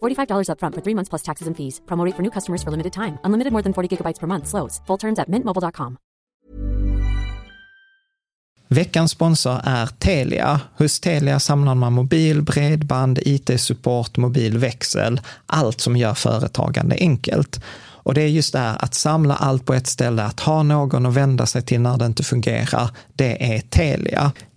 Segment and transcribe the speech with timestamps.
[0.00, 1.80] $45 upfront for three months plus taxes and fees.
[1.86, 3.18] Promote for new customers for limited time.
[3.24, 4.46] Unlimited more than 40 gigabytes per month.
[4.46, 4.80] Slows.
[4.86, 5.98] Full terms at mintmobile.com.
[8.70, 10.60] Veckans sponsor är Telia.
[10.78, 17.60] Hos Telia samlar man mobil, bredband, IT-support, mobilväxel, allt som gör företagande enkelt.
[18.08, 21.06] Och det är just det här att samla allt på ett ställe, att ha någon
[21.06, 24.32] att vända sig till när det inte fungerar, det är Telia.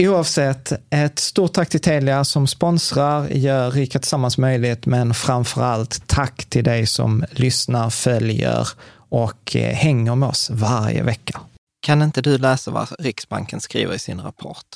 [0.00, 6.06] Oavsett, ett stort tack till Telia som sponsrar, gör Rika Tillsammans möjligt, men framför allt
[6.06, 8.68] tack till dig som lyssnar, följer
[9.08, 11.40] och eh, hänger med oss varje vecka.
[11.80, 14.66] Kan inte du läsa vad Riksbanken skriver i sin rapport?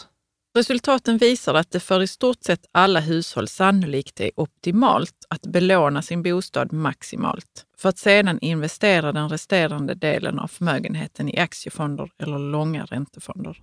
[0.56, 6.02] Resultaten visar att det för i stort sett alla hushåll sannolikt är optimalt att belåna
[6.02, 12.38] sin bostad maximalt för att sedan investera den resterande delen av förmögenheten i aktiefonder eller
[12.38, 13.62] långa räntefonder.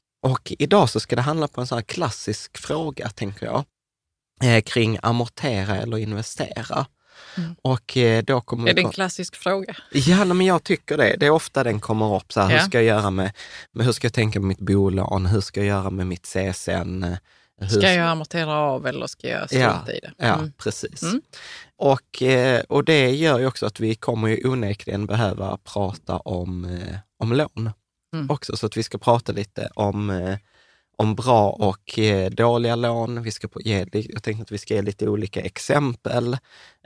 [0.21, 3.63] Och idag så ska det handla på en sån här klassisk fråga, tänker jag,
[4.43, 6.85] eh, kring amortera eller investera.
[7.37, 7.55] Mm.
[7.61, 9.75] Och eh, då kommer Är det en klassisk fråga?
[9.91, 11.15] Ja, men jag tycker det.
[11.19, 12.33] Det är ofta den kommer upp.
[12.33, 12.57] Så här, Ja.
[12.57, 13.31] Hur ska jag göra med,
[13.71, 15.25] med, hur ska jag tänka med mitt bolån?
[15.25, 17.03] Hur ska jag göra med mitt CSN?
[17.03, 17.17] Eh,
[17.57, 20.11] Hur Ska jag amortera av eller ska jag strunta i det?
[20.17, 20.51] Ja, Mm.
[20.57, 21.03] precis.
[21.03, 21.21] Mm.
[21.77, 26.79] Och, eh, och det gör ju också att vi kommer ju onekligen behöva prata om,
[27.19, 27.71] om lån
[28.13, 28.29] Mm.
[28.29, 28.57] också.
[28.57, 30.37] Så att vi ska prata lite om, eh,
[30.97, 33.23] om bra och eh, dåliga lån.
[33.23, 36.37] Vi ska ge, jag tänkte att vi ska ge lite olika exempel.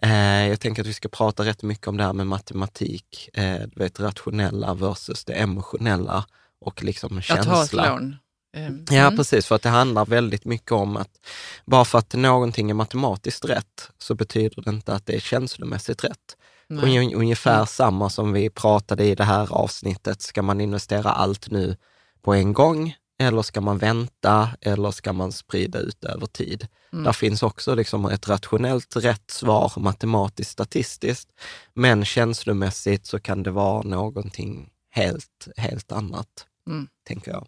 [0.01, 3.69] Eh, jag tänker att vi ska prata rätt mycket om det här med matematik, du
[3.75, 6.25] vet rationella versus det emotionella
[6.61, 7.89] och liksom känsla.
[7.89, 8.15] lån.
[8.55, 8.85] Mm.
[8.89, 9.45] Ja, precis.
[9.45, 11.27] För att det handlar väldigt mycket om att
[11.65, 16.03] bara för att någonting är matematiskt rätt så betyder det inte att det är känslomässigt
[16.03, 16.37] rätt.
[16.69, 16.85] Nej.
[16.99, 17.67] Unge- Ungefär Mm.
[17.67, 20.21] samma som vi pratade i det här avsnittet.
[20.21, 21.77] Ska man investera allt nu
[22.21, 22.95] på en gång?
[23.19, 24.49] Eller ska man vänta?
[24.61, 26.67] Eller ska man sprida ut över tid?
[26.93, 27.03] Mm.
[27.05, 31.29] Där finns också liksom ett rationellt rätt svar, matematiskt, statistiskt.
[31.73, 36.27] Men känslomässigt så kan det vara någonting helt, helt annat,
[36.67, 36.87] Mm.
[37.07, 37.47] tänker jag.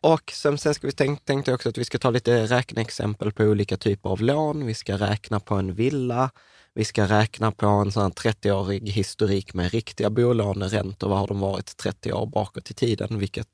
[0.00, 3.32] Och sen, sen ska vi tänk, tänkte jag också att vi ska ta lite räkneexempel
[3.32, 4.66] på olika typer av lån.
[4.66, 6.30] Vi ska räkna på en villa.
[6.74, 11.08] Vi ska räkna på en sån här 30-årig historik med riktiga bolåneräntor.
[11.08, 13.18] Vad har de varit 30 år bakåt i tiden?
[13.18, 13.48] Vilket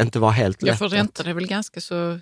[0.00, 0.78] inte var helt Ja, lätt.
[0.78, 2.18] för att- räntor är väl ganska så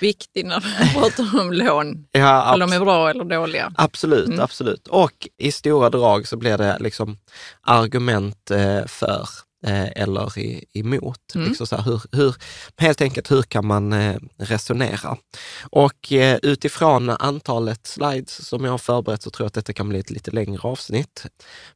[0.00, 2.06] viktig när vi pratar om lån.
[2.12, 3.72] Ja, Eller de är bra eller dåliga.
[3.76, 4.40] Absolut, Mm.
[4.40, 4.86] absolut.
[4.88, 7.18] Och i stora drag så blir det liksom
[7.60, 9.28] argument eh, för
[9.62, 11.34] eller i, emot.
[11.34, 11.48] Mm.
[11.48, 12.34] Liksom så här, hur, hur,
[12.76, 15.16] helt enkelt, hur kan man eh, resonera?
[15.70, 19.88] Och eh, utifrån antalet slides som jag har förberett så tror jag att detta kan
[19.88, 21.26] bli ett lite längre avsnitt.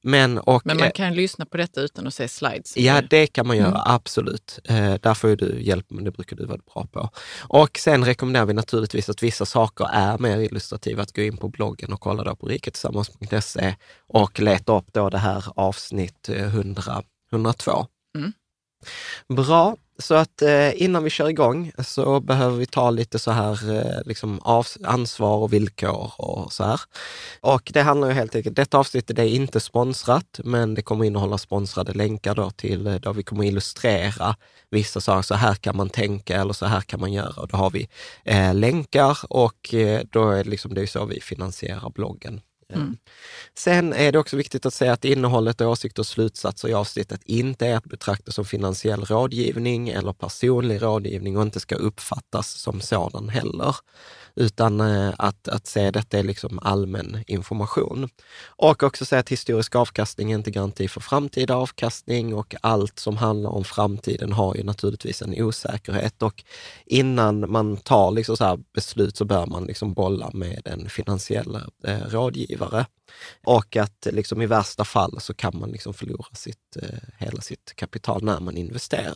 [0.02, 2.76] Men, och, Men man eh, kan lyssna på detta utan att se slides.
[2.76, 3.80] Ja, det kan man göra, Mm.
[3.84, 4.58] absolut.
[4.64, 7.10] Eh, där får du hjälp, men det brukar du vara bra på.
[7.48, 11.48] Och sen rekommenderar vi naturligtvis att vissa saker är mer illustrativa, att gå in på
[11.48, 13.74] bloggen och kolla då på riketillsammans.se
[14.08, 17.02] och leta upp då det här avsnitt eh, 100,
[17.34, 17.86] 102.
[18.18, 18.32] Mm.
[19.28, 23.76] Bra, så att eh, innan vi kör igång så behöver vi ta lite så här
[23.76, 26.80] eh, liksom av, ansvar och villkor och så här.
[27.40, 31.38] Och det handlar ju helt enkelt, detta avsnittet är inte sponsrat, men det kommer innehålla
[31.38, 34.36] sponsrade länkar då till, eh, där vi kommer illustrera
[34.70, 35.22] vissa saker.
[35.22, 37.40] Så här kan man tänka eller så här kan man göra.
[37.40, 37.88] Och då har vi
[38.24, 42.40] eh, länkar och eh, då är det, liksom, det är så vi finansierar bloggen.
[42.72, 42.96] Mm.
[43.54, 47.66] Sen är det också viktigt att säga att innehållet, åsikter och slutsatser i avsnittet inte
[47.66, 53.28] är att betrakta som finansiell rådgivning eller personlig rådgivning och inte ska uppfattas som sådan
[53.28, 53.76] heller.
[54.36, 58.08] Utan eh, att, att se detta är liksom allmän information.
[58.46, 63.16] Och också säga att historisk avkastning är inte garanti för framtida avkastning och allt som
[63.16, 66.22] handlar om framtiden har ju naturligtvis en osäkerhet.
[66.22, 66.44] Och
[66.86, 72.06] innan man tar liksom så beslut så bör man liksom bolla med en finansiell eh,
[72.56, 72.86] rådgivare.
[73.44, 77.72] Och att liksom i värsta fall så kan man liksom förlora sitt, eh, hela sitt
[77.76, 79.14] kapital när man investerar.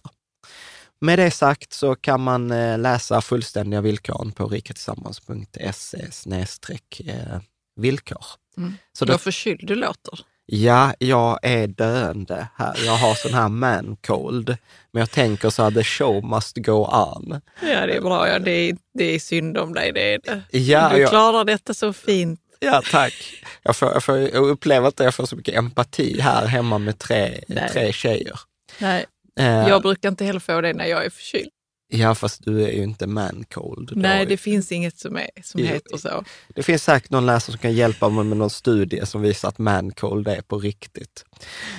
[1.00, 7.40] Med det sagt så kan man eh, läsa fullständiga villkoren på riketillsammans.se snedstreck eh,
[7.76, 8.25] villkor.
[8.56, 8.75] Mm.
[8.93, 10.20] Så Du det, har förkyld du låter.
[10.46, 12.79] ja, jag är döende här.
[12.85, 14.56] Jag har sån här man cold.
[14.93, 17.40] Men jag tänker så här, the show must go on.
[17.62, 18.29] Ja, det är bra.
[18.29, 20.58] Ja, det, är, det är synd om dig, det är det.
[20.58, 22.40] Ja, du jag- klarar detta så fint.
[22.61, 23.15] Ja, tack.
[23.63, 26.99] Jag, får, jag, får, jag upplever att jag får så mycket empati här hemma med
[26.99, 27.71] tre, Nej.
[27.73, 28.41] tre tjejer.
[28.79, 29.07] Nej,
[29.41, 31.49] Eh, jag brukar inte heller få det när jag är förkyld.
[31.89, 33.89] Ja, fast du är ju inte man cold.
[33.89, 35.67] Du har Nej, ju- det finns inget som, är, som Jo.
[35.67, 36.25] heter så.
[36.55, 39.59] Det finns säkert någon läsare som kan hjälpa mig med någon studie som visar att
[39.59, 41.25] man cold är på riktigt.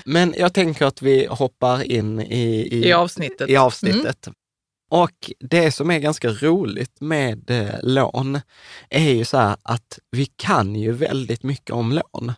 [0.05, 3.41] Men jag tänker att vi hoppar in i, I avsnittet.
[3.41, 3.53] Mm.
[3.53, 4.27] i avsnittet.
[4.89, 8.39] Och det som är ganska roligt med eh, lån
[8.89, 12.33] är ju så här att vi kan ju väldigt mycket om lån.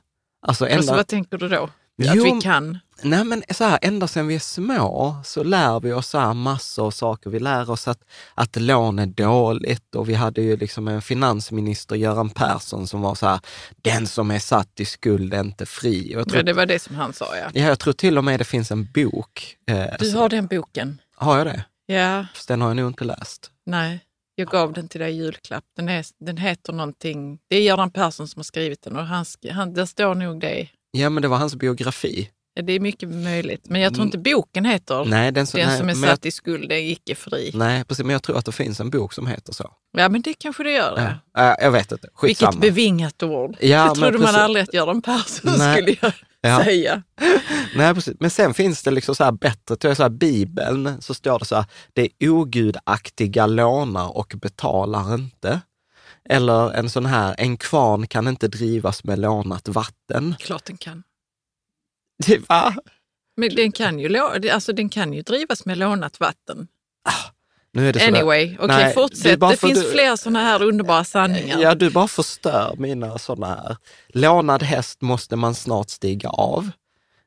[0.48, 1.63] Alltså ända, Alltså, vad tänker du då?
[1.63, 2.80] Att Jo, vi kan?
[3.03, 6.33] Nej men så här, ända sedan vi är små så lär vi oss så här
[6.33, 7.30] massor av saker.
[7.30, 8.00] Vi lär oss att,
[8.36, 13.15] att lån är dåligt och vi hade ju liksom en finansminister, Göran Persson, som var
[13.15, 13.39] så här,
[13.81, 16.15] den som är satt i skuld är inte fri.
[16.18, 17.50] Och tror, Ja, det var det som han sa, ja.
[17.54, 19.57] ja, jag tror till och med det finns en bok.
[19.68, 21.01] Eh, Du så- har den boken?
[21.15, 21.65] har jag det?
[21.92, 23.52] Ja, Fast den har jag nog inte läst.
[23.66, 24.00] nej.
[24.36, 25.64] Jag gav den till dig i julklapp.
[25.76, 27.40] Den, är, den heter någonting...
[27.50, 30.70] Det är Göran Persson som har skrivit den och han, han, där står nog det.
[30.92, 32.30] Ja, men det var hans biografi.
[32.56, 33.62] Det är mycket möjligt.
[33.69, 35.09] Men jag tror inte boken heter Mm.
[35.09, 37.51] Nej, den, som- Den nej, som är men jag- satt i skuld är icke fri.
[37.53, 39.71] Nej, precis, men jag tror att det finns en bok som heter så.
[39.98, 40.95] Ja, men det kanske det gör.
[40.95, 41.18] Det.
[41.33, 41.56] Ja.
[41.62, 42.51] Jag vet inte, skitsamma.
[42.51, 43.57] Vilket bevingat ord.
[43.59, 44.38] Ja, det trodde man precis.
[44.38, 45.75] aldrig att Göran Persson Nej.
[45.77, 46.63] skulle göra, Ja.
[46.63, 47.03] säga.
[47.75, 48.15] Nej, precis.
[48.19, 51.39] Men sen finns det liksom så här bättre, tror jag, så här, Bibeln, så står
[51.39, 55.62] det så här, det är ogudaktiga lånar och betalar inte.
[56.30, 60.36] Eller en sån här, en kvarn kan inte drivas med lånat vatten.
[60.39, 61.04] Klart den kan.
[62.27, 62.75] Det, va?
[63.38, 64.18] Men den kan ju,
[64.51, 66.68] alltså, den kan ju drivas med lånat vatten.
[67.99, 69.40] Sådär- Anyway, okej är fortsätt.
[69.40, 71.59] Det finns du- fler sådana här underbara sanningar.
[71.61, 73.78] Ja, du bara förstör mina sådana här.
[74.07, 76.69] Lånad häst måste man snart stiga av.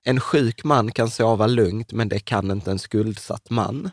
[0.04, 3.90] En sjuk man kan sova lugnt, men det kan inte en skuldsatt man.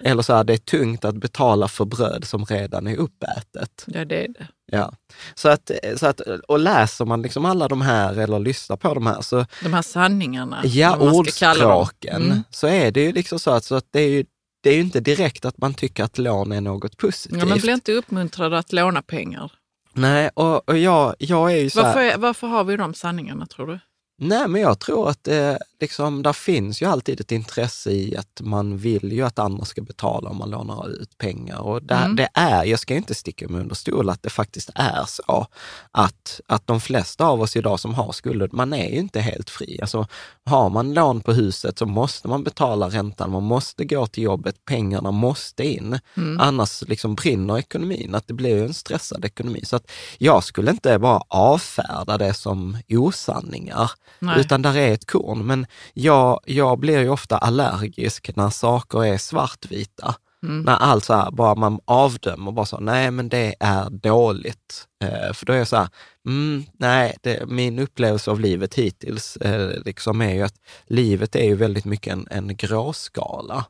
[0.00, 3.84] Eller så här, det är tungt att betala för bröd som redan är uppätet.
[3.86, 4.48] Ja, det är det.
[4.74, 4.92] Ja.
[5.34, 9.06] Så att, så att, och läser man liksom alla de här eller lyssnar på de
[9.06, 10.60] här, så De här sanningarna.
[10.64, 12.42] ja, ordspråken, Mm.
[12.50, 14.24] så är det ju liksom så att, så att det är ju
[14.62, 17.38] det är ju inte direkt att man tycker att lån är något positivt.
[17.40, 19.52] Ja, man blir inte uppmuntrad att låna pengar.
[19.92, 23.46] Nej, och, och jag, jag är ju så här, Varför, varför har vi de sanningarna
[23.46, 23.78] tror du?
[24.18, 28.40] Nej, men jag tror att det, liksom, där finns ju alltid ett intresse i att
[28.40, 31.58] man vill ju att andra ska betala om man lånar ut pengar.
[31.58, 32.16] Och det, Mm.
[32.16, 35.46] det är, jag ska inte sticka mig under stol att det faktiskt är så
[35.90, 39.50] att, att de flesta av oss idag som har skulder, man är ju inte helt
[39.50, 39.78] fri.
[39.82, 40.06] Alltså,
[40.44, 44.64] har man lån på huset så måste man betala räntan, man måste gå till jobbet,
[44.64, 45.98] pengarna måste in.
[46.16, 46.40] Mm.
[46.40, 49.60] Annars liksom brinner ekonomin, att det blir en stressad ekonomi.
[49.64, 54.40] Så att jag skulle inte bara avfärda det som osanningar, Nej.
[54.40, 55.46] utan där är ett korn.
[55.46, 60.14] Men jag, jag blir ju ofta allergisk när saker är svartvita.
[60.46, 60.62] Mm.
[60.62, 64.88] När allt så här, bara man avdömer, bara så, nej men det är dåligt.
[65.04, 65.88] Eh, för då är jag så här,
[66.26, 70.54] mm, nej, det, min upplevelse av livet hittills eh, liksom är ju att
[70.86, 73.64] livet är ju väldigt mycket en, en gråskala.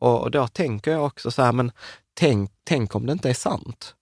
[0.00, 1.72] Och, och då tänker jag också så här, men
[2.14, 3.94] tänk, tänk om det inte är sant.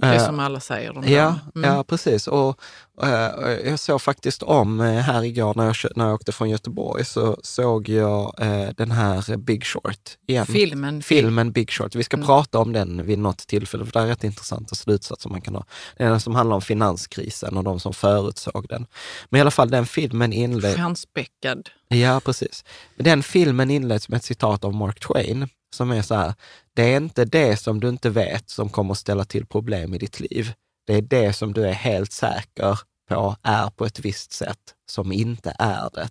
[0.00, 1.34] Det är Eh, som alla säger om Ja.
[1.54, 1.70] Mm.
[1.70, 2.26] ja precis.
[2.26, 2.60] Och,
[3.02, 7.04] eh, jag såg faktiskt om eh, här igår när jag, när jag åkte från Göteborg,
[7.04, 8.34] så såg jag
[8.76, 10.46] den här Big Short igen.
[10.46, 11.02] Filmen.
[11.02, 11.94] Filmen Big Short.
[11.94, 12.26] Vi ska Mm.
[12.26, 15.64] prata om den vid något tillfälle, för det är rätt intressanta slutsatser man kan ha.
[15.96, 18.86] Det är den som handlar om finanskrisen och de som förutsåg den.
[19.30, 20.76] Men i alla fall, den filmen inleds...
[20.76, 21.68] Stjärnspäckad.
[21.88, 22.64] Ja, precis.
[22.96, 26.34] Den filmen inleds med ett citat av Mark Twain som är så här,
[26.74, 29.98] det är inte det som du inte vet som kommer att ställa till problem i
[29.98, 30.52] ditt liv.
[30.86, 35.12] Det är det som du är helt säker på är på ett visst sätt som
[35.12, 36.10] inte är det,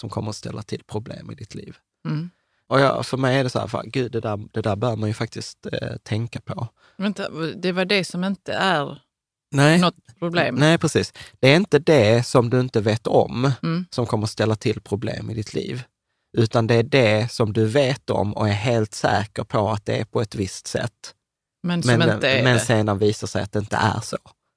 [0.00, 1.76] som kommer att ställa till problem i ditt liv.
[2.08, 2.30] Mm.
[2.66, 4.96] Och jag, för mig är det så här, fan, gud, det där, det där bör
[4.96, 6.68] man ju faktiskt eh, tänka på.
[6.96, 9.02] Vänta, det var det som inte är
[9.50, 9.78] Nej.
[9.78, 10.54] något problem.
[10.54, 11.12] Nej, precis.
[11.40, 13.86] Det är inte det som du inte vet om Mm.
[13.90, 15.82] som kommer att ställa till problem i ditt liv,
[16.36, 19.96] utan det är det som du vet om och är helt säker på att det
[20.00, 21.14] är på ett visst sätt.
[21.62, 24.16] Men som Men, inte är men sedan visar sig att det inte är så.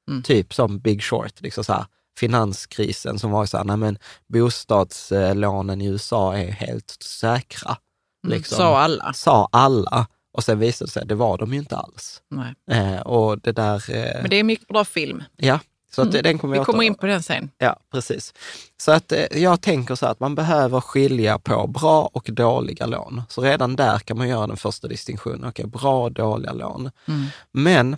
[0.10, 0.24] Mm.
[0.24, 1.86] Typ som Big Short, liksom så här,
[2.20, 3.98] finanskrisen som var så här, nej men
[4.28, 7.78] bostadslånen i USA är helt säkra.
[8.26, 8.58] Mm, Liksom.
[8.58, 9.14] Sa alla.
[9.14, 10.08] Sa alla.
[10.34, 12.22] Och sen visade det sig, det var de ju inte alls.
[12.30, 12.54] Nej.
[12.72, 15.24] Eh, och det där, eh, Men det är mycket bra film.
[15.38, 15.60] ja,
[15.96, 16.24] så Mm.
[16.24, 17.50] den kommer Vi kommer in på den sen.
[17.58, 18.34] Ja, precis.
[18.82, 22.86] Så att eh, jag tänker så här att man behöver skilja på bra och dåliga
[22.86, 23.22] lån.
[23.30, 25.50] Så redan där kan man göra den första distinktionen.
[25.50, 26.92] Okej, bra och dåliga lån.
[27.08, 27.26] Mm.
[27.52, 27.98] Men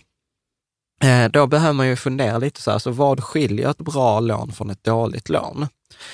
[1.03, 4.51] eh, då behöver man ju fundera lite så här, så vad skiljer ett bra lån
[4.51, 5.67] från ett dåligt lån?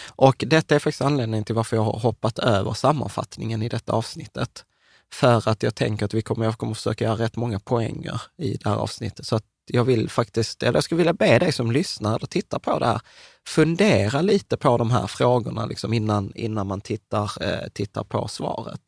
[0.07, 4.65] Och detta är faktiskt anledningen till varför jag har hoppat över sammanfattningen i detta avsnittet.
[5.13, 8.57] För att jag tänker att vi kommer, jag kommer försöka göra rätt många poänger i
[8.57, 9.25] det här avsnittet.
[9.25, 12.59] Så att jag vill faktiskt, eller jag skulle vilja be dig som lyssnar eller tittar
[12.59, 13.01] på det här,
[13.47, 18.81] fundera lite på de här frågorna liksom innan, innan man tittar, eh, tittar på svaret.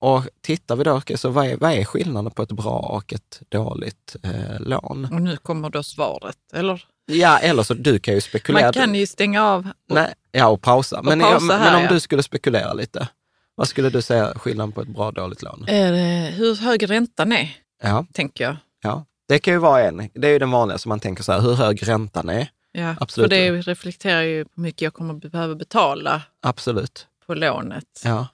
[0.00, 3.12] Och tittar vi då, okej, så vad är, vad är skillnaden på ett bra och
[3.12, 5.08] ett dåligt eh, lån?
[5.12, 6.36] Och nu kommer då svaret.
[6.52, 6.84] Eller?
[7.06, 8.64] Ja, eller så du kan ju spekulera.
[8.64, 9.68] Man kan ju stänga av.
[9.88, 11.02] Nej, ja, och pausa.
[11.02, 11.88] Men, pausa ja, här, men om ja.
[11.88, 13.08] du skulle spekulera lite,
[13.54, 15.64] vad skulle du säga skillnaden på ett bra och dåligt lån?
[15.66, 18.56] Det, hur hög räntan är, Ja, tänker jag.
[18.82, 19.04] ja.
[19.28, 21.40] Det kan ju vara en, det är ju den vanliga som man tänker så här,
[21.40, 22.48] hur hög räntan är.
[22.72, 23.30] Ja, Absolut.
[23.30, 27.06] För det reflekterar ju på hur mycket jag kommer behöva betala Absolut.
[27.26, 28.02] på lånet.
[28.04, 28.26] Ja.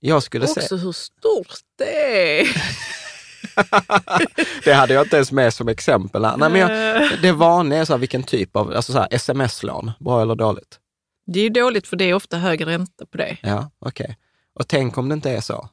[0.00, 2.48] Jag skulle Också säga, hur stort det är.
[4.64, 6.24] det hade jag inte ens med som exempel.
[6.24, 6.36] här.
[6.36, 6.70] Nej, men jag,
[7.02, 10.34] Eh, det vanliga är så här, vilken typ av, alltså så här, sms-lån, bra eller
[10.34, 10.78] dåligt?
[11.26, 13.36] Det är ju dåligt för det är ofta hög ränta på det.
[13.42, 14.16] Ja, okej.
[14.54, 15.68] Och tänk om det inte är så?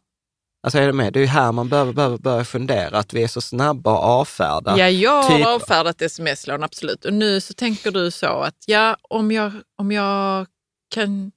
[0.68, 1.14] Alltså är det med?
[1.14, 4.04] Det är ju här man behöver, behöver börja fundera, att vi är så snabba att
[4.04, 4.78] avfärda.
[4.78, 7.06] Ja, jag har typ- avfärdat sms-lån, absolut.
[7.06, 10.48] Och nu så tänker du så att ja, om jag, om jag
[10.90, 11.32] kan...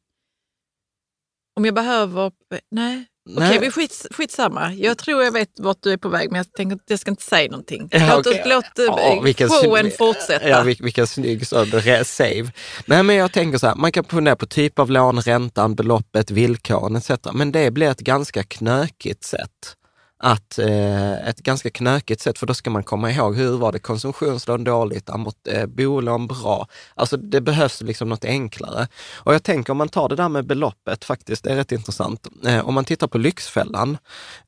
[1.57, 2.33] Om jag behöver...
[2.71, 3.05] Nej,
[3.37, 3.59] okej, Nej.
[3.59, 4.75] vi skits, skitsamma.
[4.75, 7.11] Jag tror jag vet vart du är på väg, men jag tänker att jag ska
[7.11, 7.89] inte säga någonting.
[7.91, 8.43] Ja, låt okej.
[8.47, 10.49] låt Ja, eh, vilken showen fortsätta.
[10.49, 12.53] Ja, vil- vilken snygg save.
[12.87, 16.31] Nej, men jag tänker så här, man kan fundera på typ av lån, räntan, beloppet,
[16.31, 17.11] villkoren etc.
[17.33, 19.77] Men det blir ett ganska knökigt sätt.
[20.23, 23.79] Att, eh, ett ganska knökigt sätt, för då ska man komma ihåg hur var det
[23.79, 25.11] konsumtionslån dåligt,
[25.49, 26.67] eh, bolån bra.
[26.95, 28.89] Alltså det behövs liksom något enklare.
[29.17, 32.29] Och jag tänker om man tar det där med beloppet faktiskt, det är rätt intressant.
[32.47, 33.99] Eh, om man tittar på Lyxfällan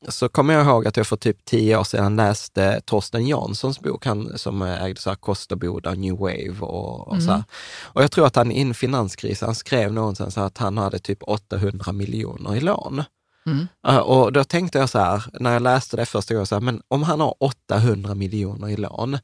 [0.08, 4.06] så kommer jag ihåg att jag för typ tio år sedan läste Torsten Janssons bok,
[4.06, 7.44] han som ägde så här Kosterboda, New Wave och, och så här.
[7.82, 11.92] Och jag tror att han in finanskrisen, han skrev någonstans att han hade typ 800
[11.92, 13.04] miljoner i lån.
[13.46, 13.66] Mm.
[13.88, 16.60] Uh, och då tänkte jag så här, när jag läste det första gången, så här,
[16.60, 19.18] men om han har 800 miljoner i lån,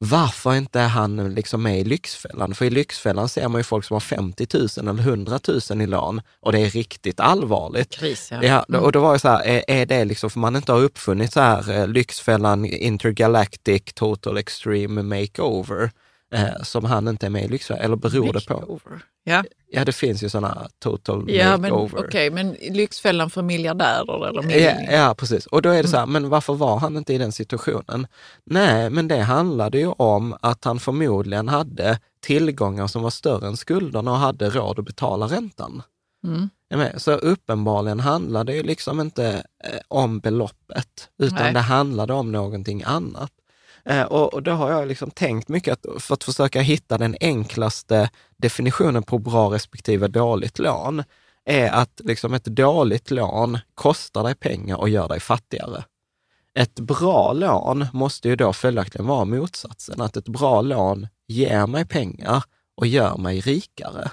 [0.00, 2.54] varför inte är han liksom med i Lyxfällan?
[2.54, 5.38] För i Lyxfällan ser man ju folk som har 50 000 eller 100
[5.70, 7.90] 000 i lån och det är riktigt allvarligt.
[7.90, 8.64] Kris, ja.
[8.68, 10.80] Ja, och då var jag så här, är, är det liksom, för man inte har
[10.80, 15.90] uppfunnit så här eh, Lyxfällan Intergalactic Total Extreme Makeover,
[16.34, 18.80] eh, som han inte är med i Lyxfällan, eller beror det på?
[19.28, 21.98] Ja, Ja, det finns ju sådana Total ja Makeover.
[22.06, 24.92] okej, men Lyxfällan för miljardärer eller Ja, miljoner.
[24.92, 25.46] ja, precis.
[25.46, 28.06] Och då är det så här, men varför var han inte i den situationen?
[28.44, 33.56] Nej, men det handlade ju om att han förmodligen hade tillgångar som var större än
[33.56, 35.82] skulderna och hade råd att betala räntan.
[36.24, 36.48] Mm.
[36.96, 39.26] Så uppenbarligen handlade det ju liksom inte
[39.64, 41.52] eh, om beloppet, utan Nej.
[41.52, 43.30] det handlade om någonting annat.
[43.88, 47.16] Eh, och, och då har jag liksom tänkt mycket att, för att försöka hitta den
[47.20, 51.04] enklaste definitionen på bra respektive dåligt lån,
[51.44, 55.84] är att liksom ett dåligt lån kostar dig pengar och gör dig fattigare.
[56.54, 61.86] Ett bra lån måste ju då följaktligen vara motsatsen, att ett bra lån ger mig
[61.86, 62.44] pengar
[62.76, 64.10] och gör mig rikare.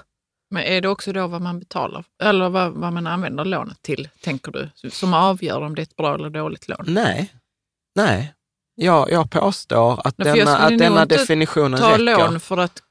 [0.50, 4.08] Men är det också då vad man betalar, eller vad, vad man använder lånet till,
[4.20, 6.84] tänker du, som avgör om det är ett bra eller dåligt lån?
[6.88, 7.32] Nej,
[7.94, 8.35] nej.
[8.78, 12.04] Jag, jag påstår att Nej, jag denna, skulle att denna definitionen Ta räcker.
[12.04, 12.82] lån för att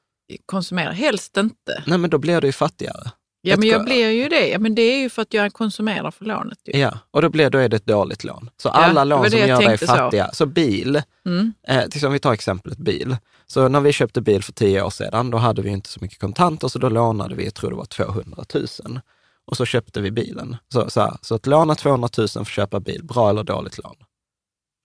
[0.46, 1.84] konsumera, helst inte.
[1.88, 3.12] Nej, men då blir du ju fattigare.
[3.42, 4.48] Ja, men jag blir ju det.
[4.48, 6.58] Ja, men det är ju för att jag konsumerar för lånet.
[6.66, 6.80] Ju.
[6.80, 8.50] Ja, och då, blir, då är det ett dåligt lån.
[8.58, 9.94] Så alla var lån som jag gör dig tänkte så.
[9.96, 11.54] fattiga, så, bil, Mm.
[11.68, 13.18] eh, exempel vi tar exemplet bil.
[13.48, 16.20] Så när vi köpte bil för tio år sedan, då hade vi inte så mycket
[16.20, 18.66] kontanter, så då lånade vi, jag tror det var 200 000.
[19.46, 20.58] Och så köpte vi bilen.
[20.74, 23.78] Så, så, här, så att låna 200 000 för att köpa bil, bra eller dåligt
[23.84, 23.96] lån?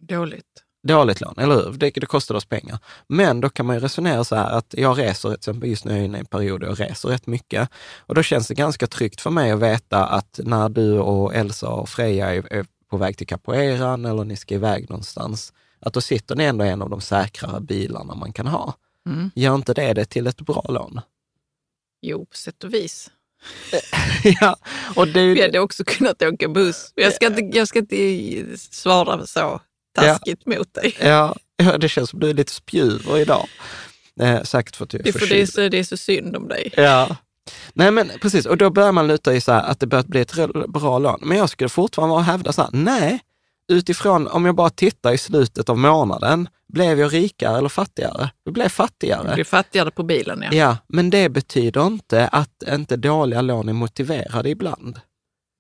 [0.09, 0.45] Dåligt.
[0.83, 1.73] Dåligt lån, eller hur?
[1.73, 2.79] Det, det kostar oss pengar.
[3.07, 5.93] Men då kan man ju resonera så här att jag reser, till exempel just nu
[5.93, 7.69] är jag inne i en period där jag reser rätt mycket.
[7.99, 11.69] Och då känns det ganska tryggt för mig att veta att när du och Elsa
[11.69, 16.01] och Freja är, är på väg till capoeiran eller ni ska iväg någonstans, att då
[16.01, 18.75] sitter ni ändå i en av de säkrare bilarna man kan ha.
[19.07, 19.31] Mm.
[19.35, 21.01] Gör inte det det till ett bra lån?
[22.03, 23.11] Jo, på sätt och vis.
[24.41, 24.57] ja,
[24.97, 25.35] och det.
[25.35, 26.93] Vi hade också kunnat åka buss.
[26.95, 29.61] Jag ska inte, jag ska inte svara så
[29.95, 30.97] taskigt mot dig.
[31.01, 33.47] Ja, ja, det känns som du är lite spjuver idag.
[34.21, 35.97] Eh, säkert för att du är Det är för det är, så, det är så
[35.97, 36.73] synd om dig.
[36.77, 37.17] Ja.
[37.73, 40.21] Nej men precis, och då börjar man luta i så här att det börjar bli
[40.21, 40.35] ett
[40.69, 41.19] bra lån.
[41.23, 43.21] Men jag skulle fortfarande vara hävda så här, nej,
[43.73, 48.31] utifrån om jag bara tittar i slutet av månaden, blev jag rikare eller fattigare?
[48.45, 49.35] Jag blev Du fattigare.
[49.35, 50.43] blir fattigare på bilen.
[50.43, 50.55] Ja.
[50.57, 55.01] Ja, men det betyder inte att inte dåliga lån är motiverade ibland.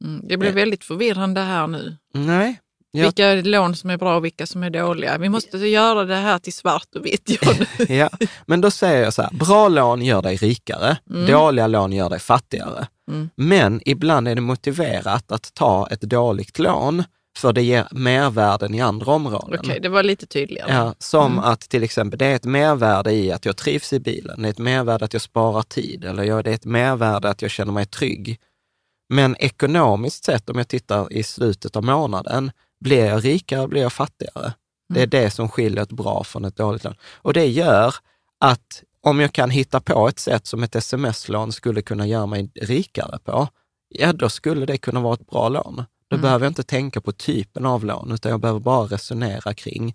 [0.04, 0.24] Mm.
[0.28, 1.96] Det blir väldigt förvirrande här nu.
[2.14, 2.60] Nej.
[2.92, 3.02] Ja.
[3.02, 5.18] Vilka lån som är bra och vilka som är dåliga.
[5.18, 7.30] Vi måste göra det här till svart och vitt.
[7.88, 8.10] Ja,
[8.46, 10.96] men då säger jag så här, bra lån gör dig rikare,
[11.28, 12.86] dåliga lån gör dig fattigare.
[13.10, 13.30] Mm.
[13.36, 17.04] Men ibland är det motiverat att ta ett dåligt lån
[17.38, 19.60] för det ger mervärden i andra områden.
[19.60, 20.72] Okej, det var lite tydligare.
[20.72, 24.42] Ja, som att till exempel det är ett mervärde i att jag trivs i bilen,
[24.42, 27.50] det är ett mervärde att jag sparar tid eller det är ett mervärde att jag
[27.50, 28.40] känner mig trygg.
[29.12, 32.50] Men ekonomiskt sett, om jag tittar i slutet av månaden,
[32.80, 34.52] blir jag rikare, blir jag fattigare?
[34.94, 36.94] Det är det som skiljer ett bra från ett dåligt lån.
[37.14, 37.94] Och det gör
[38.40, 42.50] att om jag kan hitta på ett sätt som ett sms-lån skulle kunna göra mig
[42.54, 43.48] rikare på,
[43.88, 45.84] ja då skulle det kunna vara ett bra lån.
[46.08, 49.94] Då behöver jag inte tänka på typen av lån, utan jag behöver bara resonera kring,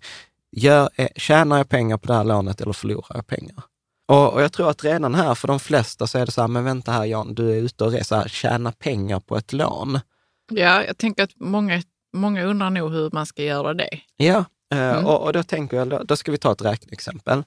[0.52, 3.62] gör, eh, tjänar jag pengar på det här lånet eller förlorar jag pengar?
[4.08, 6.48] Och, och jag tror att redan här för de flesta så är det så här,
[6.48, 10.00] men vänta här Jan, du är ute och reser, tjäna pengar på ett lån.
[10.52, 14.00] Ja, jag tänker att många, många undrar nog hur man ska göra det.
[14.16, 17.44] Ja, eh, och, och då tänker jag, då, då ska vi ta ett räkneexempel.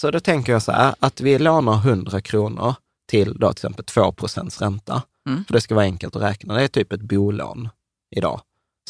[0.00, 2.74] Så då tänker jag så här, att vi lånar 100 kronor
[3.08, 5.02] till då till exempel 2 procents ränta.
[5.28, 5.44] Mm.
[5.44, 6.54] För det ska vara enkelt att räkna.
[6.54, 7.68] Det är typ ett bolån
[8.16, 8.40] idag.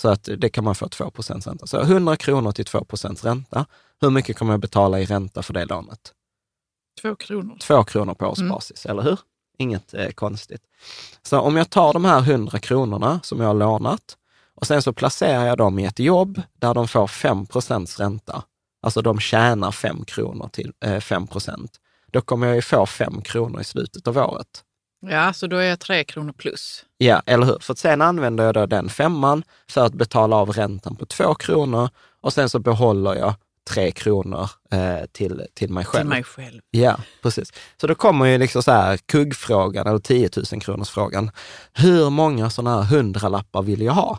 [0.00, 1.66] Så att det kan man få 2 procents ränta.
[1.66, 3.66] Så 100 kronor till 2 procents ränta.
[4.00, 6.12] Hur mycket kommer jag betala i ränta för det lånet?
[7.02, 7.56] Två kronor.
[7.60, 9.18] 2 kronor på årsbasis, eller hur?
[9.58, 10.62] Inget eh, konstigt.
[11.22, 14.16] Så om jag tar de här 100 kronorna som jag har lånat
[14.56, 18.42] och sen så placerar jag dem i ett jobb där de får 5 procents ränta.
[18.82, 21.80] Alltså de tjänar 5 kronor till eh, 5 procent.
[22.12, 24.64] Då kommer jag ju få 5 kronor i slutet av året.
[25.06, 26.84] Ja, så då är jag tre kronor plus.
[26.98, 27.58] Ja, eller hur?
[27.60, 31.88] För sen använder jag då den femman för att betala av räntan på 2 kronor
[32.20, 33.34] och sen så behåller jag
[33.70, 36.02] 3 kronor eh, till, till mig själv.
[36.02, 36.60] Till mig själv.
[36.70, 37.52] Ja, precis.
[37.80, 41.30] Så då kommer ju liksom så här kuggfrågan eller 10 000 kronors frågan.
[41.72, 44.18] Hur många sådana här hundralappar vill jag ha?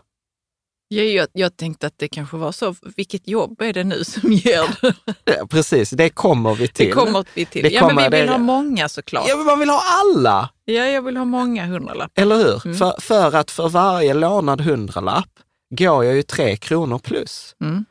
[0.87, 2.75] Ja, jag, jag tänkte att det kanske var så.
[2.95, 4.93] Vilket jobb är det nu som ger det?
[5.37, 6.85] Ja, precis, det kommer vi till.
[6.85, 7.63] Det kommer vi till.
[7.63, 9.25] Det ja, men vi vill det- ha många såklart.
[9.27, 12.21] Ja, men man vill ha alla, Ja, jag vill ha många hundralappar.
[12.21, 12.65] eller hur?
[12.65, 12.77] Mm.
[12.77, 15.29] För, för att för varje lånad hundralapp
[15.69, 17.55] går jag ju 3 kronor plus.
[17.61, 17.85] Mm.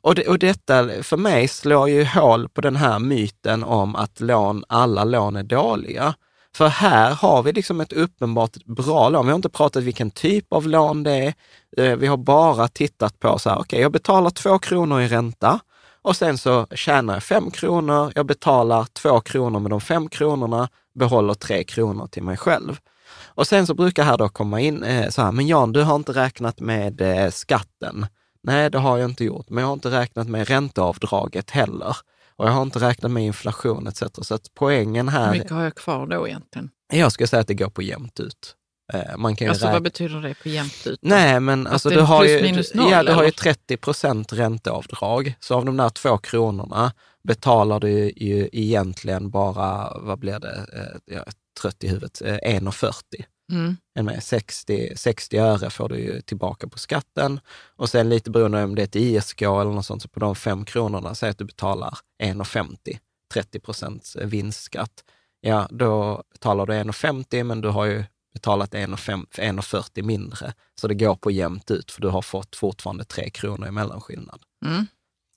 [0.00, 4.20] Och, det, och detta för mig slår ju hål på den här myten om att
[4.20, 6.14] lån, alla lån är dåliga.
[6.56, 9.26] För här har vi liksom ett uppenbart bra lån.
[9.26, 11.34] Vi har inte pratat vilken typ av lån det är.
[11.76, 15.60] Eh, vi har bara tittat på så här, okej, jag betalar två kronor i ränta
[16.02, 18.12] och sen så tjänar jag fem kronor.
[18.14, 22.78] Jag betalar två kronor med de fem kronorna, behåller tre kronor till mig själv.
[23.26, 25.96] Och sen så brukar här då komma in eh, så här, men Jan, du har
[25.96, 28.06] inte räknat med eh, skatten.
[28.42, 31.96] Nej, det har jag inte gjort, men jag har inte räknat med ränteavdraget heller.
[32.38, 34.02] Och jag har inte räknat med inflation etc.
[34.22, 36.70] Så att poängen Hur här, mycket har jag kvar då egentligen?
[36.92, 38.54] jag skulle säga att det går på jämnt ut.
[38.92, 40.98] Eh, Man kan Alltså vad betyder det på jämnt ut?
[41.02, 43.30] Nej, men alltså det du har, ju, noll, ja, du har ju eller?
[43.30, 45.34] 30 procent ränteavdrag.
[45.40, 46.92] Så av de där två kronorna
[47.24, 52.38] betalar du ju egentligen bara, vad blir det, eh, jag är trött i huvudet, eh,
[52.44, 53.24] 1,40.
[53.52, 53.76] Mm.
[53.94, 57.40] Med 60, 60 öre får du ju tillbaka på skatten
[57.76, 60.36] och sen lite beroende om det är ett ISK eller något sånt, så på de
[60.36, 62.98] fem kronorna, säg att du betalar 1,50,
[63.32, 65.04] 30 procents vinstskatt.
[65.40, 70.52] Ja, då betalar du 1,50 men du har ju betalat 1,40 mindre.
[70.80, 74.42] Så det går på jämnt ut för du har fått fortfarande 3 kronor i mellanskillnad.
[74.66, 74.86] Mm.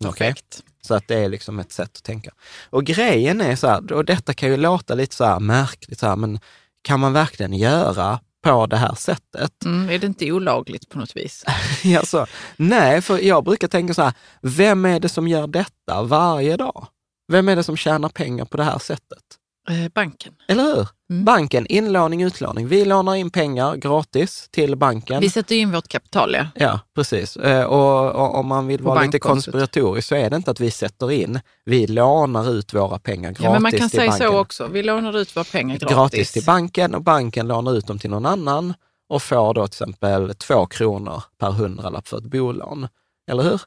[0.04, 0.64] Perfekt.
[0.82, 2.32] Så att det är liksom ett sätt att tänka.
[2.70, 6.08] Och grejen är så här, och detta kan ju låta lite så här märkligt, så
[6.08, 6.40] här, men
[6.82, 9.66] kan man verkligen göra på det här sättet?
[9.66, 9.90] Mm.
[9.90, 11.46] Är det inte olagligt på något vis?
[12.00, 12.26] alltså,
[12.58, 16.88] nej, för jag brukar tänka så här, vem är det som gör detta varje dag?
[17.32, 19.24] Vem är det som tjänar pengar på det här sättet?
[19.70, 20.34] Eh, banken.
[20.48, 20.88] Eller hur?
[21.10, 21.26] Mm.
[21.26, 22.68] Banken, inlåning, utlåning.
[22.68, 25.22] Vi lånar in pengar gratis till banken.
[25.22, 26.46] Vi sätter in vårt kapital, ja.
[26.56, 27.38] Ja, precis.
[27.38, 30.72] Eh, Och, om man vill På vara lite konspiratorisk så är det inte att vi
[30.72, 34.28] sätter in, vi lånar ut våra pengar gratis ja men man kan till säga banken.
[34.28, 34.68] så också.
[34.68, 35.96] Vi lånar ut våra pengar gratis.
[35.96, 38.74] gratis till banken och banken lånar ut dem till någon annan
[39.10, 42.88] och får då till exempel två kronor per hundralapp för ett bolån.
[43.32, 43.62] Eller hur?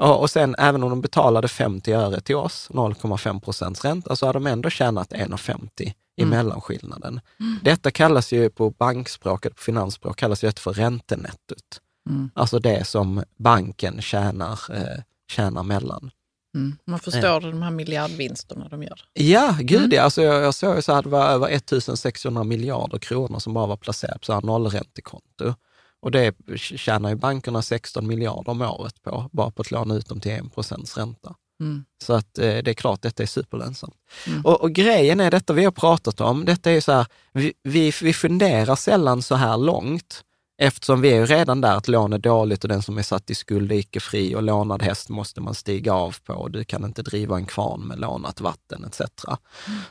[0.00, 4.32] Och, sen även om de betalade 50 öre till oss, 0,5 procents ränta, så har
[4.32, 6.30] de ändå tjänat 1,50 i Mm.
[6.30, 7.20] mellanskillnaden.
[7.62, 11.80] Detta kallas ju på bankspråket, på finansspråk, kallas ju för räntenettot.
[12.10, 12.30] Mm.
[12.34, 16.10] Alltså det som banken tjänar, eh, tjänar mellan.
[16.54, 16.76] Mm.
[16.84, 19.00] Man förstår de här miljardvinsterna de gör.
[19.12, 19.90] Ja, gud Mm.
[19.92, 20.02] ja.
[20.02, 23.66] Alltså jag, jag såg ju så att det var över 1600 miljarder kronor som bara
[23.66, 25.54] var placerat på så här nollräntekonto.
[26.02, 30.08] Och det tjänar ju bankerna 16 miljarder om året på, bara på att låna ut
[30.08, 31.34] dem till 1 procents ränta.
[31.60, 31.84] Mm.
[32.02, 33.94] Så att eh, det är klart, detta är superlönsamt.
[34.26, 34.44] Mm.
[34.44, 37.92] Och, och grejen är detta vi har pratat om, detta är så här, vi, vi,
[38.02, 40.24] vi funderar sällan så här långt,
[40.62, 43.30] eftersom vi är ju redan där att lån är dåligt och den som är satt
[43.30, 46.64] i skuld är icke fri och lånad häst måste man stiga av på och du
[46.64, 49.00] kan inte driva en kvarn med lånat vatten etc.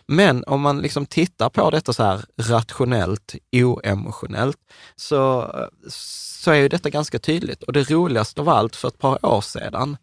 [0.05, 4.57] Men om man liksom tittar på detta så här rationellt, oemotionellt,
[4.95, 5.51] så,
[5.89, 7.63] så är ju detta ganska tydligt.
[7.63, 9.97] Och det roligaste av allt, för ett par år sedan,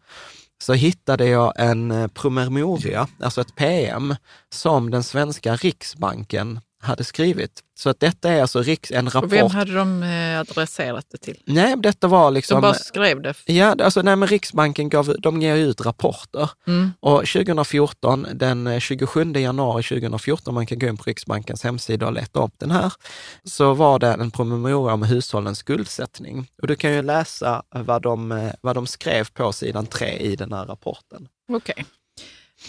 [0.63, 4.15] så hittade jag en eh, promemoria, alltså ett PM,
[4.53, 7.63] som den svenska Riksbanken hade skrivit.
[7.75, 9.31] Så att detta är alltså en Och rapport.
[9.31, 11.41] vem hade de eh, adresserat det till?
[11.45, 12.61] Nej, detta var De liksom...
[12.61, 13.33] bara skrev det.
[13.45, 16.49] Ja, alltså, nej, men Riksbanken gav, de ger ut rapporter.
[16.67, 16.91] Mm.
[16.99, 22.13] Och 2014, den eh, 27 januari 2014, man kan gå in på Riksbankens hemsida och
[22.13, 22.93] leta upp den här,
[23.43, 26.47] så var det en promemoria om hushållens skuldsättning.
[26.61, 30.35] Och du kan ju läsa vad de, eh, vad de skrev på sidan 3 i
[30.35, 31.27] den här rapporten.
[31.53, 31.85] Okej.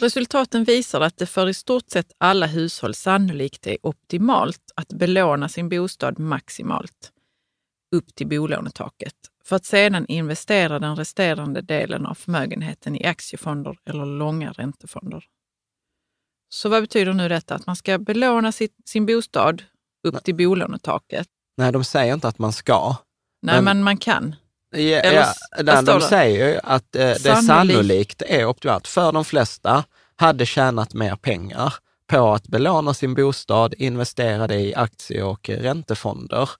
[0.00, 5.48] Resultaten visar att det för i stort sett alla hushåll sannolikt är optimalt att belåna
[5.48, 7.12] sin bostad maximalt
[7.96, 14.06] upp till bolånetaket för att sedan investera den resterande delen av förmögenheten i aktiefonder eller
[14.06, 15.24] långa räntefonder.
[16.48, 17.54] Så vad betyder nu detta?
[17.54, 19.62] Att man ska belåna sitt, sin bostad
[20.08, 21.28] upp till bolånetaket?
[21.56, 22.96] Nej, de säger inte att man ska.
[23.42, 24.34] Nej, Men- men man kan.
[24.70, 25.26] Ja, Eller
[25.56, 28.86] ja, där de säger ju att eh, det Sannolik- sannolikt är optimalt.
[28.88, 29.84] För de flesta
[30.16, 31.74] hade tjänat mer pengar
[32.06, 36.50] på att belåna sin bostad, investera det i aktie och räntefonder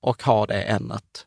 [0.00, 1.26] och ha det än att,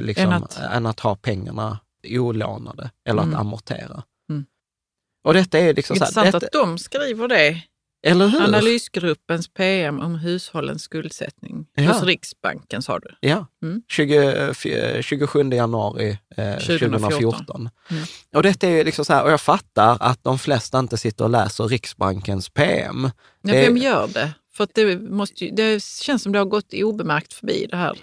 [0.00, 3.34] liksom, Än att- än att ha pengarna olånade eller Mm.
[3.34, 4.02] att amortera.
[4.30, 4.44] Mm.
[5.24, 7.62] Och detta är liksom så Intressant här, detta, att de skriver det.
[8.02, 8.40] Eller hur?
[8.42, 11.82] Analysgruppens PM om hushållens skuldsättning Ja.
[11.92, 13.08] hos Riksbanken sa du.
[13.20, 13.82] Ja, Mm.
[13.88, 14.16] 20,
[14.50, 17.00] f- 27 januari eh, 2014.
[17.00, 17.68] 2014.
[17.90, 18.02] Mm.
[18.34, 21.30] Och detta är liksom så här, och jag fattar att de flesta inte sitter och
[21.30, 23.10] läser Riksbankens PM.
[23.42, 24.30] Ja, Det- vem gör det?
[24.52, 27.98] För det, måste ju, det känns som det har gått obemärkt förbi det här.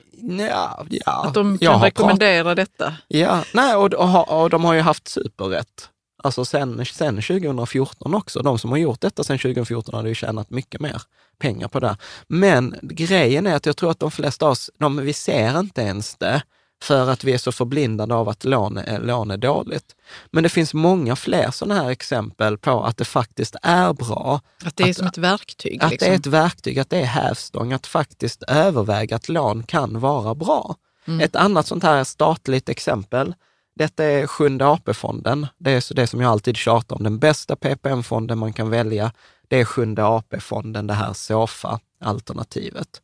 [0.49, 1.25] Ja, ja.
[1.27, 2.93] Att de kan rekommendera detta.
[3.07, 5.89] Ja, nej, och, och, och de har ju haft superrätt.
[6.23, 8.39] Alltså sen, sen 2014 också.
[8.41, 11.01] De som har gjort detta sen 2014 hade ju tjänat mycket mer
[11.39, 11.97] pengar på det.
[12.27, 15.82] Men grejen är att jag tror att de flesta av oss, de, vi ser inte
[15.82, 16.41] ens det
[16.84, 19.95] för att vi är så förblindade av att lån är, lån är dåligt.
[20.32, 24.75] Men det finns många fler sådana här exempel på att det faktiskt är bra Att
[24.75, 25.84] det är Att- som ett verktyg.
[25.84, 26.08] att liksom.
[26.08, 30.36] det är ett verktyg, att det är hävstång, att faktiskt överväga att lån kan vara
[30.36, 30.75] bra.
[31.08, 31.19] Mm.
[31.21, 33.34] Ett annat sånt här statligt exempel,
[33.78, 35.48] detta är Sjunde AP-fonden.
[35.58, 39.12] Det är så det som jag alltid tjatar om, den bästa PPM-fonden man kan välja,
[39.48, 43.02] det är Sjunde AP-fonden, det här SOFA-alternativet.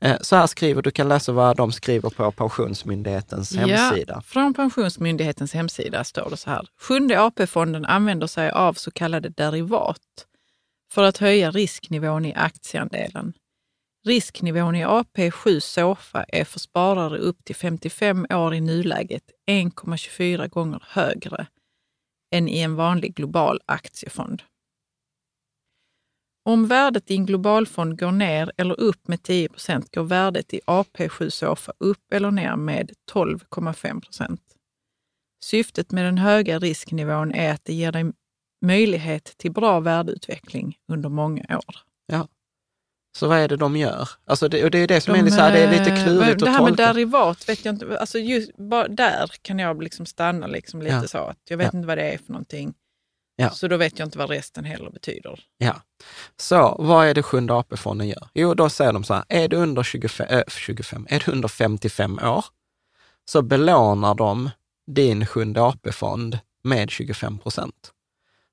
[0.00, 4.14] Eh, Så här skriver, du kan läsa vad de skriver på Pensionsmyndighetens hemsida.
[4.16, 6.66] Ja, från Pensionsmyndighetens hemsida står det så här.
[6.80, 10.00] Sjunde AP-fonden använder sig av så kallade derivat
[10.92, 13.32] för att höja risknivån i aktieandelen.
[14.06, 20.82] Risknivån i AP7 Sofa är för sparare upp till 55 år i nuläget 1,24 gånger
[20.86, 21.46] högre
[22.34, 24.42] än i en vanlig global aktiefond.
[26.44, 30.60] om värdet i en globalfond går ner eller upp med 10 procent går värdet i
[30.66, 34.42] AP7 Sofa upp eller ner med 12,5 procent.
[35.44, 38.12] Syftet med den höga risknivån är att det ger dig
[38.66, 41.76] möjlighet till bra värdeutveckling under många år.
[42.06, 42.28] Ja.
[43.16, 44.08] Så vad är det de gör?
[44.26, 46.04] Alltså det, och det är det som de, är, så här, det är lite eh,
[46.04, 46.70] klurigt att Det här tolka.
[46.86, 47.98] med derivat vet jag inte.
[47.98, 51.08] Alltså just, bara där kan jag liksom stanna liksom lite Ja.
[51.08, 51.18] så.
[51.18, 51.78] att Jag vet Ja.
[51.78, 52.74] inte vad det är för någonting.
[53.36, 53.50] Ja.
[53.50, 55.40] Så då vet jag inte vad resten heller betyder.
[55.58, 55.74] Ja.
[56.36, 58.28] Så vad är det Sjunde AP-fonden gör?
[58.34, 61.48] Jo, då säger de så här, är du under 25, äh, 25, är du under
[61.48, 62.44] 55 år,
[63.30, 64.50] så belånar de
[64.86, 67.90] din Sjunde AP-fond med 25 procent.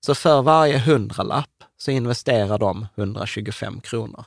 [0.06, 4.26] Så för varje hundralapp så investerar de 125 kronor.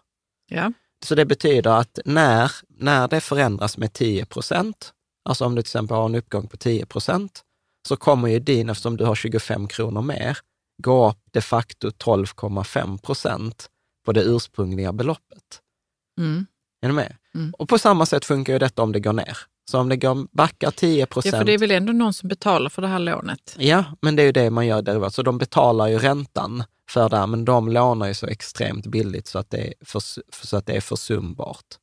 [0.55, 0.73] Ja.
[1.05, 4.93] Så det betyder att när, när det förändras med 10 procent,
[5.25, 7.43] alltså om du till exempel har en uppgång på 10 procent,
[7.89, 10.39] så kommer ju din, eftersom du har 25 kronor mer,
[10.83, 13.69] gå upp de facto 12,5 procent
[14.07, 15.61] på det ursprungliga beloppet.
[16.21, 16.47] Mm.
[16.83, 17.17] Är du med?
[17.35, 17.55] Mm.
[17.59, 19.39] Och på samma sätt funkar ju detta om det går ner.
[19.71, 21.37] Så om det går, backar 10 ja, procent.
[21.37, 23.57] för det är väl ändå någon som betalar för det här lånet.
[23.59, 25.15] Ja, men det är ju det man gör derivat.
[25.15, 29.27] Så de betalar ju räntan för det här, men de lånar ju så extremt billigt
[29.27, 31.79] så att det är, förs- så att det är försumbart.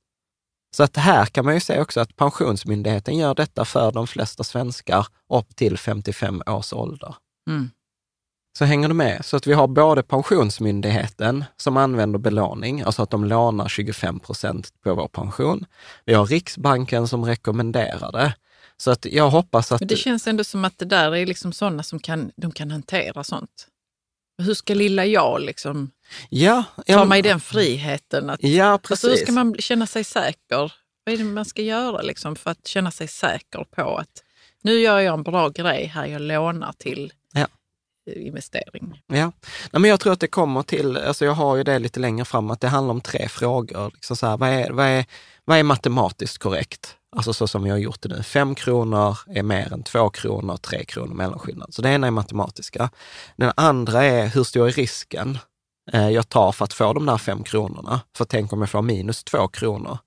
[0.75, 4.43] Så att här kan man ju se också att Pensionsmyndigheten gör detta för de flesta
[4.43, 7.15] svenskar upp till 55 års ålder.
[7.49, 7.69] Mm.
[8.57, 9.25] Så hänger du med?
[9.25, 14.73] Så att vi har både Pensionsmyndigheten som använder belåning, alltså att de lånar 25 procent
[14.83, 15.65] på vår pension.
[16.05, 18.35] Vi har Riksbanken som rekommenderar det.
[18.77, 19.81] Så att jag hoppas att...
[19.81, 22.71] Men det känns ändå som att det där är liksom sådana som kan, de kan
[22.71, 23.67] hantera sånt.
[24.41, 25.91] Hur ska lilla jag liksom
[26.30, 28.30] ja, ta ja, mig den friheten?
[28.30, 29.10] Att, Ja, alltså, precis.
[29.10, 30.73] hur ska man känna sig säker?
[31.06, 34.23] Vad är det man ska göra liksom för att känna sig säker på att
[34.63, 37.47] nu gör jag en bra grej här, jag lånar till Ja.
[38.12, 39.01] eh, investering.
[39.08, 39.32] Ja,
[39.71, 42.25] Nej, men jag tror att det kommer till, alltså jag har ju det lite längre
[42.25, 43.91] fram, att det handlar om tre frågor.
[43.93, 45.06] Liksom så här, vad, är, vad, är,
[45.51, 46.97] vad är matematiskt korrekt?
[47.15, 48.23] Alltså så som vi har gjort det nu.
[48.23, 51.73] Fem kronor är mer än två kronor, tre kronor mellanskillnad.
[51.73, 52.89] Så det ena är matematiska.
[53.35, 55.37] Den andra är, hur stor är risken
[55.91, 58.01] eh, jag tar för att få de där fem kronorna?
[58.17, 59.97] För tänk om jag får minus två kronor,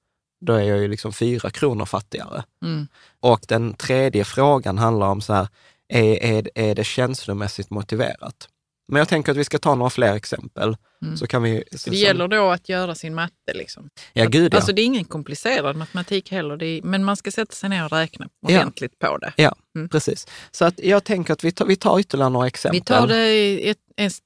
[0.41, 2.45] då är jag ju liksom fyra kronor fattigare.
[2.63, 2.89] Mm.
[3.21, 5.49] Och den tredje frågan handlar om så här,
[5.89, 8.49] är, är, är det känslomässigt motiverat?
[8.89, 10.77] Men jag tänker att vi ska ta några fler exempel.
[11.03, 11.17] Mm.
[11.17, 11.65] Så kan vi...
[11.77, 13.53] Så det gäller då att göra sin matte.
[13.55, 13.89] Liksom.
[14.13, 14.59] Ja, gud ja.
[14.59, 17.93] Alltså det är ingen komplicerad matematik heller, är, men man ska sätta sig ner och
[17.93, 18.59] räkna Ja.
[18.59, 19.33] ordentligt på det.
[19.37, 19.89] ja, Mm.
[19.89, 20.27] precis.
[20.51, 22.81] Så att jag tänker att vi tar, vi tar ytterligare några exempel.
[22.81, 23.79] Vi tar det ett,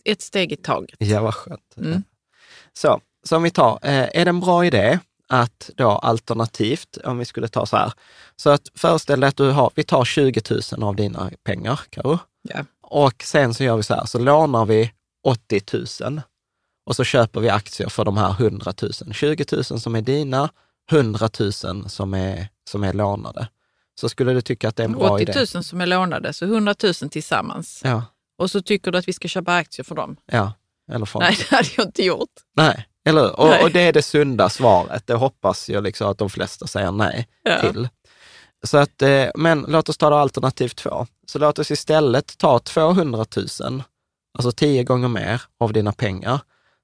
[0.05, 0.97] ett steg i taget.
[0.99, 1.75] Ja, vad skönt.
[1.77, 2.03] Mm.
[2.73, 7.19] Så, så om vi tar, eh, är det en bra idé att då alternativt, om
[7.19, 7.93] vi skulle ta så här,
[8.37, 10.41] så att föreställ dig att du har, vi tar 20
[10.73, 12.19] 000 av dina pengar, Karo.
[12.43, 12.65] Ja.
[12.91, 14.93] Och sen så gör vi så här, så lånar vi
[15.27, 15.63] 80
[16.05, 16.21] 000
[16.87, 18.93] och så köper vi aktier för de här 100 000.
[19.15, 20.49] 20 000 som är dina,
[20.93, 21.53] 100 000
[21.91, 23.49] som är, som är lånade.
[24.01, 25.33] Så skulle du tycka att det är en bra 80 idé?
[25.55, 27.81] 000 som är lånade, så 100 000 tillsammans.
[27.85, 28.03] Ja,
[28.39, 30.17] Och så tycker du att vi ska köpa aktier för dem?
[30.33, 30.53] ja.
[30.93, 31.23] Eller fond.
[31.23, 32.29] Nej, det hade jag inte gjort.
[32.57, 33.63] Nej, eller och, Nej.
[33.63, 35.07] och det är det sunda svaret.
[35.07, 37.61] Det hoppas jag liksom att de flesta säger nej Ja.
[37.61, 37.89] till.
[38.67, 41.07] Så att, eh, men låt oss ta då alternativ två.
[41.27, 43.83] Så låt oss istället ta 200 000,
[44.39, 46.41] alltså tio gånger mer av dina pengar.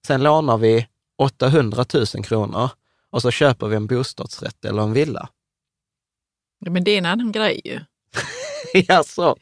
[0.06, 0.86] Sen lånar vi
[1.18, 2.70] 800 000 kronor
[3.10, 5.28] och så köper vi en bostadsrätt eller en villa.
[6.58, 7.80] Ja, Men det är en annan grej ju.
[8.88, 9.36] ja, så.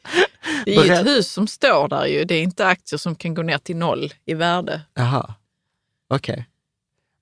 [0.64, 2.25] Det är ju ett hus som står där ju.
[2.25, 4.81] Det är inte aktier som kan gå ner till noll i värde.
[4.95, 5.35] Jaha,
[6.09, 6.47] okej.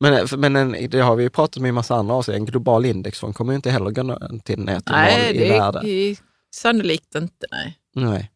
[0.01, 2.43] Men, men en, det har vi ju pratat med i massa andra avseenden.
[2.43, 5.79] En global indexfond kommer ju inte heller gå till, ner till Nej, noll i värde.
[5.79, 6.17] är, är
[6.55, 7.47] sannolikt inte.
[7.53, 7.79] Nej.
[7.95, 8.31] Nej.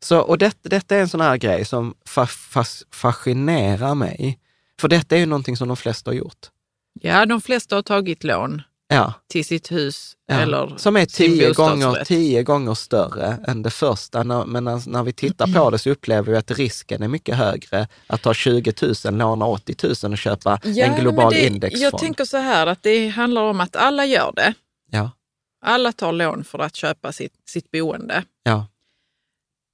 [0.00, 4.38] Så, och det, detta är en sån här grej som fa, fas, fascinerar mig.
[4.80, 6.46] För detta är ju någonting som de flesta har gjort.
[7.00, 10.34] Ja, de flesta har tagit lån Ja, till sitt hus ja.
[10.34, 14.24] eller som är tio gånger, tio gånger större än det första.
[14.24, 17.88] Men när, när vi tittar på det så upplever vi att risken är mycket högre
[18.06, 18.72] att ta 20
[19.04, 21.84] 000, låna 80 000 och köpa en global det, indexfond.
[21.84, 24.54] Jag tänker så här att det handlar om att alla gör det.
[24.90, 25.10] Ja,
[25.64, 28.24] Alla tar lån för att köpa sitt, sitt boende.
[28.42, 28.66] ja,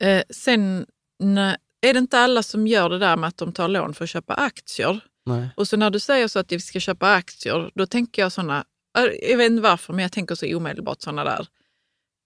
[0.03, 0.87] Eh, sen
[1.19, 4.05] när, är det inte alla som gör det där med att de tar lån för
[4.05, 5.01] att köpa aktier.
[5.27, 5.49] nej.
[5.57, 8.65] Och så när du säger så att vi ska köpa aktier, då tänker jag sådana,
[9.23, 11.47] jag vet inte varför, men jag tänker så omedelbart sådana där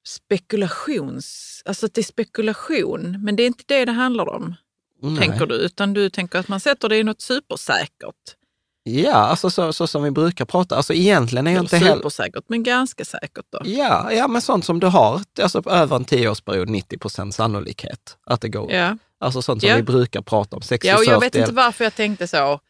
[0.06, 1.62] spekulations...
[1.64, 4.54] Alltså att det är spekulation, men det är inte det det handlar om,
[5.02, 5.18] nej.
[5.18, 5.54] tänker du.
[5.54, 8.34] Utan du tänker att man sätter det i något supersäkert.
[8.82, 10.76] Ja, alltså så, så som vi brukar prata.
[10.76, 11.96] Alltså egentligen är jag inte heller...
[11.96, 13.60] supersäkert, men ganska säkert då.
[13.64, 18.16] Ja, ja, men sånt som du har, alltså på över en tioårsperiod, 90 procent sannolikhet
[18.26, 18.72] att det går.
[18.72, 18.96] Ja.
[19.20, 19.76] Alltså sånt som Ja.
[19.76, 22.60] vi brukar prata om, 60 Ja, och jag vet 40, inte varför jag tänkte så.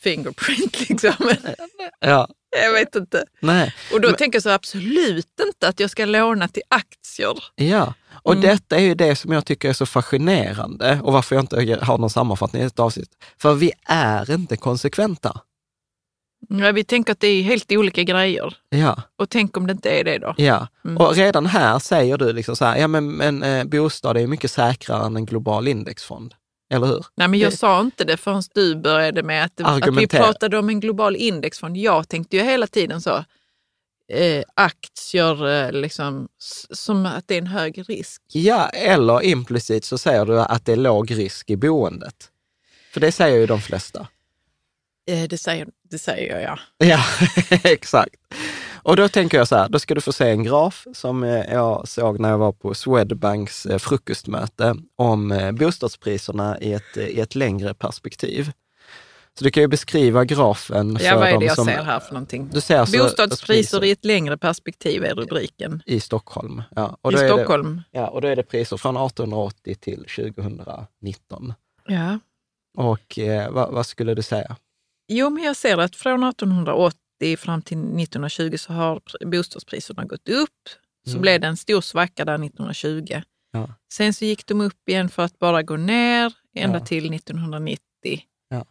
[0.00, 1.12] fingerprint liksom.
[2.00, 3.24] Ja, jag vet inte.
[3.40, 3.74] nej.
[3.92, 7.44] Och då Men- tänker jag så absolut inte att jag ska låna till aktier.
[7.54, 8.42] Ja, och Mm.
[8.42, 11.98] detta är ju det som jag tycker är så fascinerande och varför jag inte har
[11.98, 13.10] någon sammanfattning i ett avsnitt.
[13.38, 15.40] För vi är inte konsekventa.
[16.48, 18.56] Ja, vi tänker att det är helt olika grejer.
[18.68, 20.34] Ja, Och tänk om det inte är det då?
[20.36, 20.68] ja.
[20.84, 20.96] Mm.
[20.96, 24.50] Och redan här säger du liksom så här, ja men, men eh, bostad är mycket
[24.50, 26.34] säkrare än en global indexfond.
[26.70, 27.06] Eller hur?
[27.14, 30.58] Nej, men jag Det- sa inte det förrän du började med att, att vi pratade
[30.58, 31.76] om en global indexfond.
[31.76, 33.24] Jag tänkte ju hela tiden så,
[34.12, 36.28] eh, aktier, eh, liksom,
[36.70, 38.22] som att det är en hög risk.
[38.32, 42.30] Ja, eller implicit så säger du att det är låg risk i boendet.
[42.92, 44.08] För det säger ju de flesta.
[45.10, 46.58] Eh, det, säger, det säger jag, ja.
[46.86, 47.04] Ja,
[47.64, 48.14] exakt.
[48.82, 51.52] Och då tänker jag så här, då ska du få se en graf som eh,
[51.52, 57.20] jag såg när jag var på Swedbanks eh, frukostmöte om eh, bostadspriserna i ett, i
[57.20, 58.52] ett längre perspektiv.
[59.38, 61.66] Så du kan ju beskriva grafen för Ja, vad är de det jag som...
[61.66, 62.50] ser här för någonting?
[62.52, 65.82] Du ser alltså Bostadspriser i ett längre perspektiv är rubriken.
[65.86, 66.62] i Stockholm.
[66.76, 67.82] Ja, och I Stockholm.
[67.92, 71.52] Det, ja, och då är det priser från 1880 till 2019.
[71.86, 72.18] Ja.
[72.76, 74.56] Och eh, vad, vad skulle du säga?
[75.08, 76.98] Jo, men jag ser att från 1880
[77.36, 80.68] fram till 1920 så har pr- bostadspriserna gått upp.
[81.04, 81.22] Så Mm.
[81.22, 83.22] blev det en stor svacka där 1920.
[83.52, 83.74] Ja.
[83.92, 86.86] Sen så gick de upp igen för att bara gå ner ända Ja.
[86.86, 87.80] till 1990.
[88.48, 88.66] Ja.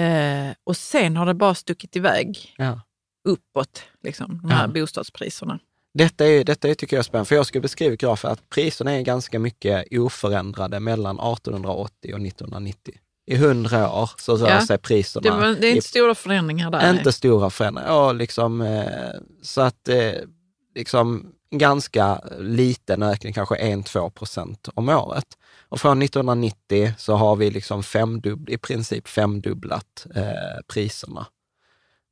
[0.00, 2.54] Eh, och sen har det bara stuckit iväg
[3.28, 5.58] uppåt, liksom, de här bostadspriserna.
[5.94, 8.92] Detta, är, detta är, tycker jag är spännande, för jag skulle beskriva grafen att priserna
[8.92, 12.94] är ganska mycket oförändrade mellan 1880 och 1990.
[13.30, 14.66] I hundra år så rör Ja.
[14.66, 15.22] sig priserna.
[15.22, 16.90] Det, var, det är i- inte stora förändringar där.
[16.90, 17.88] inte stora förändringar.
[17.90, 18.84] Ja, liksom, eh,
[19.42, 20.12] så att eh,
[20.74, 25.24] liksom ganska liten ökning, kanske 1-2 procent om året.
[25.68, 30.22] Och från 1990 så har vi liksom femdubb, i princip femdubblat eh,
[30.72, 31.26] priserna.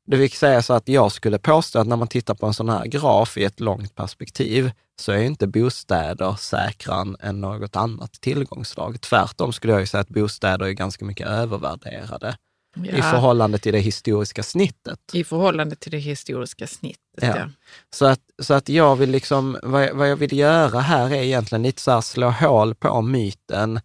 [0.06, 2.68] Det vill säga så att jag skulle påstå att när man tittar på en sån
[2.68, 9.00] här graf i ett långt perspektiv så är inte bostäder säkrare än något annat tillgångsslag.
[9.00, 12.36] Tvärtom skulle jag säga att bostäder är ganska mycket övervärderade
[12.74, 14.98] Ja, i förhållande till det historiska snittet.
[15.12, 16.98] I förhållande till det historiska snittet.
[17.20, 17.36] Ja.
[17.36, 17.50] Ja.
[17.90, 21.22] Så att, så att jag vill liksom, vad jag, vad jag vill göra här är
[21.22, 23.80] egentligen lite så här slå hål på myten,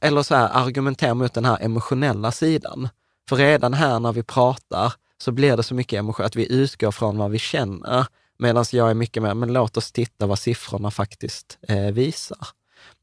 [0.00, 2.88] eller så här argumentera mot den här emotionella sidan.
[3.28, 6.90] För redan här när vi pratar så blir det så mycket emotion, att vi utgår
[6.90, 8.06] från vad vi känner,
[8.38, 12.38] medan jag är mycket mer, men låt oss titta vad siffrorna faktiskt eh, visar.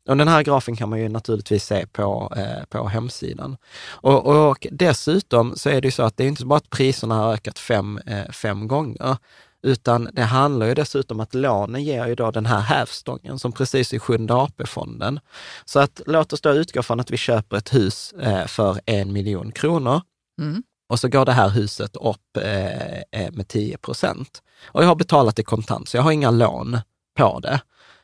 [0.10, 3.58] Och den här grafen kan man ju naturligtvis se på, eh, på hemsidan.
[3.88, 7.16] Och, och dessutom så är det ju så att det är inte bara att priserna
[7.16, 9.18] har ökat fem, eh, fem gånger,
[9.64, 13.94] utan det handlar ju dessutom att lånen ger ju då den här hävstången som precis
[13.94, 15.20] i sjunde AP-fonden.
[15.66, 19.14] Så att låt oss då utgå från att vi köper ett hus eh, för en
[19.14, 20.02] miljon kronor
[20.42, 24.42] Mm och så går det här huset upp eh, eh, med 10 procent.
[24.66, 26.80] Och jag har betalat det kontant, så jag har inga lån
[27.18, 27.62] på det.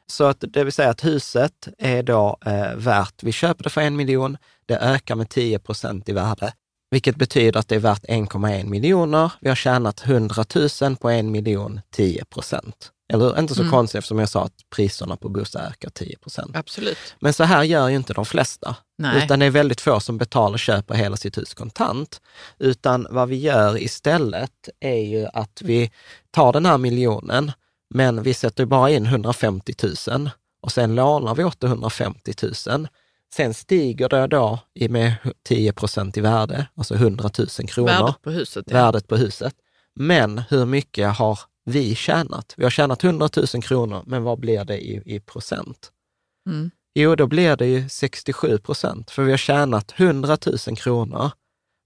[0.07, 3.81] Så att det vill säga att huset är då eh, värt, vi köper det för
[3.81, 6.53] en miljon, det ökar med 10 procent i värde,
[6.91, 9.31] vilket betyder att det är värt 1,1 miljoner.
[9.41, 10.45] Vi har tjänat 100
[10.81, 12.91] 000 på en miljon, 10 procent.
[13.13, 13.39] Eller?
[13.39, 13.71] Inte så Mm.
[13.71, 16.55] konstigt eftersom jag sa att priserna på bostäder ökar 10 procent.
[16.55, 16.97] Absolut.
[17.19, 18.75] Men så här gör ju inte de flesta.
[19.01, 19.23] Nej.
[19.23, 22.21] Utan det är väldigt få som betalar och köper hela sitt hus kontant.
[22.59, 25.91] Utan vad vi gör istället är ju att vi
[26.31, 27.51] tar den här miljonen,
[27.89, 29.73] men vi sätter bara in 150
[30.07, 30.29] 000
[30.61, 32.33] och sen lånar vi 850
[32.67, 32.87] 000.
[33.33, 34.59] Sen stiger det då
[34.89, 38.65] med 10 procent i värde, alltså 100 000 kronor Värdet på huset.
[38.67, 38.73] Ja.
[38.73, 39.53] värdet på huset.
[39.95, 42.53] Men hur mycket har vi tjänat?
[42.57, 45.91] Vi har tjänat 100 000 kronor, men vad blir det i, i procent?
[46.49, 46.71] Mm.
[46.93, 51.31] Jo, då blir det ju 67 procent, för vi har tjänat 100 000 kronor,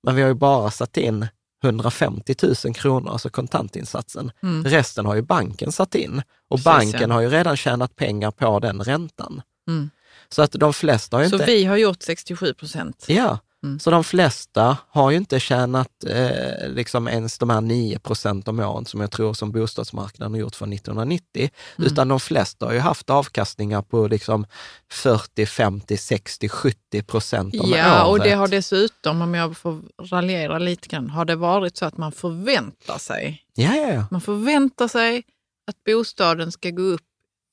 [0.03, 1.27] men vi har ju bara satt in
[1.63, 4.31] 150 000 kronor, alltså kontantinsatsen.
[4.43, 4.63] Mm.
[4.63, 7.13] Resten har ju banken satt in och Precis, banken ja.
[7.15, 9.41] har ju redan tjänat pengar på den räntan.
[9.67, 9.89] Mm.
[10.29, 11.45] Så att de flesta har ju Så inte...
[11.45, 13.05] vi har gjort 67 procent.
[13.07, 13.79] Ja, Mm.
[13.79, 18.59] så de flesta har ju inte tjänat eh, liksom ens de här 9 procent om
[18.59, 21.91] året som jag tror som bostadsmarknaden har gjort från 1990, Mm.
[21.91, 24.45] utan de flesta har ju haft avkastningar på liksom
[24.91, 28.23] 40, 50, 60, 70 procent om Ja, och året.
[28.23, 32.11] det har dessutom, om jag får raljera lite grann, har det varit så att man
[32.11, 34.05] förväntar sig, Ja, ja, ja.
[34.11, 35.23] man förväntar sig
[35.67, 37.01] att bostaden ska gå upp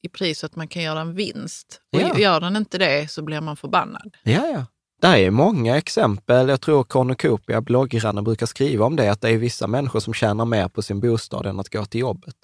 [0.04, 1.80] i pris så att man kan göra en vinst.
[1.92, 2.18] Och Ja.
[2.18, 4.16] gör den inte det så blir man förbannad.
[4.22, 4.66] ja, ja.
[5.03, 6.48] Det är många exempel.
[6.48, 10.44] Jag tror Cornucopia, bloggrarna, brukar skriva om det, att det är vissa människor som tjänar
[10.44, 12.36] mer på sin bostad än att gå till jobbet.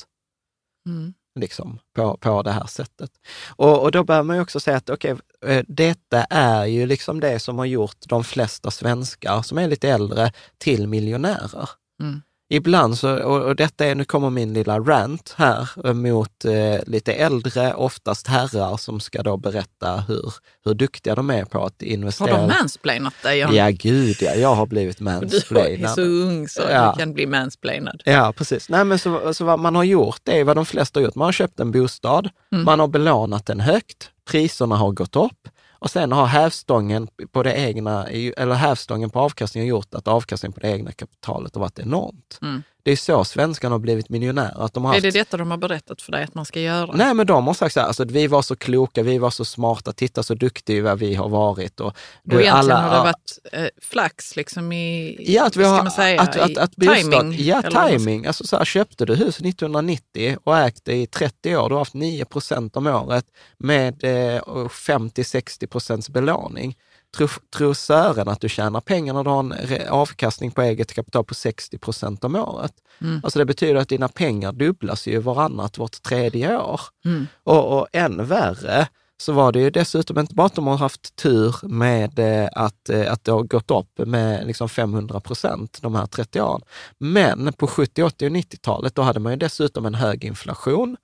[0.86, 1.14] Mm.
[1.40, 3.10] liksom, på, på det här sättet.
[3.48, 7.20] Och, och då bör man ju också säga att okay, eh, detta är ju liksom
[7.20, 11.68] det som har gjort de flesta svenskar som är lite äldre till miljonärer.
[12.02, 12.22] Mm.
[12.50, 17.12] Ibland så, och, detta är, nu kommer min lilla rant här eh, mot eh, lite
[17.12, 20.32] äldre, oftast herrar som ska då berätta hur,
[20.64, 22.36] hur duktiga de är på att Har investera.
[22.40, 23.38] de mansplainat dig?
[23.38, 25.90] Ja, gud ja, jag har blivit Du är mansplainad.
[25.90, 26.92] så ung så Ja.
[26.92, 28.02] du kan bli mansplainad.
[28.04, 28.68] Ja, precis.
[28.68, 31.14] Nej, men så, så vad man har gjort, det är vad de flesta har gjort.
[31.14, 32.64] Man har köpt en bostad, Mm.
[32.64, 37.52] man har belånat den högt, priserna har gått upp och sen har hävstången på det
[37.52, 42.38] egna, eller hävstången på avkastningen gjort att avkastningen på det egna kapitalet har varit enormt.
[42.42, 42.62] Mm.
[42.88, 44.64] Det är så svenskarna har blivit miljonärer.
[44.64, 45.02] Att de har Är haft...
[45.02, 46.92] det detta de har berättat för dig att man ska göra?
[46.94, 49.44] Nej, men de har sagt så här, alltså, vi var så kloka, vi var så
[49.44, 51.80] smarta, titta så duktiga vi har varit.
[51.80, 55.76] Och, Och du, egentligen har det varit eh, flax liksom i, Ja, att vi har,
[55.76, 57.36] ska man säga, att, att, att timing.
[57.38, 58.26] Ja, timing.
[58.26, 61.80] Alltså så här, köpte du hus 1990 och ägt det i 30 år, du har
[61.80, 63.24] haft 9 procent om året
[63.58, 66.76] med eh, 50-60 procents belåning.
[67.16, 71.24] Tror, tror Sören att du tjänar pengar när du har en avkastning på eget kapital
[71.24, 72.72] på 60 procent om året?
[73.00, 73.20] Mm.
[73.24, 76.80] Alltså det betyder att dina pengar dubblas ju varannat, vart tredje år.
[77.04, 77.26] Mm.
[77.44, 78.88] Och, och än värre
[79.20, 82.88] så var det ju dessutom inte bara att de har haft tur med eh, att,
[82.88, 86.60] eh, att det har gått upp med liksom 500 procent de här 30 åren.
[86.98, 90.96] Men på 70, 80 och 90-talet, då hade man ju dessutom en hög inflation.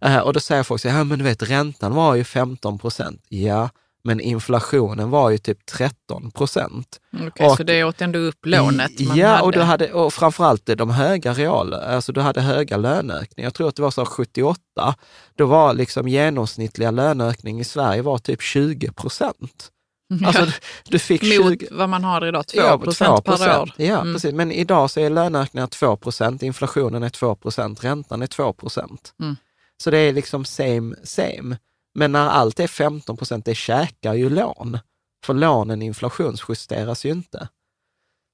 [0.00, 2.78] Eh, och då säger folk så här, ja men du vet räntan var ju 15
[2.78, 3.22] procent.
[3.28, 3.68] Ja,
[4.04, 7.00] men inflationen var ju typ 13 procent.
[7.26, 9.42] Okej, Och- så det åt ändå upp lånet man ja, hade.
[9.42, 13.46] och, du hade, och framförallt de höga real, alltså du hade höga löneökningar.
[13.46, 14.94] Jag tror att det var så 78,
[15.36, 19.68] då var liksom genomsnittliga löneökning i Sverige var typ 20 procent.
[20.26, 20.52] Alltså du,
[20.84, 21.38] du fick 20...
[21.44, 23.60] Mot vad man har idag, 2 Ja, procent per 2%.
[23.62, 23.72] år.
[23.76, 24.14] Ja, Mm.
[24.14, 24.32] precis.
[24.34, 29.14] Men idag så är löneökningar 2 procent, inflationen är 2 procent, räntan är 2 procent.
[29.20, 29.36] Mm.
[29.82, 31.56] Så det är liksom same, same.
[31.94, 34.78] Men när allt är 15 procent, det käkar ju lån.
[35.24, 37.48] För lånen inflationsjusteras ju inte.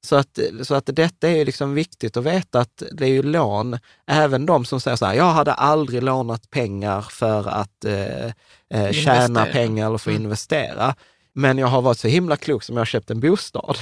[0.07, 3.23] Så att, så att detta är ju liksom viktigt att veta att det är ju
[3.23, 8.27] lån, även de som säger så här, jag hade aldrig lånat pengar för att eh,
[8.71, 10.25] eh, tjäna pengar eller för att Mm.
[10.25, 10.95] investera.
[11.33, 13.79] Men jag har varit så himla klok som jag har köpt en bostad.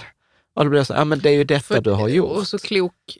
[0.54, 2.36] Och då blir det så, ja men det är ju detta För- du har gjort.
[2.36, 3.18] Och så klok,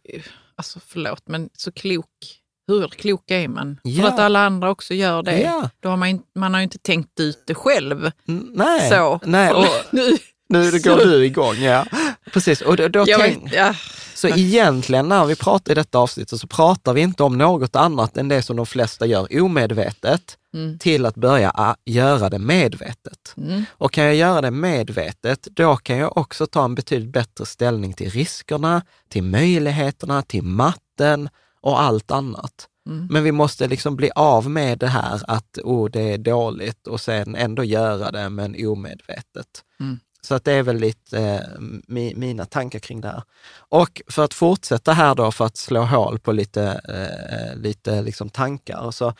[0.57, 3.81] alltså förlåt, men så klok, hur klok är man?
[3.83, 4.03] Ja.
[4.03, 5.41] För att alla andra också gör det.
[5.41, 5.71] Ja.
[5.81, 8.11] Då har man, man har ju inte tänkt ut det själv.
[8.55, 9.21] Nej, Så.
[9.25, 10.17] nej och nu,
[10.49, 11.57] nu går du igång.
[11.57, 11.87] Ja.
[12.33, 13.75] Precis, och då, då jag tänk, vet, ja.
[14.15, 18.17] Så egentligen när vi pratar i detta avsnittet så pratar vi inte om något annat
[18.17, 20.79] än det som de flesta gör omedvetet Mm.
[20.79, 23.35] till att börja ah, göra det medvetet.
[23.37, 23.65] Mm.
[23.71, 27.93] Och kan jag göra det medvetet, då kan jag också ta en betydligt bättre ställning
[27.93, 31.29] till riskerna, till möjligheterna, till matten
[31.67, 32.69] och allt annat.
[32.89, 33.09] Mm.
[33.11, 37.01] Men vi måste liksom bli av med det här att oh, det är dåligt och
[37.01, 39.65] sen ändå göra det men omedvetet.
[39.81, 39.99] Mm.
[40.21, 43.23] Så att det är väl lite eh, mi, mina tankar kring det här.
[43.59, 48.29] Och för att fortsätta här då, för att slå hål på lite, eh, lite liksom
[48.29, 48.91] tankar.
[48.91, 49.15] Så,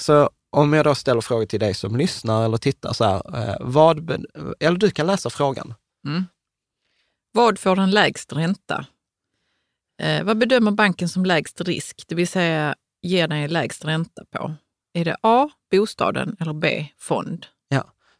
[0.00, 3.56] så om jag då ställer frågor till dig som lyssnar eller tittar så här, eh,
[3.60, 4.26] vad,
[4.60, 5.74] eller du kan läsa frågan.
[6.06, 6.24] Mm.
[7.32, 8.86] Vad får den lägst ränta?
[10.02, 14.54] Eh, vad bedömer banken som lägst risk, det vill säga ger dig lägst ränta på?
[14.94, 17.46] Är det A, bostaden eller B, fond?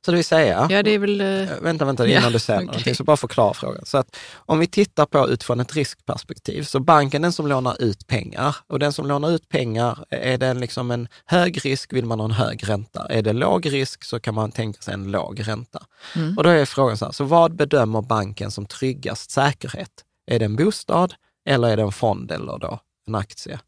[0.05, 1.20] Så det vill säga, Ja, det är väl...
[1.20, 2.66] eh, Eh, Vänta, vänta, innan Ja, du säger okej.
[2.66, 3.85] någonting, så bara förklara frågan.
[3.87, 8.07] Så att om vi tittar på utifrån ett riskperspektiv, så banken den som lånar ut
[8.07, 12.20] pengar, och den som lånar ut pengar, är det liksom en hög risk vill man
[12.20, 13.07] ha en hög ränta.
[13.11, 15.83] Är det låg risk så kan man tänka sig en låg ränta.
[16.16, 16.37] Mm.
[16.39, 19.91] Och då är frågan så här, så vad bedömer banken som tryggast säkerhet?
[20.27, 21.14] Är det en bostad
[21.45, 23.61] eller är det en fond eller då en aktie?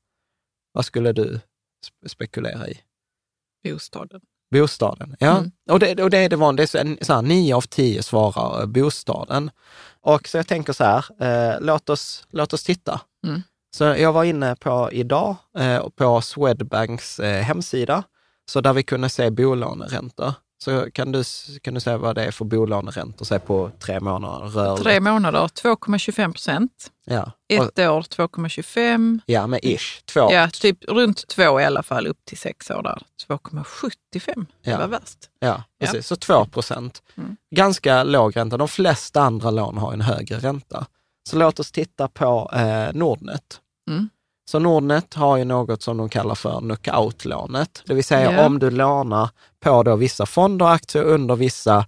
[0.72, 1.41] Vad skulle du
[1.87, 2.81] spe- spekulera i?
[3.72, 4.20] bostaden.
[4.51, 5.39] Bostaden, ja.
[5.39, 5.51] Mm.
[5.70, 9.51] Och, det, och det är det vanliga, så här, nio av tio svarar eh, bostaden.
[10.01, 13.01] Och så jag tänker så här, eh, låt, oss, låt oss titta.
[13.27, 13.43] Mm.
[13.77, 18.03] Så jag var inne på idag, eh, på Swedbanks eh, hemsida,
[18.51, 20.35] så där vi kunde se bolåneräntor.
[20.59, 21.23] Så kan du,
[21.63, 24.83] kan du säga vad det är för bolåneräntor, säg på tre månader rörligt?
[24.83, 26.91] Tre månader 2,25 procent.
[27.05, 27.33] Ja.
[27.49, 29.21] Ett år 2,25.
[29.27, 30.33] ja, med ish, två.
[30.33, 33.03] Ja, typ runt två i alla fall, upp till sex år där.
[33.29, 34.47] 2,75.
[34.65, 34.79] Det Ja.
[34.79, 35.19] var värst.
[35.39, 35.63] Ja, Ja.
[35.87, 36.07] precis.
[36.07, 37.03] Så 2 procent.
[37.17, 37.37] Mm.
[37.57, 38.57] Ganska låg ränta.
[38.57, 40.87] De flesta andra lån har en högre ränta.
[41.31, 43.61] Så låt oss titta på eh, Nordnet.
[43.91, 44.09] Mm.
[44.51, 47.83] Så Nordnet har ju något som de kallar för knockout-lånet.
[47.87, 48.47] Det vill säga Ja.
[48.47, 49.31] om du lånar
[49.61, 51.87] på då vissa fonder och aktier under vissa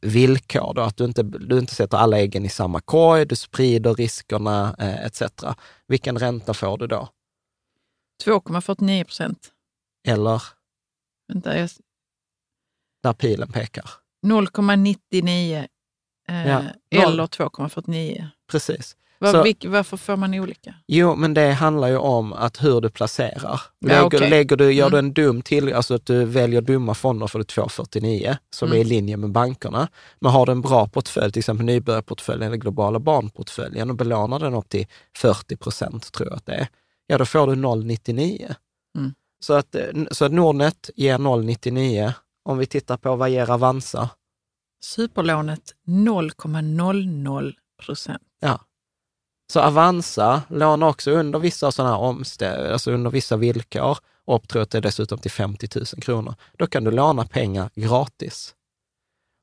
[0.00, 0.74] villkor.
[0.74, 4.76] Då, att du inte, du inte sätter alla äggen i samma korg, du sprider riskerna
[4.78, 5.22] eh, etc.
[5.86, 7.08] Vilken ränta får du då?
[8.24, 9.48] 2,49 procent.
[10.08, 10.42] eller
[11.32, 11.70] Vänta, jag,
[13.02, 13.90] där pilen pekar.
[14.26, 15.66] 0,99
[16.28, 18.26] eh, Ja, eller 2,49.
[18.50, 18.96] Precis.
[19.20, 20.74] Var, Så- vilk, varför får man olika?
[20.86, 23.40] Jo, men det handlar ju om att hur du placerar.
[23.42, 24.30] Ja, Lägger, okej.
[24.30, 24.92] lägger du, gör Mm.
[24.92, 28.76] du en dum till, alltså att du väljer dumma fonder för du 2,49 som Mm.
[28.76, 29.88] är i linje med bankerna.
[30.20, 34.54] Men har du en bra portfölj, till exempel nybörjarportföljen eller globala barnportföljen och belånar den
[34.54, 36.68] upp till 40 procent, tror jag att det är,
[37.06, 38.54] ja då får du 0,99.
[38.98, 39.14] Mm.
[39.40, 42.12] Så, att, eh, så att Nordnet ger 0,99.
[42.44, 44.10] Om vi tittar på vad ger Avanza?
[44.84, 47.52] Superlånet 0,00
[47.86, 48.22] procent.
[48.40, 48.60] Ja.
[49.52, 54.62] Så Avanza lånar också under vissa sådana här omstä- alltså under vissa villkor, och tror
[54.62, 56.34] att det är dessutom till 50 000 kronor.
[56.58, 58.54] Då kan du låna pengar gratis.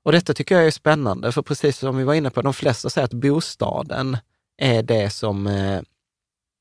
[0.06, 2.90] Och detta tycker jag är spännande, för precis som vi var inne på, de flesta
[2.90, 4.18] säger att bostaden
[4.58, 5.82] är det som, eh,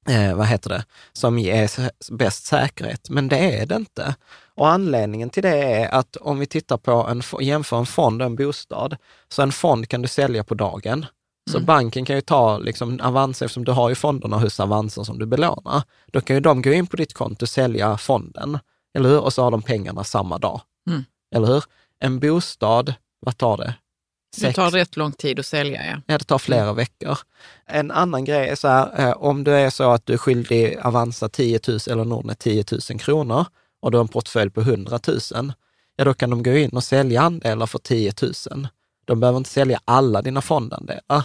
[0.08, 1.70] eh vad heter det, som ger
[2.12, 3.10] bäst säkerhet.
[3.10, 4.14] Men det är det inte.
[4.54, 8.26] Och anledningen till det är att om vi tittar på en, jämför en fond och
[8.26, 8.96] en bostad,
[9.28, 11.06] så en fond kan du sälja på dagen.
[11.50, 11.66] Så Mm.
[11.66, 15.26] banken kan ju ta liksom Avanza, eftersom du har ju fonderna hos Avanza som du
[15.26, 15.82] belånar.
[16.12, 18.58] Då kan ju de gå in på ditt konto och sälja fonden,
[18.98, 19.20] eller hur?
[19.20, 20.60] Och så har de pengarna samma dag.
[20.90, 21.04] Mm.
[21.34, 21.64] Eller hur?
[22.00, 23.74] En bostad, vad tar det?
[24.36, 26.00] Det Sex- tar rätt lång tid att sälja, ja.
[26.06, 27.18] Ja, det tar flera veckor.
[27.66, 30.78] En annan grej är så här, eh, om du är så att du är skyldig
[30.82, 33.44] Avanza 10 000 eller Nordnet 10 000 kronor
[33.82, 34.98] och du har en portfölj på 100
[35.32, 35.52] 000,
[35.96, 38.68] ja då kan de gå in och sälja andelar för 10 000.
[39.04, 41.24] De behöver inte sälja alla dina fondandelar.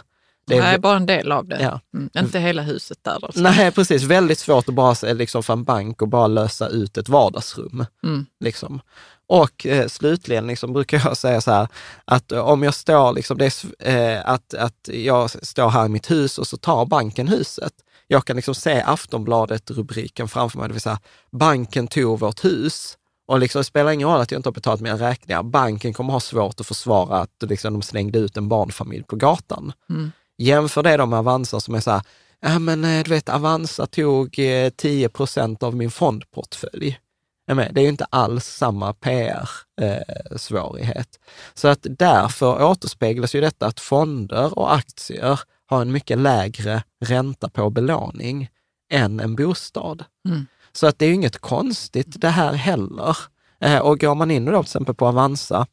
[0.49, 1.61] Det är- Nej, bara en del av det.
[1.61, 1.79] Ja.
[1.93, 2.09] Mm.
[2.25, 3.25] Inte hela huset där.
[3.25, 3.41] Alltså.
[3.41, 4.03] Nej, precis.
[4.03, 7.85] Väldigt svårt att bara se, liksom, för en bank och bara lösa ut ett vardagsrum.
[8.03, 8.25] Mm.
[8.39, 8.81] Liksom.
[9.27, 11.67] Och eh, slutligen liksom, brukar jag säga så här,
[12.05, 13.45] att eh, om jag står, liksom, det
[13.79, 17.73] är, eh, att, att jag står här i mitt hus och så tar banken huset.
[18.07, 20.99] Jag kan liksom se Aftonbladet-rubriken framför mig, det vill säga
[21.31, 22.95] banken tog vårt hus.
[23.27, 25.43] Och liksom, det spelar ingen roll att jag inte har betalat mina räkningar.
[25.43, 29.71] Banken kommer ha svårt att försvara att liksom, de slängde ut en barnfamilj på gatan.
[29.89, 30.11] Mm.
[30.39, 32.01] Jämför det då med Avanza som är så här,
[32.39, 36.99] ja men eh, du vet Avanza tog eh, 10 procent av min fondportfölj.
[37.47, 41.19] Det är ju inte alls samma PR-svårighet.
[41.53, 47.49] Så att därför återspeglas ju detta att fonder och aktier har en mycket lägre ränta
[47.49, 48.49] på belåning
[48.91, 50.03] än en bostad.
[50.27, 50.45] Mm.
[50.71, 53.17] Så att det är ju inget konstigt det här heller.
[53.61, 55.67] Eh, Och går man in då till exempel på Avanza,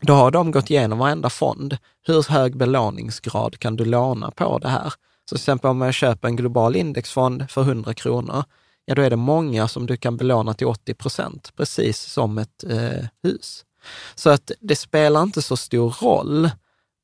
[0.00, 1.76] då har de gått igenom varenda fond.
[2.06, 4.92] Hur hög belåningsgrad kan du låna på det här?
[5.30, 8.44] Så till exempel om jag köper en global indexfond för 100 kronor,
[8.84, 12.64] ja då är det många som du kan belåna till 80 procent, precis som ett
[12.64, 13.64] eh, hus.
[14.14, 16.50] Så att det spelar inte så stor roll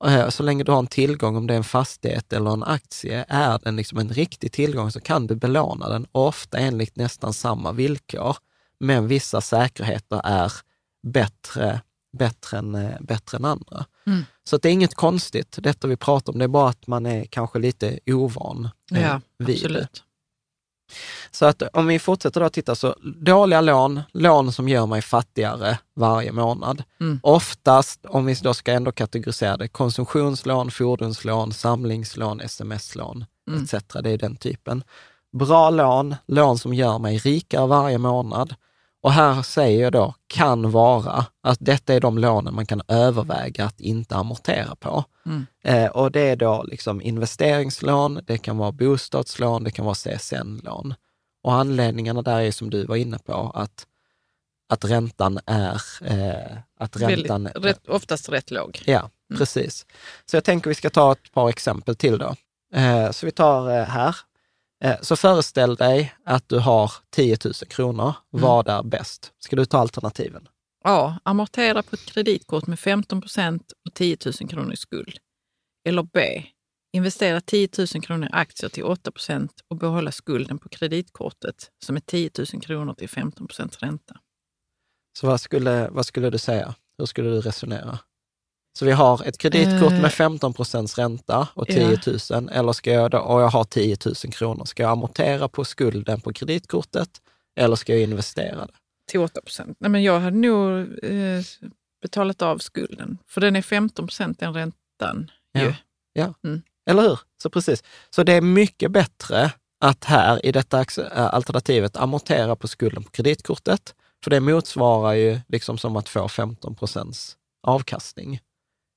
[0.05, 3.25] eh, så länge du har en tillgång, om det är en fastighet eller en aktie,
[3.29, 7.73] är den liksom en riktig tillgång så kan du belåna den, ofta enligt nästan samma
[7.73, 8.37] villkor.
[8.81, 10.53] Men vissa säkerheter är
[11.03, 11.81] bättre,
[12.19, 13.85] bättre, än, eh, bättre än andra.
[14.07, 14.25] Mm.
[14.45, 17.25] Så det är inget konstigt, detta vi pratar om, det är bara att man är
[17.25, 19.53] kanske lite ovan eh, Ja, vid det.
[19.55, 20.05] absolut.
[21.31, 25.03] Så att om vi fortsätter då att titta så dåliga lån, lån som gör mig
[25.03, 26.83] fattigare varje månad.
[27.01, 27.21] Mm.
[27.23, 33.63] Oftast, om vi då ska ändå kategorisera det, konsumtionslån, fordonslån, samlingslån, sms-lån Mm.
[33.65, 33.75] etc.
[34.03, 34.85] Det är den typen.
[35.33, 38.55] Bra lån, lån som gör mig rikare varje månad.
[39.03, 43.65] Och här säger jag då, kan vara, att detta är de lånen man kan överväga
[43.65, 45.05] att inte amortera på.
[45.27, 45.47] Mm.
[45.65, 50.95] Eh, och det är då liksom investeringslån, det kan vara bostadslån, det kan vara CSN-lån.
[51.43, 53.87] Och anledningarna där är som du var inne på, att,
[54.69, 55.83] att räntan är...
[56.03, 58.83] Eh, att räntan, Väldigt, rätt, oftast rätt låg.
[58.85, 59.87] Ja, precis.
[60.27, 62.35] Så jag tänker vi ska ta ett par exempel till då.
[62.75, 64.17] Eh, så vi tar eh, här.
[64.85, 68.13] Eh, så föreställ dig att du har 10 000 kronor.
[68.31, 69.33] Vad är bäst?
[69.39, 70.49] Ska du ta alternativen?
[70.85, 71.15] A.
[71.23, 75.19] Amortera på ett kreditkort med 15 procent och 10 000 kronor i skuld.
[75.89, 76.45] Eller B.
[76.93, 81.97] Investera 10 000 kronor i aktier till 8 procent och behålla skulden på kreditkortet som
[81.97, 84.17] är 10 000 kronor till 15 procents ränta.
[85.19, 86.75] Så vad skulle, vad skulle du säga?
[86.99, 87.99] Hur skulle du resonera?
[88.79, 90.01] Så vi har ett kreditkort Eh.
[90.01, 91.99] med 15 procents ränta och 10
[92.31, 94.65] 000, eller ska jag då, och jag har 10 000 kronor.
[94.65, 97.09] Ska jag amortera på skulden på kreditkortet
[97.57, 98.73] eller ska jag investera det?
[99.11, 99.77] Till 8 procent.
[99.81, 101.43] Nej, men jag hade nog eh,
[102.03, 105.31] betalat av skulden, för den är 15 procent den räntan.
[105.53, 105.61] Ja.
[105.61, 105.75] Ju.
[106.91, 107.19] Eller hur?
[107.43, 107.83] Så precis.
[108.11, 113.11] Så det är mycket bättre att här i detta äh, alternativet amortera på skulden på
[113.11, 113.95] kreditkortet,
[114.25, 118.41] för det motsvarar ju liksom som att få 15 procents avkastning.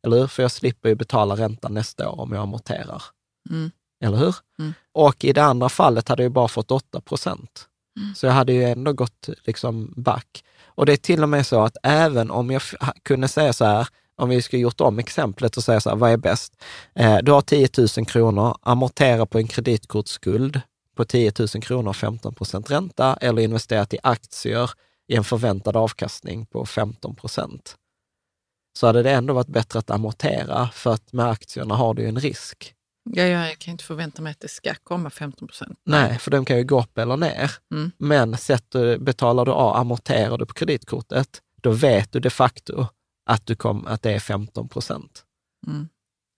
[0.03, 0.27] Eller hur?
[0.27, 3.03] För jag slipper ju betala räntan nästa år om jag amorterar.
[3.49, 3.71] Mm.
[4.03, 4.35] Eller hur?
[4.59, 4.73] Mm.
[4.93, 7.67] Och i det andra fallet hade jag bara fått 8 procent.
[8.15, 10.43] Så jag hade ju ändå gått liksom back.
[10.65, 12.61] Och det är till och med så att även om jag
[13.03, 16.11] kunde säga så här, om vi skulle gjort om exemplet och säga så här, vad
[16.11, 16.53] är bäst?
[16.95, 20.61] Eh, du har 10 000 kronor, amortera på en kreditkortsskuld
[20.95, 24.71] på 10 000 kronor, 15 procent ränta, eller investerat i aktier
[25.07, 27.75] i en förväntad avkastning på 15 procent.
[28.73, 32.07] Så hade det ändå varit bättre att amortera, för att med aktierna har du ju
[32.07, 32.75] en risk.
[33.09, 35.79] Ja, jag kan inte förvänta mig att det ska komma 15 procent.
[35.85, 37.51] Nej, för de kan ju gå upp eller ner.
[37.73, 37.91] Mm.
[37.97, 42.87] Men sätter, betalar du av, amorterar du på kreditkortet, då vet du de facto
[43.25, 45.25] att, du kom, att det är 15 procent.
[45.67, 45.87] Mm.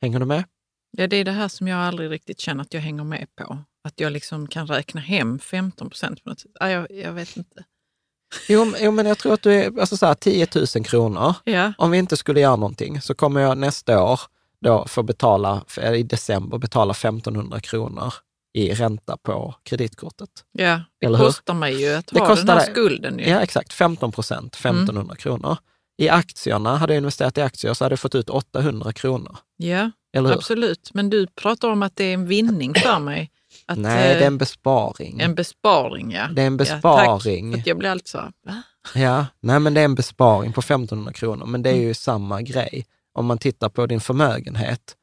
[0.01, 0.43] Hänger du med?
[0.97, 3.57] Ja, det är det här som jag aldrig riktigt känner att jag hänger med på.
[3.83, 6.51] Att jag liksom kan räkna hem 15 procent på något sätt.
[6.59, 7.63] Ja, jag, jag vet inte.
[8.49, 11.33] Jo, men- jo men jag tror att du är, alltså så här, 10 000 kronor.
[11.43, 14.19] Ja, Om vi inte skulle göra någonting så kommer jag nästa år
[14.61, 18.13] då få betala, eller i december betala 1500 kronor
[18.53, 20.29] i ränta på kreditkortet.
[20.51, 20.81] ja.
[20.99, 21.25] det Eller hur?
[21.25, 23.19] kostar mig ju att Det ha den kostar här dig- skulden.
[23.19, 23.25] Ju.
[23.29, 23.73] Ja, exakt.
[23.73, 25.57] 15 procent, 1500 kronor.
[25.97, 29.37] I aktierna, hade jag investerat i aktier så hade jag fått ut 800 kronor.
[29.57, 30.35] Ja, Eller hur?
[30.35, 30.89] absolut.
[30.93, 33.31] Men du pratar om att det är en vinning för mig.
[33.65, 35.19] Att, Nej, eh, det är en besparing.
[35.19, 36.11] en besparing.
[36.11, 36.27] Ja.
[36.33, 36.75] Det är en Ja, tack.
[36.81, 37.51] besparing.
[37.53, 38.61] För att jag blir alltid så va?
[38.95, 42.41] Ja, nej men det är en besparing på 1500 kronor, men det är ju samma
[42.41, 42.85] grej.
[43.13, 44.95] Om man tittar på din förmögenhet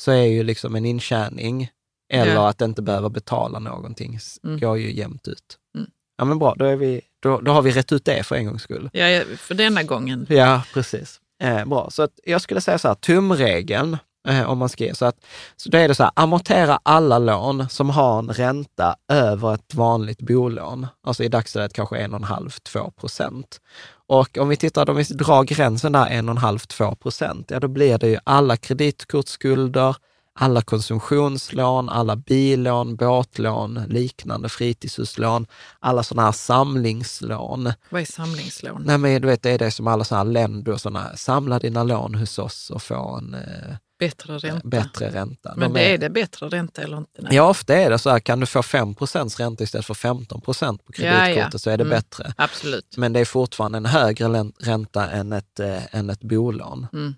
[0.00, 1.70] så är ju liksom en intjäning
[2.12, 2.48] eller Ja.
[2.48, 4.60] att inte behöva betala någonting, Mm.
[4.60, 5.58] går ju jämnt ut.
[5.78, 5.90] Mm.
[6.18, 8.46] Ja men bra, då, är vi, då, då har vi rätt ut det för en
[8.46, 8.90] gångs skull.
[8.92, 10.26] Ja, ja, för denna gången.
[10.28, 11.20] Ja, precis.
[11.42, 13.98] Eh, bra, så att jag skulle säga så här, tumregeln,
[14.28, 15.16] eh, om man ge, så att
[15.56, 19.74] så då är det så här, amortera alla lån som har en ränta över ett
[19.74, 23.60] vanligt bolån, alltså i dagsläget kanske 1,5-2 procent.
[24.06, 28.08] Och om vi tittar, om vi drar gränsen där 1,5-2 procent, ja då blir det
[28.08, 29.96] ju alla kreditkortsskulder,
[30.34, 35.46] alla konsumtionslån, alla billån, båtlån, liknande fritidshuslån,
[35.80, 37.72] alla sådana här samlingslån.
[37.90, 38.82] Vad är samlingslån?
[38.86, 41.58] Nej, men du vet, det är det som alla sådana här länder och sådana, samla
[41.58, 43.76] dina lån hos oss och få en eh,
[44.06, 44.68] Bättre ränta.
[44.68, 45.54] bättre ränta.
[45.56, 47.22] Men De det är det bättre ränta eller inte?
[47.22, 47.34] Nej.
[47.36, 50.84] Ja, ofta är det så här, kan du få 5% ränta istället för 15 procent
[50.84, 51.12] på Ja, ja.
[51.24, 51.90] kreditkortet så är det Mm.
[51.96, 52.32] bättre.
[52.36, 52.96] Absolut.
[52.96, 54.26] Men det är fortfarande en högre
[54.60, 56.86] ränta än ett, eh, än ett bolån.
[56.92, 57.14] Mm.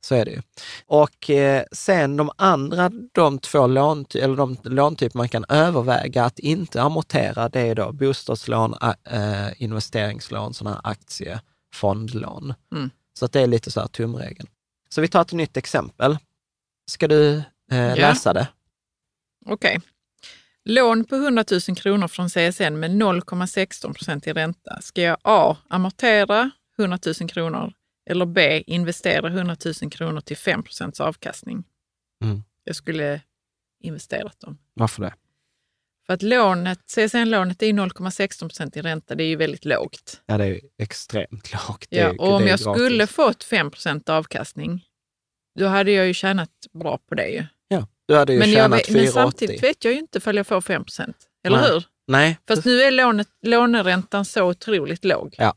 [0.00, 0.42] Så är det ju.
[0.86, 6.38] Och eh, sen de andra, de två lån, eller de låntyper man kan överväga att
[6.38, 8.74] inte amortera, det är då bostadslån,
[9.10, 12.54] eh, investeringslån, sådana här aktiefondlån.
[12.72, 12.90] Mm.
[13.18, 14.48] Så att det är lite så här tumregeln.
[14.90, 16.18] Så vi tar ett nytt exempel.
[16.88, 17.36] Ska du
[17.70, 18.48] eh, läsa det?
[19.46, 19.80] Okej.
[20.64, 24.80] Lån på 100 000 kronor från CSN med 0,16 procent i ränta.
[24.80, 25.56] Ska jag A.
[25.68, 27.72] Amortera 100 000 kronor
[28.10, 28.64] eller B.
[28.66, 31.64] Investera 100 000 kronor till 5 procents avkastning?
[32.24, 32.42] Mm.
[32.64, 33.20] Jag skulle
[33.80, 34.58] investerat dem.
[34.74, 35.14] Varför det?
[36.06, 39.14] För att lånet, CSN-lånet är ju 0,16 procent i ränta.
[39.14, 40.22] Det är ju väldigt lågt.
[40.26, 41.86] Ja, det är ju extremt lågt.
[41.88, 42.82] Ja, och om jag gratis.
[42.82, 44.87] skulle fått 5 procent avkastning,
[45.58, 47.44] då hade jag ju tjänat bra på det ju.
[47.68, 49.12] Ja, du hade ju Men, tjänat vet, men 480.
[49.12, 51.16] samtidigt vet jag ju inte ifall jag får 5 procent.
[51.46, 51.70] Eller Nej.
[51.70, 51.84] hur?
[52.06, 55.34] Nej, Fast nu är lånet, låneräntan så otroligt låg.
[55.38, 55.54] Ja.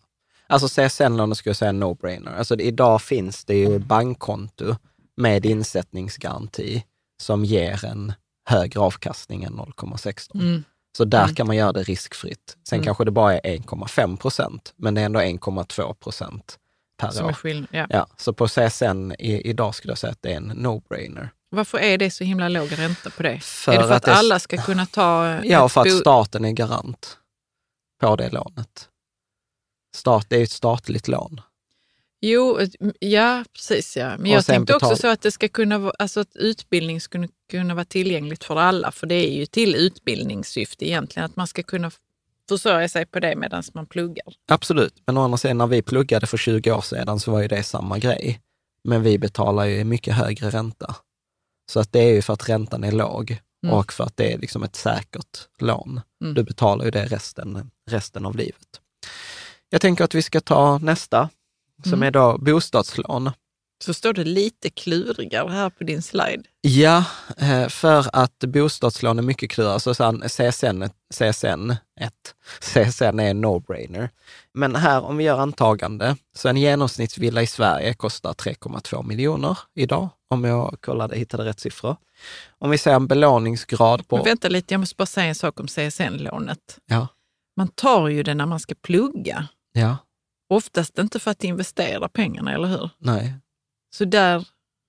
[0.47, 2.38] Alltså CSN-lånen skulle jag säga no-brainer.
[2.38, 4.76] Alltså idag finns det ju bankkonto
[5.18, 6.84] med insättningsgaranti
[7.22, 8.14] som ger en
[8.45, 10.41] högre avkastning än 0,16.
[10.41, 10.64] Mm.
[10.97, 11.36] Så där Mm.
[11.36, 12.58] kan man göra det riskfritt.
[12.70, 12.86] Sen Mm.
[12.86, 16.58] kanske det bara är 1,5 procent, men det är ändå 1,2 procent
[17.02, 17.34] per Som år.
[17.34, 17.68] skillnad.
[17.72, 17.88] Ja.
[17.89, 21.30] Ja, så på CSN i, idag skulle jag säga att det är en no-brainer.
[21.49, 23.39] Varför är det så himla låg ränta på det?
[23.39, 26.45] För är det för att, att alla ska kunna ta eh, Ja, för att staten
[26.45, 27.18] är garant
[28.02, 28.88] på det lånet.
[29.95, 31.41] Stat, det är ju ett statligt lån.
[32.22, 32.60] Jo,
[32.99, 34.10] ja precis ja.
[34.10, 37.28] Men Och jag tänkte också så att det ska kunna vara, alltså att utbildning skulle
[37.52, 38.91] kunna vara tillgängligt för alla.
[38.91, 41.91] För det är ju till utbildningssyfte egentligen, att man ska kunna
[42.50, 44.26] försörja sig på det medan man pluggar.
[44.52, 47.48] Absolut, men å andra sidan när vi pluggade för 20 år sedan så var ju
[47.48, 48.42] det samma grej.
[48.88, 50.96] Men vi betalar ju mycket högre ränta.
[51.72, 53.76] Så att det är ju för att räntan är låg Mm.
[53.78, 56.02] och för att det är liksom ett säkert lån.
[56.24, 56.34] Mm.
[56.34, 58.68] Du betalar ju det resten, resten av livet.
[59.70, 61.30] Jag tänker att vi ska ta nästa,
[61.84, 62.08] som Mm.
[62.08, 63.32] är då bostadslån.
[63.84, 66.44] Så står det lite klurigare här på din slide.
[66.62, 67.06] Ja,
[67.38, 69.80] eh, för att bostadslån är mycket klurigare.
[69.80, 69.94] Så
[70.28, 72.14] CSN, CSN 1,
[72.62, 74.10] CSN är en no-brainer.
[74.54, 80.10] Men här, om vi gör antagande, så en genomsnittsvilla i Sverige kostar 3,2 miljoner idag,
[80.30, 81.96] om jag kollade, hittade rätt siffror.
[82.60, 84.16] Om vi säger en belåningsgrad på...
[84.16, 86.80] Men vänta lite, jag måste bara säga en sak om CSN-lånet.
[86.86, 87.08] Ja,
[87.58, 89.48] Man tar ju det när man ska plugga.
[89.74, 89.98] ja,
[90.50, 92.90] Oftast inte för att investera pengarna, eller hur?
[93.00, 93.34] nej.
[93.94, 94.48] Så där,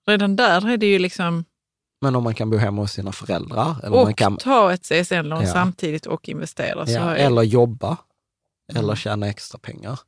[0.08, 1.44] redan där är det ju liksom,
[2.00, 3.76] Men om man kan bo hemma hos sina föräldrar.
[3.82, 5.52] Eller, man Och kan, ta ett CSN-lån Ja.
[5.52, 6.86] samtidigt och investera.
[6.86, 7.96] Så ja, är- eller jobba.
[8.70, 8.96] Eller Mm.
[8.96, 10.00] tjäna extra pengar.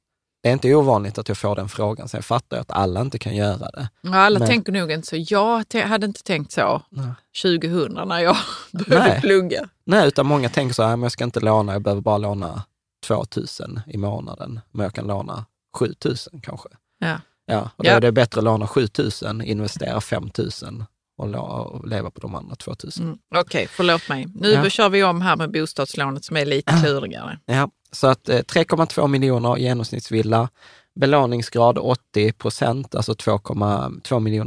[0.43, 2.09] Det är inte ovanligt att jag får den frågan.
[2.09, 3.89] Sen fattar jag att alla inte kan göra det.
[4.01, 5.17] Ja, alla Men- tänker nog inte så.
[5.19, 7.07] Jag hade inte tänkt så Nej.
[7.43, 8.37] 2000 när jag
[8.73, 9.21] började Nej.
[9.21, 9.69] plugga.
[9.87, 12.63] Nej, utan många tänker så här, men jag ska inte låna, jag behöver bara låna
[13.07, 13.25] 2
[13.61, 14.61] 000 i månaden.
[14.71, 15.47] Men jag kan låna
[15.79, 16.69] 7 000 kanske.
[16.99, 17.17] Ja.
[17.47, 17.95] Ja, och då Ja.
[17.97, 18.87] är det bättre att låna 7
[19.23, 20.31] 000, investera 5
[20.63, 20.85] 000
[21.17, 22.93] och, leva på de andra 2 000.
[23.01, 23.19] Mm.
[23.35, 24.27] Okej, förlåt mig.
[24.35, 24.71] Nu Ja.
[24.71, 27.39] kör vi om här med bostadslånet som är lite klurigare.
[27.47, 30.49] Ja, så att eh, 3,2 miljoner genomsnittsvilla,
[30.95, 33.41] belåningsgrad 80 procent, alltså 2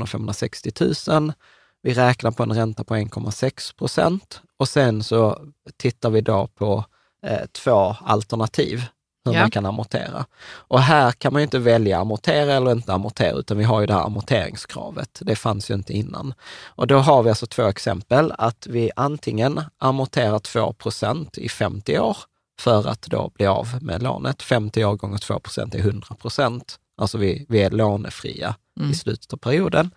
[0.08, 0.72] 560
[1.10, 1.34] 000.
[1.82, 5.42] Vi räknar på en ränta på 1,6 procent och sen så
[5.78, 6.86] tittar vi då på
[7.26, 8.84] eh, två alternativ
[9.28, 9.42] hur Ja.
[9.42, 10.26] man kan amortera.
[10.48, 13.88] Och här kan man ju inte välja amortera eller inte amortera, utan vi har ju
[13.88, 15.20] det här amorteringskravet.
[15.22, 16.34] Det fanns ju inte innan.
[16.66, 22.00] Och då har vi alltså två exempel, att vi antingen amorterar 2 procent i 50
[22.00, 22.18] år
[22.60, 24.42] för att då bli av med lånet.
[24.44, 26.80] 50 år gånger 2 procent är 100 procent.
[27.02, 28.92] Alltså vi, vi är lånefria Mm.
[28.92, 29.92] i slutet av perioden.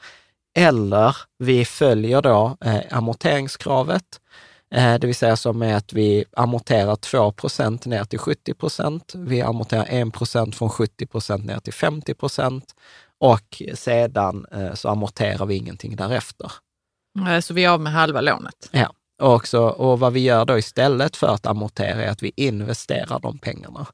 [0.58, 4.20] Eller vi följer då eh, amorteringskravet,
[4.74, 9.12] det vill säga som är att vi amorterar 2 procent ner till 70 procent.
[9.16, 12.74] Vi amorterar 1 procent från 70 procent ner till 50 procent
[13.18, 16.52] och sedan eh, så amorterar vi ingenting därefter.
[17.28, 18.68] Eh, Så vi är av med halva lånet.
[18.70, 18.92] Ja,
[19.22, 23.18] och, också, och vad vi gör då istället för att amortera är att vi investerar
[23.20, 23.86] de pengarna.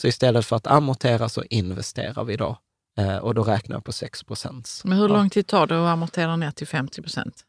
[0.00, 2.56] Så istället för att amortera så investerar vi då
[2.98, 4.80] eh, och då räknar jag på 6 procent.
[4.84, 7.44] Men hur lång tid tar det att amortera ner till 50 procent?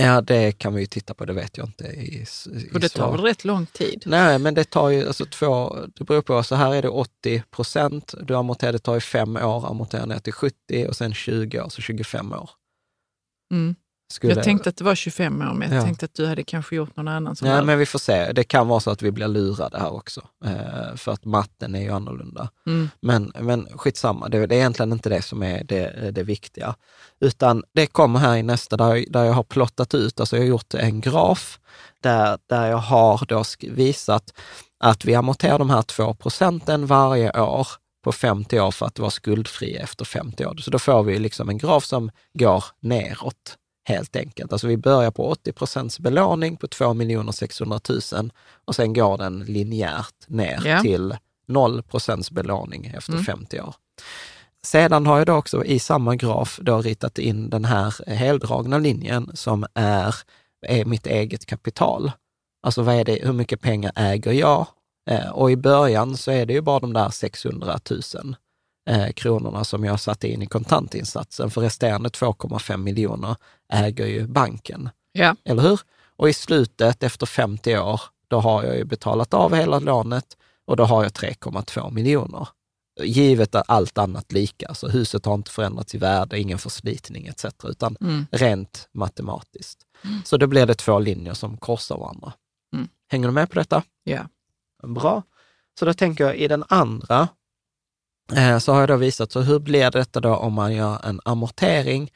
[0.00, 2.88] Ja, det kan vi ju titta på, det vet jag inte i, i Och det
[2.88, 4.02] tar väl rätt lång tid?
[4.06, 7.42] Nej, men det tar ju alltså två, det beror på, så här är det 80
[7.50, 11.60] procent, du amorterar, det tar ju fem år, amortera ner till 70 och sen 20
[11.60, 12.50] år, så 25 år.
[13.52, 13.74] Mm.
[14.10, 15.82] Skulle, Jag tänkte att det var 25 år, men jag Ja.
[15.84, 18.32] tänkte att du hade kanske gjort någon annan som Ja, hade- men vi får se.
[18.32, 21.80] Det kan vara så att vi blir lurade här också, eh, för att matten är
[21.82, 22.48] ju annorlunda.
[22.66, 22.90] Mm.
[23.00, 26.74] Men, men skitsamma, det, det är egentligen inte det som är det, det viktiga.
[27.20, 30.48] Utan det kommer här i nästa, där, där jag har plottat ut, alltså jag har
[30.48, 31.58] gjort en graf
[32.02, 34.32] där, där jag har då visat
[34.80, 37.66] att vi amorterar de här 2 procenten varje år
[38.04, 40.56] på 50 år för att vara skuldfria efter 50 år.
[40.56, 43.56] Så då får vi liksom en graf som går neråt
[43.88, 44.52] helt enkelt.
[44.52, 46.94] Alltså vi börjar på 80 procents belåning på 2
[47.32, 47.80] 600
[48.12, 48.30] 000
[48.64, 50.80] och sen går den linjärt ner Ja.
[50.82, 51.16] till
[51.46, 53.24] 0 procents belåning efter Mm.
[53.24, 53.74] 50 år.
[54.62, 59.30] Sedan har jag då också i samma graf då ritat in den här heldragna linjen
[59.34, 60.14] som är,
[60.66, 62.12] är mitt eget kapital.
[62.62, 64.66] Alltså vad är det, hur mycket pengar äger jag?
[65.10, 68.36] Eh, och i början så är det ju bara de där 600 000
[68.88, 71.50] eh, kronorna som jag satte in i kontantinsatsen.
[71.50, 73.36] För resterande 2,5 miljoner
[73.72, 74.90] äger ju banken.
[75.12, 75.36] Ja.
[75.44, 75.80] Eller hur?
[76.16, 80.36] Och i slutet, efter 50 år, då har jag ju betalat av hela lånet
[80.66, 82.48] och då har jag 3,2 miljoner.
[83.02, 87.44] Givet att allt annat lika, så huset har inte förändrats i värde, ingen förslitning etc.
[87.64, 88.26] utan Mm.
[88.30, 89.78] rent matematiskt.
[90.24, 92.32] Så då blir det två linjer som korsar varandra.
[92.74, 92.88] Mm.
[93.08, 93.82] Hänger du med på detta?
[94.04, 94.28] Ja.
[94.82, 95.22] Bra.
[95.78, 97.28] Så då tänker jag i den andra
[98.60, 102.10] så har jag då visat, så hur blir detta då om man gör en amortering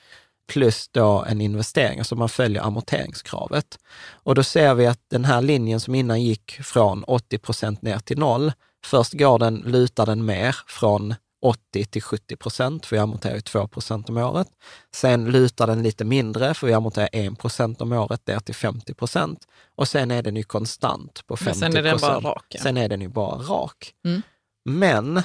[0.49, 3.79] plus då en investering, alltså man följer amorteringskravet.
[4.13, 7.99] Och då ser vi att den här linjen som innan gick från 80 procent ner
[7.99, 8.53] till noll,
[8.85, 13.41] först går den, lutar den mer från 80 till 70 procent, för vi amorterar ju
[13.41, 14.49] 2 procent om året.
[14.95, 18.95] Sen lutar den lite mindre, för vi amorterar 1 procent om året ner till 50
[18.95, 19.47] procent.
[19.75, 22.45] Och sen är den ju konstant på 50 Men sen är den bara rak.
[22.49, 22.61] ja.
[22.63, 23.93] Sen är den ju bara rak.
[24.05, 24.23] Mm.
[24.65, 25.23] Men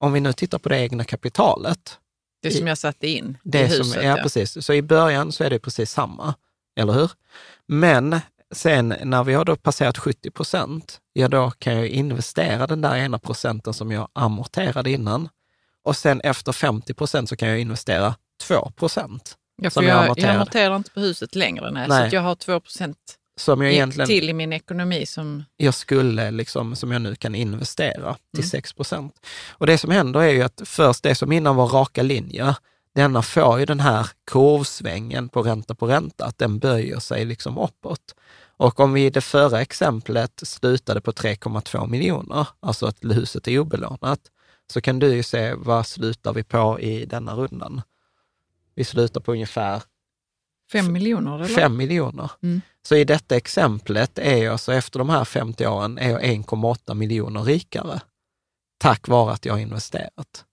[0.00, 1.98] om vi nu tittar på det egna kapitalet,
[2.42, 4.04] Det som jag satte in det i som, huset.
[4.04, 4.64] ja, precis.
[4.66, 6.34] Så i början så är det precis samma,
[6.76, 7.10] eller hur?
[7.66, 8.20] Men
[8.54, 12.96] sen när vi har då passerat 70 procent, ja då kan jag investera den där
[12.96, 15.28] ena procenten som jag amorterade innan.
[15.84, 19.36] Och sen efter 50 procent så kan jag investera 2 procent.
[19.62, 21.70] Ja, för jag jag, amorterar inte på huset längre.
[21.70, 22.06] Nej, Så Nej.
[22.06, 22.96] att jag har 2 procent
[23.40, 25.44] Som jag egentligen till i min ekonomi som...
[25.56, 28.50] jag skulle, liksom, som jag nu kan investera till Mm.
[28.50, 29.26] 6 procent.
[29.50, 32.56] Och det som händer är ju att först det som innan var raka linjer,
[32.94, 37.58] denna får ju den här kurvsvängen på ränta på ränta, att den böjer sig liksom
[37.58, 38.14] uppåt.
[38.56, 43.58] Och om vi i det förra exemplet slutade på 3,2 miljoner, alltså att huset är
[43.58, 44.20] obelånat,
[44.72, 47.82] så kan du ju se vad slutar vi på i denna rundan.
[48.74, 49.82] Vi slutar på ungefär
[50.72, 51.46] Fem miljoner eller?
[51.46, 52.30] 5 miljoner.
[52.42, 52.60] Mm.
[52.82, 56.94] Så i detta exemplet är jag, så efter de här 50 åren, är jag 1,8
[56.94, 58.00] miljoner rikare.
[58.78, 60.44] Tack vare att jag har investerat.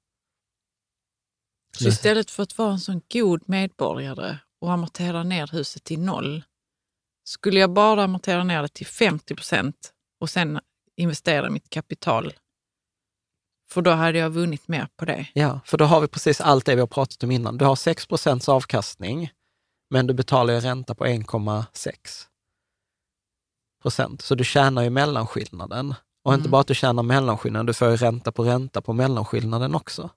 [1.78, 6.44] Så istället för att vara en sån god medborgare och amorterar ner huset till noll.
[7.24, 10.60] Skulle jag bara amortera ner det till 50 procent och sen
[10.96, 12.34] investera mitt kapital,
[13.70, 15.28] för då hade jag vunnit mer på det.
[15.34, 17.58] Ja, för då har vi precis allt det vi har pratat om innan.
[17.58, 19.32] Du har 6 procents avkastning,
[19.90, 21.94] men du betalar ju ränta på 1,6
[23.82, 24.22] procent.
[24.22, 25.96] Så du tjänar ju mellanskillnaden.
[26.24, 26.52] Och inte Mm.
[26.52, 30.10] bara att du tjänar mellanskillnaden, du får ju ränta på ränta på mellanskillnaden också.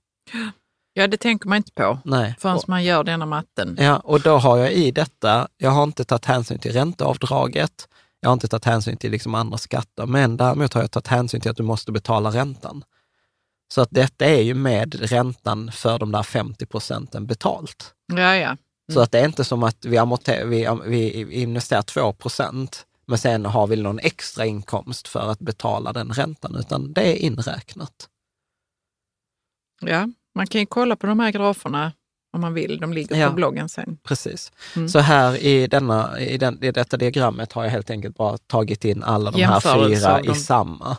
[0.93, 2.35] Ja, det tänker man inte på Nej.
[2.39, 3.75] förrän Och, man gör denna matten.
[3.79, 7.87] ja, och då har jag i detta, jag har inte tagit hänsyn till ränteavdraget,
[8.19, 11.41] jag har inte tagit hänsyn till liksom andra skatter, men däremot har jag tagit hänsyn
[11.41, 12.83] till att du måste betala räntan.
[13.73, 17.93] Så att detta är ju med räntan för de där 50 procenten betalt.
[18.13, 18.57] Ja, ja.
[18.93, 20.67] Så att det är inte som att vi, amorter, vi,
[21.23, 26.09] vi investerar 2 procent, men sen har vi någon extra inkomst för att betala den
[26.13, 28.07] räntan, utan det är inräknat.
[29.81, 30.07] ja.
[30.35, 31.91] Man kan ju kolla på de här graferna
[32.33, 32.79] om man vill.
[32.79, 33.27] De ligger Ja.
[33.29, 33.97] på bloggen sen.
[34.03, 34.51] Precis.
[34.75, 34.89] Mm.
[34.89, 38.85] Så här i, denna, i, den, i detta diagrammet har jag helt enkelt bara tagit
[38.85, 40.97] in alla de här fyra av i samma.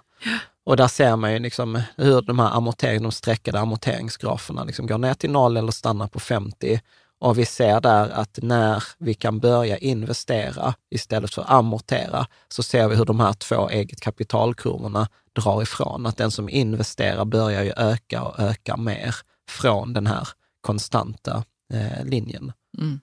[0.64, 4.98] Och där ser man ju liksom hur de här amortering, de streckade amorteringsgraferna liksom går
[4.98, 6.80] ner till noll eller stannar på 50.
[7.22, 12.88] Och vi ser där att när vi kan börja investera istället för amortera, så ser
[12.88, 16.06] vi hur de här två eget kapitalkurvorna drar ifrån.
[16.06, 19.16] Att den som investerar börjar ju öka och öka mer
[19.50, 20.28] från den här
[20.60, 21.44] konstanta
[21.74, 22.52] eh, linjen.
[22.78, 23.00] Mm.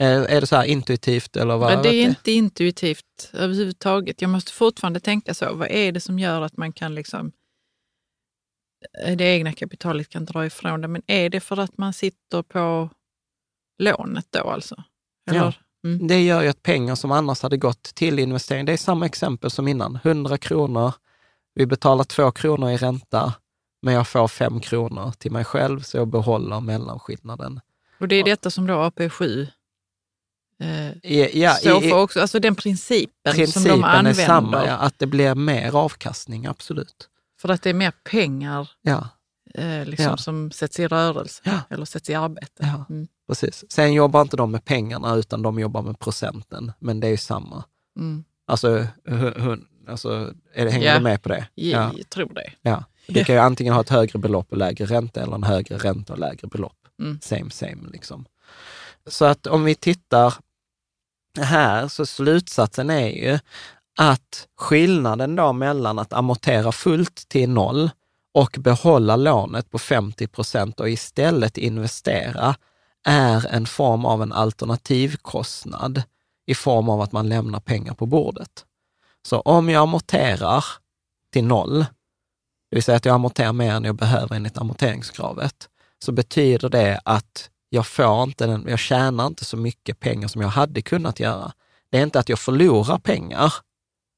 [0.00, 1.72] Är, är det så här intuitivt eller vad?
[1.72, 4.22] Ja, det är inte intuitivt överhuvudtaget.
[4.22, 5.54] Jag måste fortfarande tänka så.
[5.54, 7.32] Vad är det som gör att man kan liksom
[9.16, 10.88] det egna kapitalet kan dra ifrån det?
[10.88, 12.90] Men är det för att man sitter på
[13.78, 14.82] lånet då alltså?
[15.30, 15.38] Eller?
[15.40, 15.52] Ja.
[15.84, 16.06] Mm.
[16.06, 19.50] Det gör ju att pengar som annars hade gått till investering, det är samma exempel
[19.50, 19.98] som innan.
[20.02, 20.92] 100 kronor,
[21.54, 23.34] vi betalar 2 kronor i ränta,
[23.82, 27.60] men jag får 5 kronor till mig själv, så jag behåller mellanskillnaden.
[28.00, 29.46] Och det är detta som då AP7
[30.60, 32.20] eh, I, ja, står för också.
[32.20, 34.26] Alltså den principen, som de principen är använder.
[34.26, 37.08] samma, ja, att det blir mer avkastning, absolut.
[37.42, 39.08] För att det är mer pengar Ja,
[39.54, 40.16] eh, liksom, Ja.
[40.16, 41.60] som sätts i rörelse Ja.
[41.70, 42.84] eller sätts i arbete.
[42.90, 43.08] Mm.
[43.28, 43.64] precis.
[43.68, 47.16] Sen jobbar inte de med pengarna, utan de jobbar med procenten, men det är ju
[47.16, 47.64] samma.
[47.98, 48.24] Mm.
[48.46, 50.94] Alltså, hu- hun, alltså är det, hänger Ja.
[50.98, 51.46] du med på det?
[51.54, 51.92] Ja.
[51.96, 52.52] Jag tror det.
[52.62, 52.84] Ja.
[53.06, 56.12] Du kan ju antingen ha ett högre belopp och lägre ränta eller en högre ränta
[56.12, 56.76] och lägre belopp.
[57.00, 57.20] Mm.
[57.20, 58.24] Same, same liksom.
[59.06, 60.34] Så att om vi tittar
[61.40, 63.38] här, så slutsatsen är ju
[63.98, 67.90] att skillnaden då mellan att amortera fullt till noll
[68.34, 72.54] och behålla lånet på 50 procent och istället investera
[73.06, 76.02] är en form av en alternativkostnad
[76.46, 78.64] i form av att man lämnar pengar på bordet.
[79.26, 80.64] Så om jag amorterar
[81.32, 81.78] till noll,
[82.70, 85.68] det vill säga att jag amorterar mer än jag behöver enligt amorteringskravet,
[86.04, 90.42] så betyder det att jag får inte den, jag tjänar inte så mycket pengar som
[90.42, 91.52] jag hade kunnat göra.
[91.90, 93.54] Det är inte att jag förlorar pengar,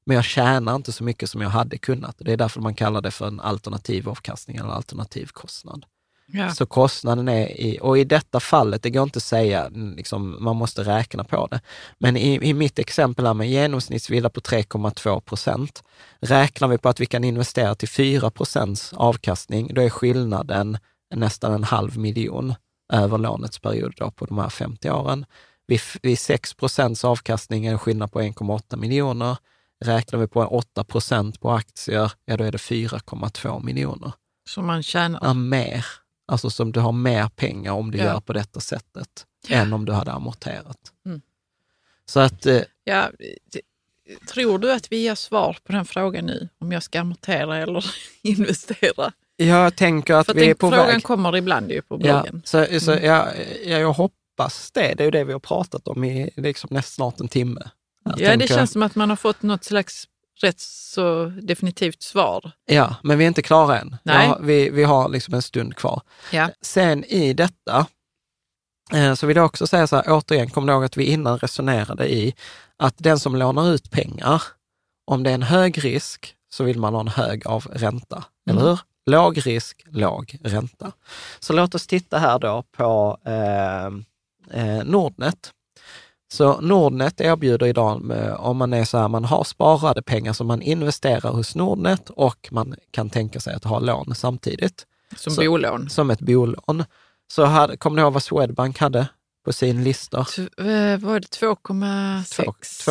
[0.05, 2.15] men jag tjänar inte så mycket som jag hade kunnat.
[2.19, 5.85] Det är därför man kallar det för en alternativ avkastning eller alternativ kostnad.
[6.27, 6.51] Ja.
[6.51, 10.55] Så kostnaden är i, och i detta fallet, det går inte att säga, liksom, man
[10.55, 11.61] måste räkna på det.
[11.97, 15.83] Men i, i mitt exempel här med genomsnittsvilla på 3,2 procent,
[16.19, 20.77] räknar vi på att vi kan investera till 4 procents avkastning, då är skillnaden
[21.15, 22.53] nästan en halv miljon
[22.93, 25.25] över lånets period då på de här 50 åren.
[25.67, 29.37] Vid, vid 6 procents avkastning är det skillnad på 1,8 miljoner.
[29.85, 34.11] Räknar vi på 8 procent på aktier, ja då är det 4,2 miljoner.
[34.49, 35.19] Som man tjänar.
[35.23, 35.85] Ja, mer.
[36.27, 38.03] Alltså som du har mer pengar om du Ja.
[38.03, 40.77] gör på detta sättet än om du hade amorterat.
[41.05, 41.21] Mm.
[42.05, 43.09] Så att, eh, Ja,
[44.33, 46.49] tror du att vi ger svar på den frågan nu?
[46.59, 47.85] Om jag ska amortera eller
[48.21, 49.11] investera?
[49.37, 51.03] jag tänker att För vi är den på frågan väg.
[51.03, 52.41] kommer ibland ju på Ja, bloggen.
[52.45, 53.05] så, så Mm.
[53.05, 53.27] jag,
[53.65, 54.93] jag, jag hoppas det.
[54.97, 57.61] Det är ju det vi har pratat om i liksom nästan snart en timme.
[58.05, 60.07] Jag Ja, det tänker- känns som att man har fått något slags
[60.41, 62.51] rätt så definitivt svar.
[62.65, 63.97] Ja, men vi är inte klara än.
[64.03, 64.27] Nej.
[64.27, 66.01] Ja, vi, vi har liksom en stund kvar.
[66.31, 66.49] Ja.
[66.61, 67.87] Sen i detta,
[68.93, 72.13] eh, så vill jag också säga så här, återigen, kom ihåg att vi innan resonerade
[72.13, 72.33] i
[72.77, 74.43] att den som lånar ut pengar,
[75.07, 78.59] om det är en hög risk så vill man ha en hög av ränta, eller
[78.61, 78.69] Mm.
[78.69, 78.79] hur?
[79.05, 80.91] Låg risk, låg ränta.
[81.39, 83.85] Så låt oss titta här då på eh,
[84.61, 85.51] eh, Nordnet.
[86.35, 90.47] Så Nordnet erbjuder idag, eh, om man är så här, man har sparade pengar som
[90.47, 95.41] man investerar hos Nordnet och man kan tänka sig att ha lån samtidigt, Som Så-
[95.41, 95.89] bolån.
[95.89, 96.83] som ett bolån.
[97.33, 99.07] Så hade, kommer ni ihåg vad Swedbank hade
[99.45, 100.23] på sin lista?
[100.25, 102.83] T- eh, Var det 2,6?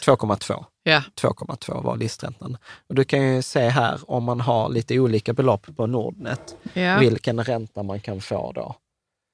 [0.00, 0.64] 2,2.
[0.82, 2.56] Ja, 2,2 var listräntan.
[2.88, 6.98] Och du kan ju se här om man har lite olika belopp på Nordnet, ja.
[6.98, 8.76] vilken ränta man kan få då.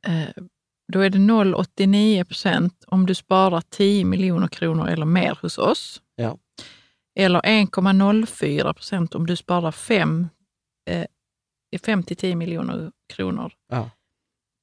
[0.07, 0.43] Eh,
[0.91, 6.03] då är det 0,89 procent om du sparar 10 miljoner kronor eller mer hos oss.
[6.17, 6.39] Ja.
[7.19, 10.29] Eller 1,04 procent om du sparar 5,
[10.91, 11.07] eh,
[11.85, 13.53] 5 till 10 miljoner kronor.
[13.69, 13.91] Ja.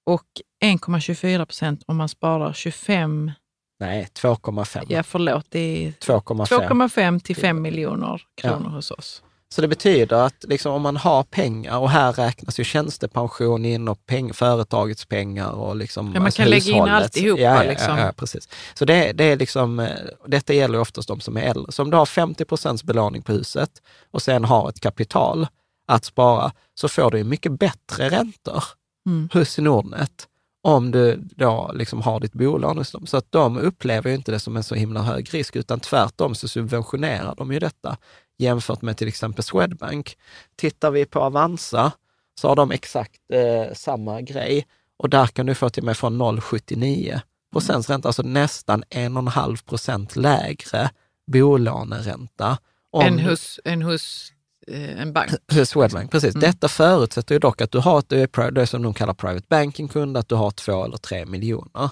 [0.05, 0.25] Och
[0.63, 3.32] 1,24 procent om man sparar 25,
[3.80, 4.84] Nej, 2,5.
[4.89, 6.45] ja förlåt, det är 2,5.
[6.45, 8.69] 2,5 till 5 miljoner kronor Ja.
[8.69, 9.23] hos oss.
[9.56, 13.88] Så det betyder att liksom, om man har pengar, och här räknas ju tjänstepension in
[13.88, 17.98] och peng, företagets pengar och liksom, Ja, man kan lägga in alltihopa, Ja, ja, liksom.
[17.98, 18.50] ja, precis.
[18.74, 19.89] Så det, det är liksom, eh,
[20.28, 21.72] detta gäller oftast de som är äldre.
[21.72, 23.70] Så om du har 50 procents belåning på huset
[24.12, 25.48] och sen har ett kapital
[25.88, 28.64] att spara, så får du mycket bättre räntor
[29.06, 29.30] Mm.
[29.34, 30.28] hos Nordnet
[30.64, 33.06] om du då liksom har ditt bolån hos dem.
[33.06, 36.36] Så att de upplever ju inte det som en så himla hög risk, utan tvärtom
[36.36, 37.98] så subventionerar de ju detta
[38.38, 40.18] jämfört med till exempel Swedbank.
[40.56, 41.92] Tittar vi på Avanza
[42.42, 44.68] så har de exakt eh, samma grej
[44.98, 47.20] och där kan du få till och med från 0,79
[47.52, 50.90] procents ränta, alltså nästan 1,5 procent lägre
[51.32, 52.58] bolåneränta.
[52.92, 54.32] om En du- hos, en, hos
[54.68, 55.32] eh, en bank.
[55.68, 56.36] Swedbank, precis.
[56.36, 56.42] Mm.
[56.42, 59.46] Detta förutsätter ju dock att du har ett, du är det som de kallar private
[59.50, 61.90] banking-kund, att du har två eller tre miljoner.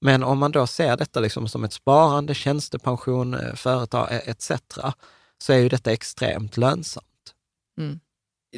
[0.00, 4.50] Men om man då ser detta liksom som ett sparande, tjänstepension, eh, företag eh, etc.
[5.42, 7.04] så är ju detta extremt lönsamt.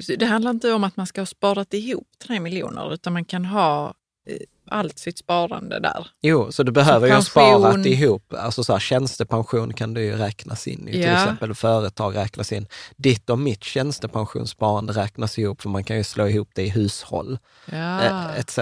[0.02, 3.24] Så Det handlar inte om att man ska ha sparat ihop 3 miljoner, utan man
[3.24, 3.94] kan ha
[4.26, 4.36] eh,
[4.70, 6.06] allt sitt sparande där.
[6.22, 10.02] Jo, så du behöver ju ha pension- sparat ihop, alltså så här, tjänstepension kan du
[10.04, 11.22] ju räknas in i, till Ja.
[11.22, 12.66] exempel företag räknas in.
[12.96, 17.38] Ditt och mitt tjänstepensionssparande räknas ihop, för man kan ju slå ihop det i hushåll,
[17.66, 18.02] Ja.
[18.02, 18.58] eh, etc.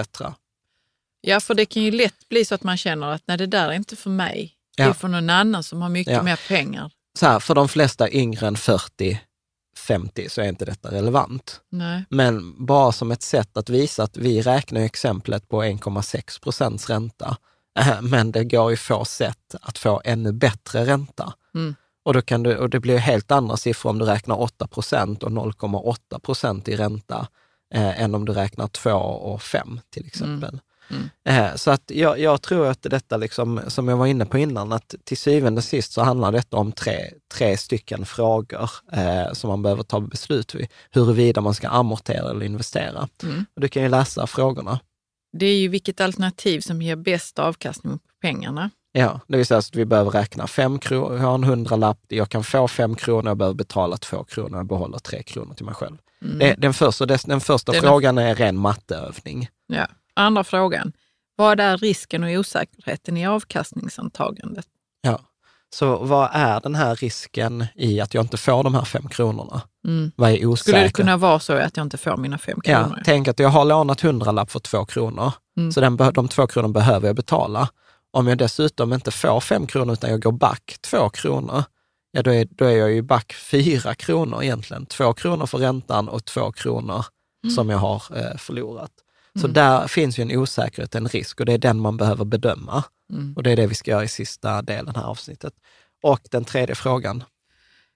[1.21, 3.67] ja, för det kan ju lätt bli så att man känner att nej, det där
[3.69, 4.53] är inte för mig.
[4.77, 4.89] Det Ja.
[4.89, 6.91] är för någon annan som har mycket mer pengar.
[7.17, 9.21] Så här, för de flesta yngre än 40,
[9.77, 11.61] 50 så är inte detta relevant.
[11.69, 12.05] Nej.
[12.09, 17.37] Men bara som ett sätt att visa att vi räknar exemplet på 1,6 procents ränta,
[17.79, 21.33] Eh, men det går ju få sätt att få ännu bättre ränta.
[21.55, 21.75] Mm.
[22.03, 25.23] Och, då kan du, och det blir helt andra siffror om du räknar 8 procent
[25.23, 27.27] och 0,8 procent i ränta
[27.73, 30.49] eh, än om du räknar 2 och 5 till exempel.
[30.49, 30.59] Mm.
[31.25, 34.71] Eh, så att jag, jag tror att detta, liksom, som jag var inne på innan,
[34.71, 36.97] att till syvende och sist så handlar detta om tre,
[37.33, 40.67] tre stycken frågor eh, som man behöver ta beslut vid.
[40.91, 43.07] Huruvida man ska amortera eller investera.
[43.23, 43.45] Mm.
[43.55, 44.79] Och du kan ju läsa frågorna.
[45.37, 48.69] Det är ju vilket alternativ som ger bäst avkastning på pengarna.
[48.91, 52.29] Ja, det vill säga att vi behöver räkna fem kronor, jag har en hundralapp, jag
[52.29, 55.75] kan få fem kronor, jag behöver betala två kronor, jag behåller tre kronor till mig
[55.75, 55.97] själv.
[56.21, 56.39] Mm.
[56.39, 59.49] Det, den första, den, första Den frågan är ren matteövning.
[59.67, 59.87] Ja.
[60.19, 60.93] Andra frågan.
[61.35, 64.65] Vad är risken och osäkerheten i avkastningsantagandet?
[65.01, 65.19] Ja.
[65.75, 69.61] Så vad är den här risken i att jag inte får de här fem kronorna?
[69.87, 70.11] Mm.
[70.15, 70.59] Vad är osäkert?
[70.59, 73.01] Skulle det kunna vara så att jag inte får mina fem Ja, kronor?
[73.05, 75.71] tänk att jag har lånat hundralapp för två kronor, Mm.
[75.71, 77.69] så den, de två kronorna behöver jag betala.
[78.11, 81.63] Om jag dessutom inte får fem kronor utan jag går back två kronor,
[82.11, 84.85] ja då är, då är jag ju back fyra kronor egentligen.
[84.85, 87.05] Två kronor för räntan och två kronor
[87.55, 88.91] som jag har eh, förlorat.
[89.35, 89.53] Så Mm.
[89.53, 92.83] där finns ju en osäkerhet, en risk och det är den man behöver bedöma.
[93.13, 93.33] Mm.
[93.35, 95.53] Och det är det vi ska göra i sista delen här avsnittet.
[96.03, 97.23] Och den tredje frågan,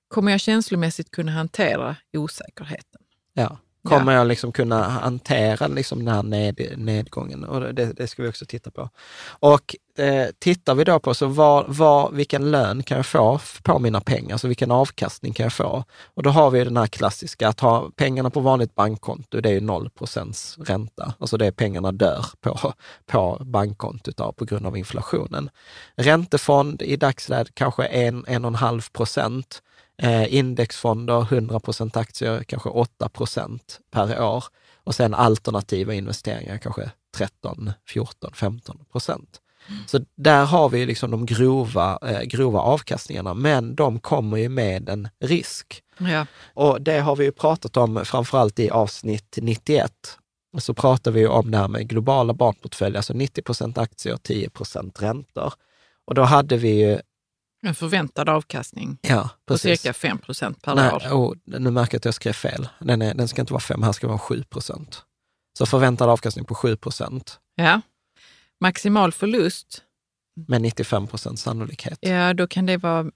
[0.08, 3.02] Kommer jag känslomässigt kunna hantera osäkerheten?
[3.34, 3.58] Ja.
[3.84, 7.44] Kommer jag liksom kunna hantera liksom den här ned, nedgången?
[7.44, 8.90] Och det, det ska vi också titta på.
[9.26, 13.80] Och eh, tittar vi då på så var, var, vilken lön kan jag få på
[13.80, 15.84] mina pengar, så vilken avkastning kan jag få?
[16.04, 19.54] Och då har vi den här klassiska, att ha pengarna på vanligt bankkonto, det är
[19.54, 21.14] ju 0 procents ränta.
[21.20, 22.74] Alltså det är pengarna dör på,
[23.06, 25.50] på bankkontot av, på grund av inflationen.
[25.96, 29.62] Räntefond i dagsläget kanske en, en och en halv procent.
[29.98, 34.44] Eh, indexfonder, 100 procent aktier, kanske 8 procent per år.
[34.84, 39.40] Och sen alternativa investeringar, kanske 13, 14, 15 procent.
[39.88, 44.90] Så där har vi liksom de grova, eh, grova avkastningarna, men de kommer ju med
[44.90, 45.84] en risk.
[45.98, 46.26] Ja.
[46.54, 49.92] Och det har vi ju pratat om framförallt i avsnitt 91.
[50.54, 54.14] Och så pratar vi ju om det här med globala barnportföljer, alltså 90 procent aktier
[54.14, 55.54] och 10 procent räntor.
[56.06, 57.00] Och då hade vi ju,
[57.66, 61.00] En förväntad avkastning ja på cirka 5 procent per Nej, år.
[61.12, 62.70] oh, nu märker jag att jag skrev fel.
[62.80, 65.04] Den, är, den ska inte vara 5, här ska vara 7 procent.
[65.58, 67.82] Så förväntad avkastning på 7 procent Ja.
[68.62, 69.82] Maximal förlust,
[70.48, 71.98] med 95 procent sannolikhet.
[72.02, 73.12] ja då kan det vara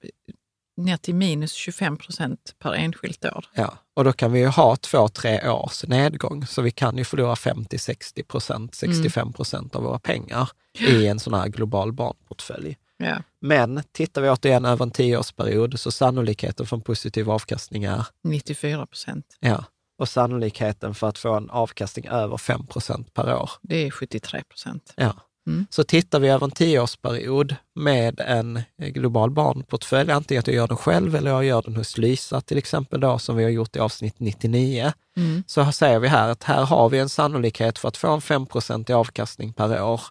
[0.77, 3.45] ner till minus 25 procent per enskilt år.
[3.53, 7.03] Ja, och då kan vi ju ha två, tre års nedgång, så vi kan ju
[7.03, 12.77] förlora 50, 60 procent, 65 procent av våra pengar i en sån här global barnportfölj.
[12.97, 13.17] Ja.
[13.41, 18.85] Men tittar vi återigen över en tioårsperiod så sannolikheten för en positiv avkastning är, 94
[18.85, 19.25] procent.
[19.39, 19.63] ja,
[19.99, 24.43] och sannolikheten för att få en avkastning över 5 procent per år, Det är 73
[24.49, 24.93] procent.
[24.95, 25.13] ja.
[25.47, 25.65] Mm.
[25.69, 30.77] Så tittar vi över en tioårsperiod med en global barnportfölj, antingen att jag gör den
[30.77, 33.79] själv eller jag gör den hos Lysa till exempel, då, som vi har gjort i
[33.79, 35.43] avsnitt 99, Mm.
[35.47, 38.89] så säger vi här att här har vi en sannolikhet för att få en 5%
[38.89, 40.01] i avkastning per år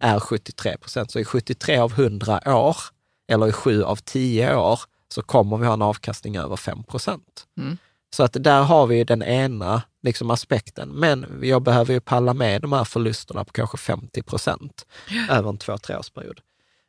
[0.00, 1.10] är 73 procent.
[1.10, 2.76] Så i 73 av 100 år,
[3.28, 7.46] eller i 7 av 10 år, så kommer vi ha en avkastning över 5 procent.
[7.58, 7.76] Mm.
[8.16, 10.88] Så att där har vi den ena liksom, aspekten.
[10.88, 14.86] Men jag behöver ju palla med de här förlusterna på kanske 50 procent
[15.30, 16.40] över en två, treårsperiod.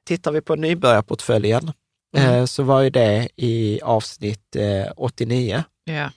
[0.05, 1.71] Tittar vi på nybörjarportföljen
[2.17, 5.63] eh, så var ju det i avsnitt eh, 89.
[5.83, 6.09] Ja.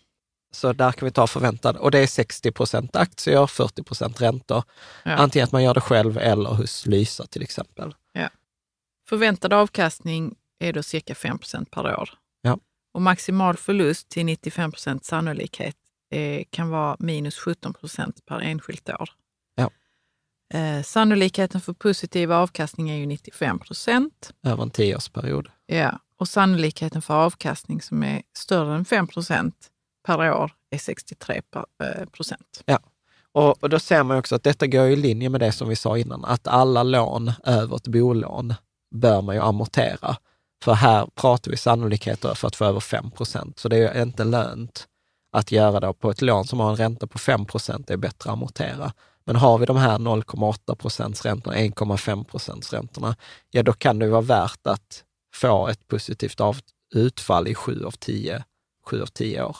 [0.53, 4.63] Så där kan vi ta förväntad, och det är 60 procent aktier, 40 procent räntor.
[5.05, 5.11] Ja.
[5.11, 7.95] Antingen att man gör det själv eller hos Lysa till exempel.
[9.11, 12.11] Förväntad avkastning är då cirka 5% per år.
[12.43, 12.59] Ja.
[12.95, 15.77] Och maximal förlust till 95% sannolikhet
[16.11, 19.11] eh, kan vara minus 17% per enskilt år.
[19.55, 19.71] Ja.
[20.59, 24.31] Eh, sannolikheten för positiv avkastning är ju 95 procent.
[24.43, 25.49] Över en tioårsperiod.
[25.67, 26.01] Ja.
[26.17, 29.09] Och sannolikheten för avkastning som är större än 5
[30.07, 32.13] per år är 63 eh, procent.
[32.13, 32.83] procent.
[33.33, 35.77] Och, och då ser man också att detta går i linje med det som vi
[35.77, 38.55] sa innan, att alla lån över ett bolån
[38.95, 40.17] bör man ju amortera.
[40.65, 44.03] För här pratar vi sannolikheter för att få över 5 procent, Så det är ju
[44.03, 44.87] inte lönt
[45.33, 47.87] att göra det på ett lån som har en ränta på 5 procent.
[47.87, 48.93] det är bättre att amortera.
[49.25, 53.17] Men har vi de här 0,8 procents räntorna, 1,5 procents räntorna,
[53.51, 56.57] ja då kan det vara värt att få ett positivt av,
[56.95, 58.45] utfall i 7 av 10,
[58.87, 59.57] 7 av 10 år.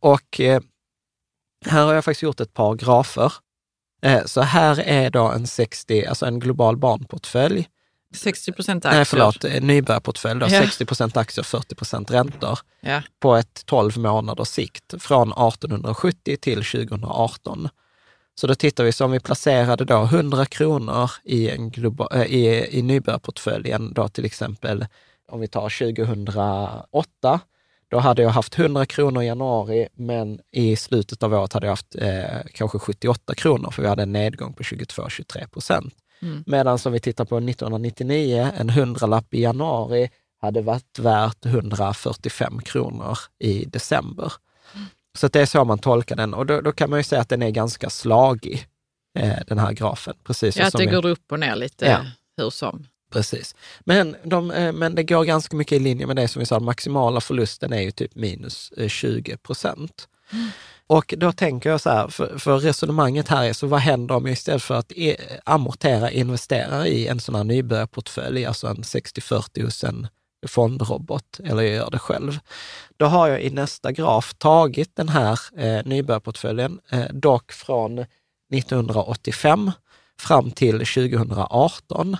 [0.00, 0.60] Och eh,
[1.66, 3.32] här har jag faktiskt gjort ett par grafer.
[4.02, 7.68] Eh, så här är då en 60, alltså en global barnportfölj.
[8.14, 8.98] 60 procent aktier.
[8.98, 10.60] Nej, förlåt, en nybörjarportfölj då, Ja.
[10.62, 13.02] 60 procent aktier, 40 procent räntor Ja.
[13.20, 17.68] på ett 12 månaders sikt från 1870 till 2018.
[18.34, 22.22] Så då tittar vi, så om vi placerade då 100 kronor i, en globa, äh,
[22.22, 24.86] i, i nybörjarportföljen, då till exempel
[25.28, 27.40] om vi tar 2008,
[27.94, 31.72] då hade jag haft 100 kronor i januari, men i slutet av året hade jag
[31.72, 35.94] haft eh, kanske 78 kronor, för vi hade en nedgång på 22-23 procent.
[36.22, 36.44] Mm.
[36.46, 43.18] Medan om vi tittar på 1999, en hundralapp i januari hade varit värt 145 kronor
[43.38, 44.32] i december.
[45.18, 47.20] Så att det är så man tolkar den och då, då kan man ju säga
[47.20, 48.66] att den är ganska slagig,
[49.18, 50.14] eh, den här grafen.
[50.24, 52.00] Precis Ja, att det går upp och ner lite Ja.
[52.36, 52.86] hur som.
[53.14, 53.54] Precis.
[53.80, 56.60] Men, de, eh, men det går ganska mycket i linje med det som vi sa,
[56.60, 60.08] maximala förlusten är ju typ minus eh, 20 procent.
[60.86, 64.26] Och då tänker jag så här, för, för resonemanget här är, så vad händer om
[64.26, 69.64] jag istället för att e- amortera investerar i en sån här nybörjarportfölj, alltså en 60-40
[69.64, 70.08] hos en
[70.46, 72.38] fondrobot, eller jag gör det själv.
[72.96, 77.98] Då har jag i nästa graf tagit den här eh, nybörjarportföljen, eh, dock från
[78.54, 79.70] 1985
[80.20, 82.16] fram till 2018.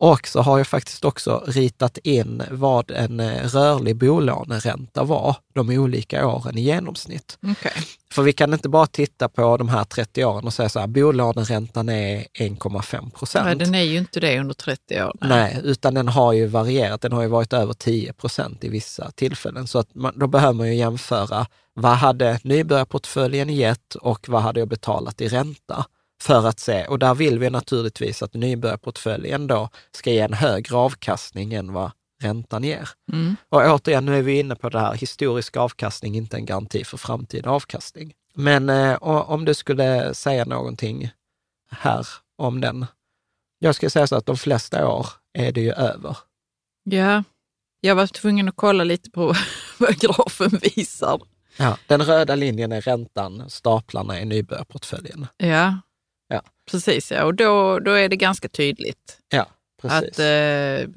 [0.00, 5.70] Och så har jag faktiskt också ritat in vad en eh, rörlig bolåneränta var de
[5.70, 7.38] olika åren i genomsnitt.
[7.42, 7.72] Okej.
[8.12, 10.86] För vi kan inte bara titta på de här 30 åren och säga så här,
[10.86, 13.58] bolåneräntan är 1,5% Nej, procent.
[13.58, 15.12] den är ju inte det under 30 år.
[15.20, 17.00] Nej, utan den har ju varierat.
[17.00, 19.66] Den har ju varit över 10 procent i vissa tillfällen.
[19.66, 24.60] Så att man, då behöver man ju jämföra, vad hade nybörjarportföljen gett och vad hade
[24.60, 25.86] jag betalat i ränta?
[26.22, 30.76] För att se, och där vill vi naturligtvis att nybörjarportföljen då ska ge en högre
[30.76, 31.90] avkastning än vad
[32.22, 32.88] räntan ger.
[33.12, 33.36] Mm.
[33.48, 36.96] Och återigen, nu är vi inne på det här, historisk avkastning inte en garanti för
[36.96, 38.14] framtida avkastning.
[38.34, 41.10] Men eh, om du skulle säga någonting
[41.70, 42.06] här
[42.38, 42.86] om den.
[43.58, 46.16] Jag skulle säga så att de flesta år är det ju över.
[46.84, 47.24] Ja,
[47.80, 49.34] jag var tvungen att kolla lite på
[49.78, 51.20] vad grafen visar.
[51.56, 51.78] Ja.
[51.86, 55.26] Den röda linjen är räntan, staplarna är nybörjarportföljen.
[55.36, 55.76] Ja,
[56.28, 56.42] Ja.
[56.70, 57.10] precis.
[57.10, 57.24] Ja.
[57.24, 59.46] Och då, då är det ganska tydligt Ja,
[59.82, 60.90] att eh,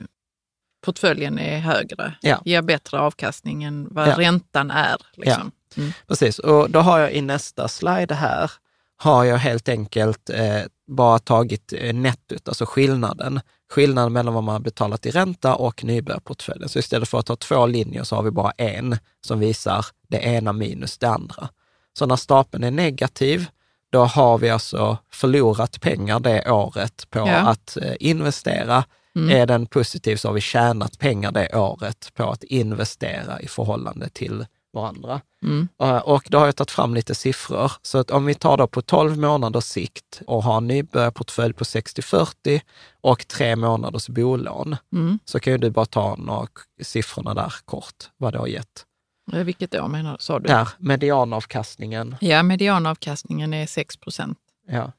[0.85, 2.41] portföljen är högre, Ja.
[2.45, 4.17] ger bättre avkastning än vad Ja.
[4.17, 4.97] räntan är.
[5.13, 5.51] Liksom.
[5.77, 5.91] Mm.
[6.07, 8.51] Precis, och då har jag i nästa slide här,
[8.97, 13.39] har jag helt enkelt eh, bara tagit eh, nettot, alltså skillnaden.
[13.71, 16.69] Skillnaden mellan vad man har betalat i ränta och nybörjarportföljen.
[16.69, 20.17] Så istället för att ha två linjer så har vi bara en som visar det
[20.17, 21.49] ena minus det andra.
[21.93, 23.45] Så när stapeln är negativ,
[23.91, 27.25] då har vi alltså förlorat pengar det året på Ja.
[27.37, 28.83] att eh, investera.
[29.15, 29.29] Mm.
[29.41, 34.09] Är den positiv så har vi tjänat pengar det året på att investera i förhållande
[34.09, 35.21] till varandra.
[35.43, 35.67] Mm.
[35.83, 37.71] Eh, Och då har jag tagit fram lite siffror.
[37.81, 41.63] Så att om vi tar då på 12 månaders sikt och har en nybörjarportfölj på
[41.63, 42.61] 60-40
[43.01, 45.19] och tre månaders bolån, Mm.
[45.25, 46.47] så kan ju du bara ta några
[46.81, 48.85] siffrorna där kort, vad det har gett.
[49.25, 50.17] Vilket år menar?
[50.19, 50.47] Sa du?
[50.47, 52.15] Där, medianavkastningen.
[52.21, 54.39] Ja, medianavkastningen är 6 procent.
[54.67, 54.91] Ja.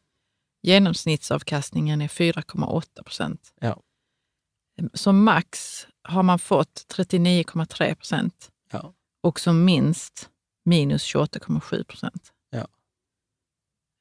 [0.62, 3.52] Genomsnittsavkastningen är 4,8 procent.
[3.60, 3.80] Ja.
[4.94, 8.94] Som max har man fått 39,3 procent Ja.
[9.22, 10.30] och som minst
[10.64, 12.31] minus 28,7 procent.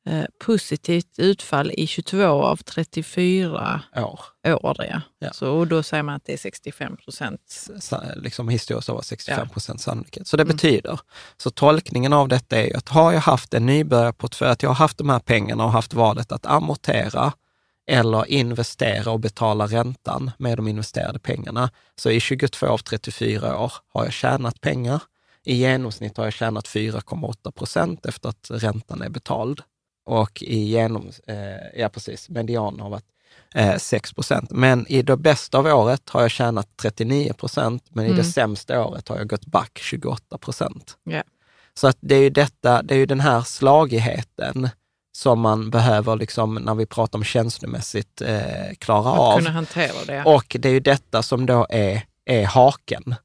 [0.03, 0.11] Ja.
[0.11, 4.03] Eh, positivt utfall i 22 av 34 År.
[4.03, 4.19] år.
[4.41, 5.01] Ja.
[5.19, 5.33] Ja.
[5.33, 7.67] Så, och då säger man att det är 65 procent.
[8.15, 9.53] liksom historiskt var 65 Ja.
[9.53, 10.27] procent sannolikhet.
[10.27, 10.55] Så det Mm.
[10.55, 10.99] betyder,
[11.37, 14.97] så tolkningen av detta är att har jag haft en nybörjarportfölj, att jag har haft
[14.97, 17.33] de här pengarna och haft valet att amortera
[17.87, 21.69] eller investera och betala räntan med de investerade pengarna.
[21.95, 25.01] Så i 22 av 34 år har jag tjänat pengar.
[25.43, 29.61] I genomsnitt har jag tjänat 4,8 procent efter att räntan är betald.
[30.05, 31.35] Och i genom, eh,
[31.81, 33.05] ja precis, median har varit
[33.55, 34.51] eh, 6 procent.
[34.51, 38.25] Men i det bästa av året har jag tjänat 39 procent, men i det Mm.
[38.31, 40.97] sämsta året har jag gått back 28 procent.
[41.03, 41.23] Ja.
[41.73, 44.69] Så att det är ju detta, det är ju den här slagigheten
[45.17, 49.37] som man behöver, liksom, när vi pratar om känslomässigt, eh, klara Att av.
[49.37, 50.23] kunna hantera det.
[50.25, 53.15] Och det är ju detta som då är, är haken.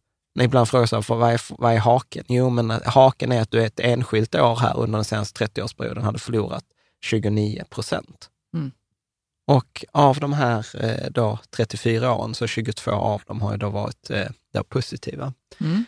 [0.41, 2.25] Ibland frågar sig, vad, är, vad är haken?
[2.29, 6.19] Jo, men haken är att du ett enskilt år här under den senaste 30-årsperioden hade
[6.19, 6.65] förlorat
[7.05, 8.31] 29 procent.
[8.55, 8.71] Mm.
[9.47, 13.71] Och av de här eh, då 34 åren, så 22 av dem har ju då
[13.71, 15.33] varit eh, då positiva.
[15.61, 15.85] Mm.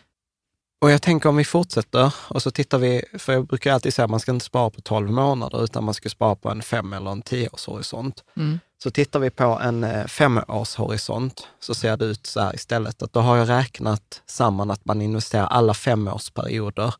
[0.81, 4.03] Och jag tänker om vi fortsätter och så tittar vi, för jag brukar alltid säga
[4.03, 6.93] att man ska inte spara på 12 månader, utan man ska spara på en fem
[6.93, 8.23] eller en tioårshorisont.
[8.37, 8.59] Mm.
[8.83, 13.13] Så tittar vi på en eh, femårshorisont så ser det ut så här istället, att
[13.13, 16.93] då har jag räknat samman att man investerar alla femårsperioder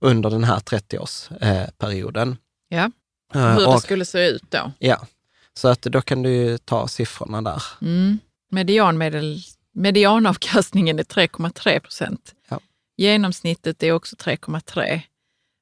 [0.00, 2.36] under den här 30-årsperioden.
[2.68, 2.90] Ja.
[3.34, 4.72] Eh, Hur det och, skulle se ut då.
[4.78, 5.06] ja,
[5.54, 7.62] så att då kan du ta siffrorna där.
[7.82, 8.18] Mm.
[8.50, 9.40] Medianmedel,
[9.74, 12.34] medianavkastningen är 3,3 procent.
[12.48, 12.60] Ja.
[12.96, 15.00] Genomsnittet är också 3,3.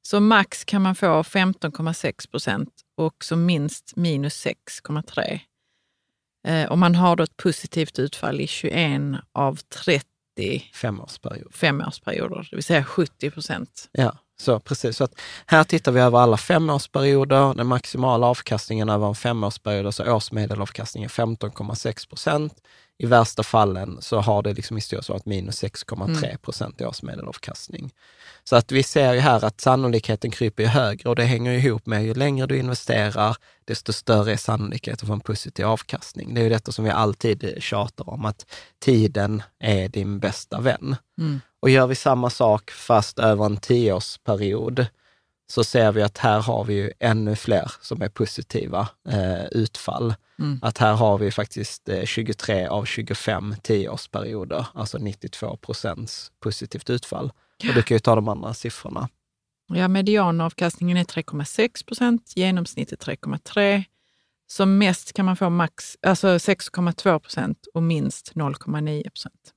[0.02, 5.40] Så max kan man få 15,6 procent och som minst minus 6,3.
[6.46, 9.00] Eh, och man har då ett positivt utfall i 21
[9.32, 10.04] av 30
[10.74, 11.54] Femårsperiod.
[11.54, 13.88] femårsperioder, det vill säga 70 procent.
[13.92, 14.96] Ja, så precis.
[14.96, 17.54] Så att här tittar vi över alla femårsperioder.
[17.54, 22.54] Den maximala avkastningen över en femårsperiod, alltså årsmedelavkastningen 15,6 procent.
[22.98, 27.92] I värsta fallen så har det liksom historiskt varit minus 6,3 procent i årsmedelavkastning.
[28.44, 31.86] Så att vi ser ju här att sannolikheten kryper ju högre och det hänger ihop
[31.86, 36.34] med ju längre du investerar, desto större är sannolikheten för en positiv avkastning.
[36.34, 38.46] Det är ju detta som vi alltid tjatar om, att
[38.78, 40.96] tiden är din bästa vän.
[41.18, 41.40] Mm.
[41.60, 44.86] Och gör vi samma sak fast över en tioårsperiod,
[45.46, 50.14] så ser vi att här har vi ju ännu fler som är positiva eh, utfall.
[50.38, 50.58] Mm.
[50.62, 57.32] Att här har vi faktiskt eh, 23 av 25 tioårsperioder, alltså 92 procents positivt utfall.
[57.68, 59.08] Och du kan ju ta de andra siffrorna.
[59.68, 63.84] Ja, medianavkastningen är 3,6 procent, genomsnittet 3,3.
[64.48, 69.52] Som mest kan man få max, alltså 6,2 procent och minst 0,9 procent.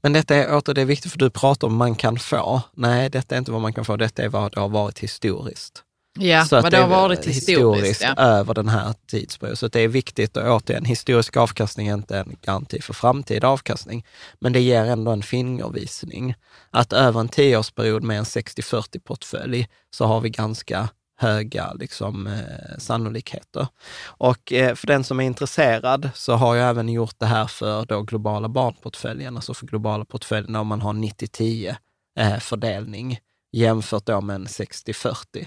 [0.00, 2.62] Men detta är åter, det är viktigt för du pratar om man kan få.
[2.76, 5.84] Nej, detta är inte vad man kan få, detta är vad det har varit historiskt.
[6.18, 8.02] Ja, Så vad det har varit historiskt.
[8.02, 8.14] Ja.
[8.22, 9.56] över den här tidsperioden.
[9.56, 14.06] Så det är viktigt och återigen, historisk avkastning är inte en garanti för framtida avkastning,
[14.38, 16.34] men det ger ändå en fingervisning.
[16.70, 20.88] Att över en tioårsperiod med en 60-40-portfölj så har vi ganska
[21.20, 23.68] höga liksom, eh, sannolikheter.
[24.04, 27.86] Och eh, för den som är intresserad så har jag även gjort det här för
[27.86, 31.76] då globala barnportföljen, alltså för globala portföljen om man har 90-10
[32.18, 33.18] eh, fördelning
[33.52, 35.46] jämfört då med en 60-40.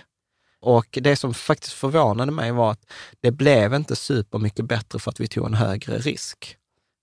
[0.61, 2.91] Och det som faktiskt förvånade mig var att
[3.21, 6.57] det blev inte supermycket bättre för att vi tog en högre risk.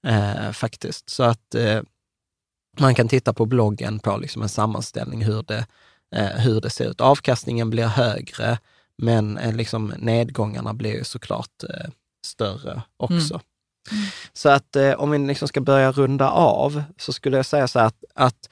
[0.07, 1.11] Eh, faktiskt.
[1.11, 1.83] Så att eh,
[2.79, 5.67] man kan titta på bloggen på liksom en sammanställning hur det,
[6.17, 7.01] hur det ser ut.
[7.01, 8.59] Avkastningen blir högre,
[8.99, 11.91] men eh, liksom nedgångarna blir ju såklart eh,
[12.27, 13.41] större också.
[14.33, 17.79] Så att eh, om vi liksom ska börja runda av, så skulle jag säga så
[17.79, 18.49] här att, att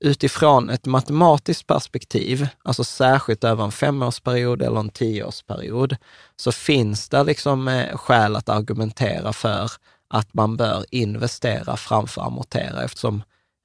[0.00, 5.96] utifrån ett matematiskt perspektiv, alltså särskilt över en femårsperiod eller en tioårsperiod,
[6.36, 9.70] så finns det liksom eh, skäl att argumentera för
[10.08, 13.22] att man bör investera framför amortera eftersom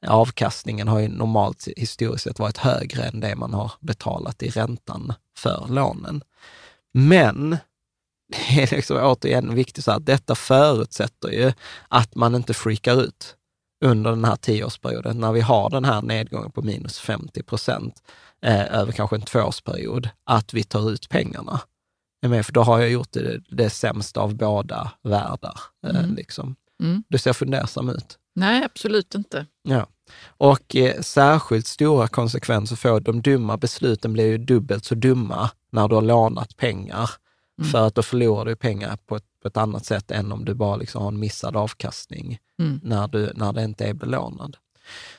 [0.07, 5.14] avkastningen har ju normalt historiskt sett varit högre än det man har betalat i räntan
[5.38, 6.24] för lånen.
[6.94, 7.57] Men
[8.32, 11.53] det är liksom återigen viktigt så att detta förutsätter ju
[11.88, 13.36] att man inte freakar ut
[13.86, 18.03] under den här tioårsperioden, när vi har den här nedgången på minus 50 procent
[18.41, 21.61] eh, över kanske en tvåårsperiod, att vi tar ut pengarna.
[22.22, 25.60] För då har jag gjort det, det sämsta av båda världar.
[25.88, 26.15] Eh, Mm.
[26.15, 26.56] liksom.
[26.83, 27.03] Mm.
[27.09, 28.17] Du ser fundersam ut.
[28.35, 29.45] Nej, absolut inte.
[29.63, 29.87] Ja.
[30.27, 35.87] Och eh, särskilt stora konsekvenser får de dumma besluten blir ju dubbelt så dumma när
[35.87, 37.09] du har lånat pengar
[37.61, 37.71] Mm.
[37.71, 40.53] För att då förlorar du pengar på ett, på ett annat sätt än om du
[40.53, 42.79] bara liksom har en missad avkastning Mm.
[42.83, 44.57] när, du, när det inte är belånad.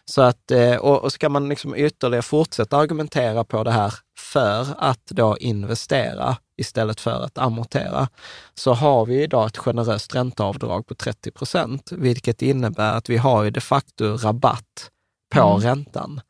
[0.05, 4.67] Så att, eh, och, och ska man liksom ytterligare fortsätta argumentera på det här för
[4.79, 8.09] att då investera istället för att amortera,
[8.55, 13.45] så har vi idag ett generöst ränteavdrag på 30 procent, vilket innebär att vi har
[13.45, 14.91] ju de facto rabatt
[15.35, 15.61] på Mm.
[15.61, 16.21] räntan.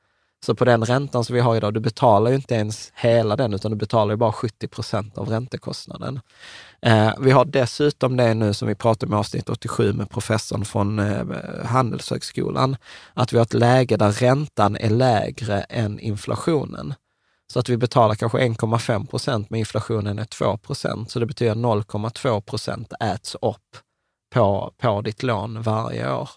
[0.47, 3.55] Så på den räntan som vi har idag, du betalar ju inte ens hela den,
[3.55, 6.20] utan du betalar ju bara 70 procent av räntekostnaden.
[6.82, 10.65] Eh, vi har dessutom det nu som vi pratade om i avsnitt 87 med professorn
[10.65, 11.24] från eh,
[11.65, 12.77] Handelshögskolan,
[13.15, 16.94] att vi har ett läge där räntan är lägre än inflationen.
[17.52, 21.10] Så att vi betalar kanske 1,5 procent, men inflationen är 2 procent.
[21.10, 23.77] Så det betyder 0,2 procent äts upp
[24.35, 26.28] på, på ditt lån varje år.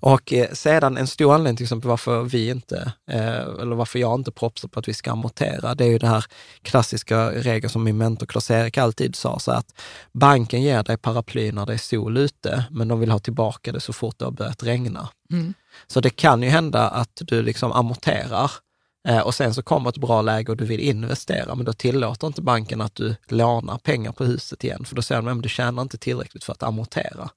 [0.00, 4.14] Och eh, sedan en stor anledning till exempel varför vi inte, eh, eller varför jag
[4.14, 6.24] inte propsar på att vi ska amortera, det är ju det här
[6.62, 9.80] klassiska regeln som min mentor Klas-Erik alltid sa, så att
[10.12, 13.80] banken ger dig paraply när det är sol ute, men de vill ha tillbaka det
[13.80, 15.08] så fort det har börjat regna.
[15.32, 15.54] Mm.
[15.86, 18.50] Så det kan ju hända att du liksom amorterar
[19.08, 22.26] eh, och sen så kommer ett bra läge och du vill investera, men då tillåter
[22.26, 25.48] inte banken att du lånar pengar på huset igen, för då säger de att du
[25.48, 27.30] tjänar inte tillräckligt för att amortera.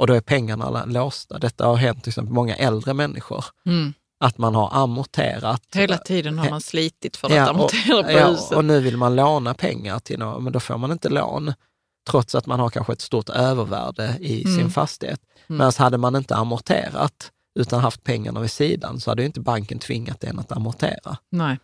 [0.00, 1.38] Och då är pengarna låsta.
[1.38, 3.92] Detta har hänt till exempel många äldre människor, Mm.
[4.20, 5.62] att man har amorterat.
[5.74, 8.52] Hela tiden har man slitit för att Ja, amortera på ja, huset.
[8.56, 11.52] och nu vill man låna pengar till något, men då får man inte lån,
[12.10, 14.56] trots att man har kanske ett stort övervärde i Mm.
[14.56, 15.20] sin fastighet.
[15.46, 19.78] Men hade man inte amorterat, utan haft pengarna vid sidan, så hade ju inte banken
[19.78, 21.16] tvingat en att amortera.
[21.30, 21.58] Nej.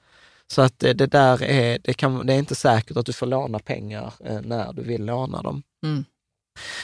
[0.53, 3.27] Så att det, det där är, det, kan, det är inte säkert att du får
[3.27, 5.63] låna pengar eh, när du vill låna dem.
[5.85, 6.05] Mm.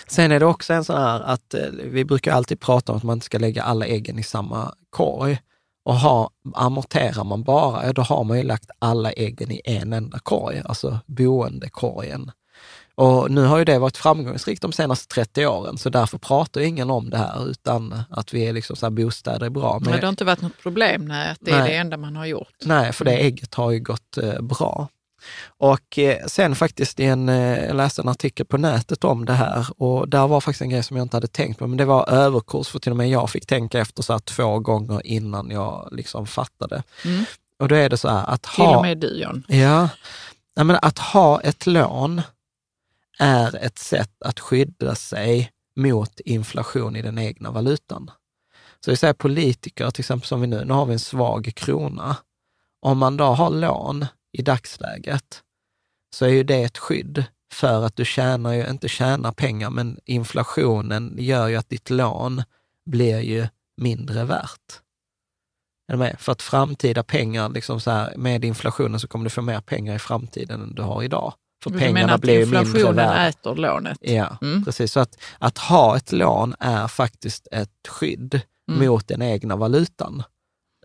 [0.07, 3.05] Sen är det också en sån här att eh, vi brukar alltid prata om att
[3.05, 5.39] man inte ska lägga alla äggen i samma korg.
[5.85, 9.93] Och ha, amorterar man bara, ja, då har man ju lagt alla äggen i en
[9.93, 12.31] enda korg, alltså boendekorgen.
[12.95, 16.91] Och nu har ju det varit framgångsrikt de senaste 30 åren, så därför pratar ingen
[16.91, 19.79] om det här, utan att vi är liksom så här, bostäder är bra.
[19.81, 21.71] Men det har inte varit något problem, nej, att det är Nej.
[21.71, 22.55] det enda man har gjort.
[22.65, 24.89] Nej, för det ägget har ju gått eh, bra.
[25.47, 29.67] Och eh, sen faktiskt en, eh, jag läste en artikel på nätet om det här
[29.83, 32.09] och där var faktiskt en grej som jag inte hade tänkt på, men det var
[32.09, 35.89] överkurs, för till och med jag fick tänka efter så här två gånger innan jag
[35.93, 36.83] liksom fattade.
[37.05, 37.25] Mm.
[37.59, 38.77] Och då är det så här att Till ha...
[38.77, 39.45] och med du John.
[39.49, 39.89] Ja,
[40.55, 42.23] men att ha ett lån
[43.19, 48.11] är ett sätt att skydda sig mot inflation i den egna valutan.
[48.85, 52.17] Så vi säger politiker, till exempel som vi nu, nu har vi en svag krona.
[52.81, 55.43] Om man då har lån i dagsläget
[56.15, 59.99] så är ju det ett skydd för att du tjänar ju, inte tjänar pengar, men
[60.05, 62.43] inflationen gör ju att ditt lån
[62.87, 63.47] blir ju
[63.77, 64.81] mindre värt.
[65.89, 66.17] Är du med?
[66.21, 69.95] För att framtida pengar, liksom så här, med inflationen så kommer du få mer pengar
[69.95, 71.35] i framtiden än du har idag.
[71.63, 73.99] För Du pengarna menar att blir ju mindre inflationen äter lånet?
[74.01, 74.65] Ja, Mm.
[74.65, 74.93] precis.
[74.93, 78.41] Så att, att ha ett lån är faktiskt ett skydd
[78.71, 78.87] Mm.
[78.87, 80.23] mot den egna valutan.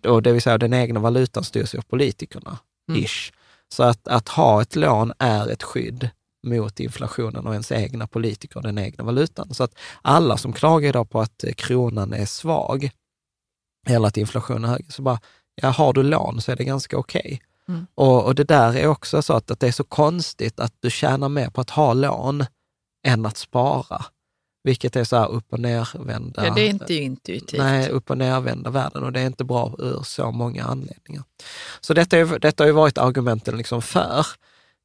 [0.04, 2.58] Och det vill säga den egna valutan styrs ju av politikerna,
[2.90, 3.04] Mm.
[3.04, 3.32] ish.
[3.70, 6.10] Så att, att ha ett lån är ett skydd
[6.48, 9.54] mot inflationen och ens egna politiker och den egna valutan.
[9.54, 12.90] Så att alla som klagar idag på att eh, kronan är svag,
[13.88, 15.20] eller att inflationen är hög, så bara,
[15.62, 17.42] ja, har du lån så är det ganska okej.
[17.68, 17.88] Mm.
[17.96, 20.90] Och, och det där är också så att, att det är så konstigt att du
[20.90, 22.46] tjänar mer på att ha lån
[23.08, 24.06] än att spara.
[24.68, 26.46] Vilket är så här upp och nervända.
[26.46, 27.60] Ja, det är inte intuitivt.
[27.60, 31.24] Nej, upp och nervända världen och det är inte bra ur så många anledningar.
[31.82, 34.26] Så detta, är, detta har ju varit argumenten liksom för.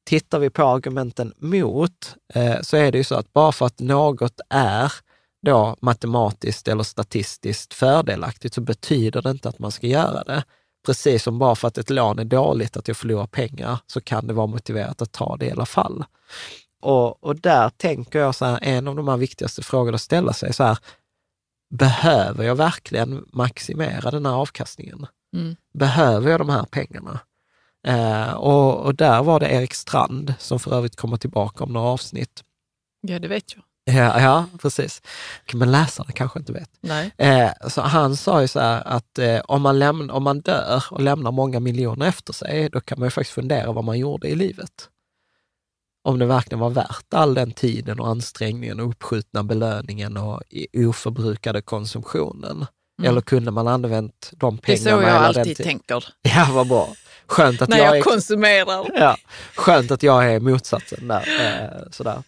[0.05, 3.79] Tittar vi på argumenten mot eh, så är det ju så att bara för att
[3.79, 4.93] något är
[5.45, 10.43] då matematiskt eller statistiskt fördelaktigt så betyder det inte att man ska göra det.
[10.85, 14.27] Precis som bara för att ett lån är dåligt, att jag förlorar pengar, så kan
[14.27, 16.05] det vara motiverat att ta det i alla fall.
[16.83, 20.33] Och, och där tänker jag så här, en av de här viktigaste frågorna att ställa
[20.33, 20.77] sig så här,
[21.69, 25.07] behöver jag verkligen maximera den här avkastningen?
[25.35, 25.55] Mm.
[25.73, 27.19] Behöver jag de här pengarna?
[27.87, 31.87] Eh, och, och där var det Erik Strand, som för övrigt kommer tillbaka om några
[31.87, 32.43] avsnitt.
[33.01, 33.63] Ja, det vet jag.
[33.95, 35.01] Ja, ja precis.
[35.53, 36.69] Men läsarna kanske inte vet.
[36.81, 37.13] Nej.
[37.17, 40.83] Eh, så han sa ju så här att eh, om, man lämn, om man dör
[40.91, 44.27] och lämnar många miljoner efter sig, då kan man ju faktiskt fundera vad man gjorde
[44.27, 44.89] i livet.
[46.03, 50.41] Om det verkligen var värt all den tiden och ansträngningen och uppskjutna belöningen och
[50.87, 52.65] oförbrukade konsumtionen.
[52.99, 53.09] Mm.
[53.11, 55.01] Eller kunde man använt de Det är pengarna?
[55.01, 56.89] så jag alltid ti- tänker Ja, vad bra.
[57.27, 58.89] Skönt att när jag, jag är, konsumerar.
[58.93, 59.17] ja,
[59.55, 61.27] skönt att jag är motsatsen där.
[61.41, 62.23] Eh, sådär.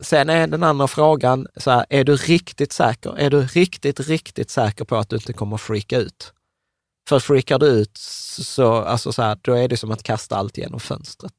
[0.00, 3.18] Sen är den andra frågan, så här, är du riktigt säker?
[3.18, 6.32] Är du riktigt, riktigt säker på att du inte kommer att freaka ut?
[7.08, 10.58] För freakar du ut, så, alltså så här, då är det som att kasta allt
[10.58, 11.32] genom fönstret.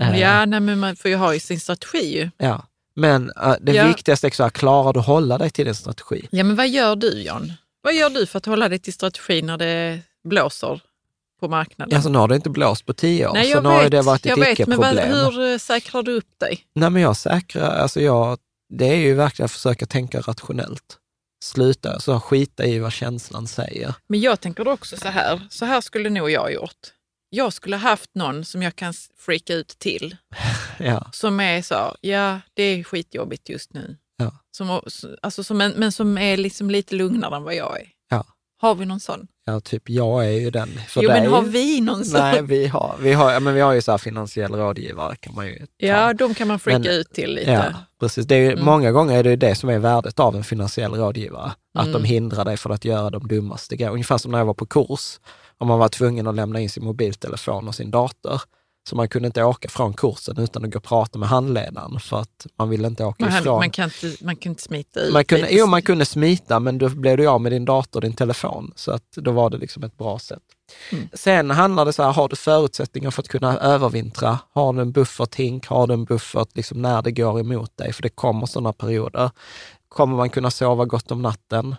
[0.00, 2.30] Eh, Ja, nej, men man får ju ha sin strategi ju.
[2.36, 2.64] ja.
[2.96, 3.86] Men eh, det Ja.
[3.88, 6.28] viktigaste är så här, klarar du att hålla dig till din strategi?
[6.30, 7.52] Ja, men vad gör du John?
[7.82, 10.80] Vad gör du för att hålla dig till strategi när det blåser
[11.40, 11.96] på marknaden?
[11.96, 14.02] Alltså nu har det inte blåst på tio år, Nej, så jag nu har det
[14.02, 15.16] varit jag ett vet, men vad, icke-problem.
[15.34, 16.60] hur eh, säkrar du upp dig?
[16.74, 18.38] Nej, men jag säkrar, alltså jag,
[18.68, 20.98] det är ju verkligen att försöka tänka rationellt.
[21.44, 23.94] Sluta så skita i vad känslan säger.
[24.06, 26.92] Men jag tänker också så här, så här skulle nog jag gjort.
[27.34, 30.16] Jag skulle ha haft någon som jag kan freaka ut till,
[30.78, 33.96] Ja, som är så, ja det är skitjobbigt just nu.
[34.16, 34.32] Ja.
[34.50, 34.80] Som,
[35.22, 37.86] alltså, som en, men som är liksom lite lugnare än vad jag är.
[38.10, 38.24] Ja.
[38.60, 39.26] Har vi någon sån?
[39.46, 40.68] ja typ jag är ju den.
[40.88, 41.20] För jo, dig.
[41.22, 42.20] men har vi någon sån?
[42.20, 45.58] Nej, vi har, vi har, men vi har ju så finansiell rådgivare kan man ju
[45.58, 45.66] ta.
[45.76, 47.50] Ja, de kan man freaka Men- ut till lite.
[47.50, 47.64] Ja,
[48.00, 48.26] precis.
[48.26, 48.64] Det är ju, Mm.
[48.64, 51.52] Många gånger är det ju det som är värdet av en finansiell rådgivare.
[51.74, 51.92] Att Mm.
[52.02, 53.92] de hindrar dig från att göra de dummaste grejerna.
[53.92, 55.18] Ungefär som när jag var på kurs.
[55.58, 58.40] Om man var tvungen att lämna in sin mobiltelefon och sin dator.
[58.88, 62.20] Så man kunde inte åka från kursen utan att gå och prata med handledaren för
[62.20, 63.58] att man ville inte åka Man, ifrån.
[63.58, 65.12] man, kan inte, man kan inte smita ut.
[65.12, 68.00] Man kunde, jo, man kunde smita, men då blev du av med din dator och
[68.00, 68.72] din telefon.
[68.76, 70.42] Så att då var det liksom ett bra sätt.
[70.92, 71.08] Mm.
[71.12, 74.38] Sen handlar det så här, har du förutsättningar för att kunna övervintra?
[74.52, 75.66] Har du en bufferthink?
[75.66, 77.92] Har du en buffert liksom när det går emot dig?
[77.92, 79.30] För det kommer sådana perioder.
[79.88, 81.76] Kommer man kunna sova gott om natten?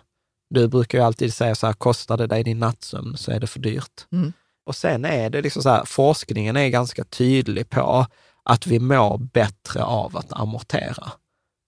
[0.50, 3.46] Du brukar ju alltid säga så här, kostar det dig din nattsömn så är det
[3.46, 4.06] för dyrt.
[4.12, 4.32] Mm.
[4.66, 8.06] Och sen är det liksom så här, forskningen är ganska tydlig på
[8.44, 11.12] att vi mår bättre av att amortera.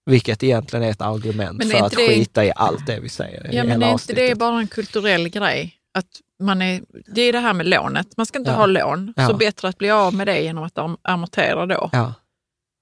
[0.05, 3.09] Vilket egentligen är ett argument Men är för att det- skita i allt det vi
[3.09, 5.75] säger Ja, men är inte det bara en kulturell grej?
[5.93, 6.05] Att
[6.43, 6.81] man är,
[7.15, 8.07] det är det här med lånet.
[8.17, 8.57] Man ska inte Ja.
[8.57, 9.27] ha lån, Ja.
[9.27, 11.89] så bättre att bli av med det genom att am- amortera då.
[11.93, 12.13] Ja,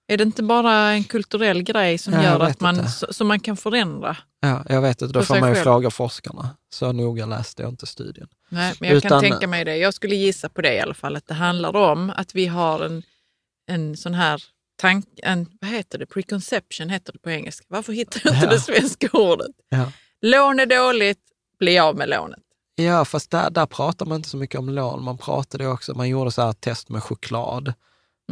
[0.08, 2.90] Är det inte bara en kulturell grej som Ja, gör att man, inte.
[3.14, 4.18] så man kan förändra?
[4.40, 5.14] ja, jag vet inte.
[5.14, 5.64] Då får man ju själv.
[5.64, 6.50] fråga forskarna.
[6.70, 8.28] Så noga läste jag inte studien.
[8.50, 9.78] Nej, men jag Utan- kan tänka mig det.
[9.78, 12.80] Jag skulle gissa på det i alla fall, att det handlar om att vi har
[12.86, 13.04] en,
[13.70, 14.44] en sån här
[14.82, 17.66] tank, en, vad heter det, preconception heter det på engelska.
[17.70, 18.52] Varför hittar jag inte Ja.
[18.52, 19.52] det svenska ordet?
[19.70, 19.92] Ja.
[20.22, 21.20] Lån är dåligt,
[21.60, 22.40] bli av med lånet.
[22.76, 25.04] Ja, fast där, där pratar man inte så mycket om lån.
[25.04, 27.74] Man pratade också, man gjorde så här test med choklad.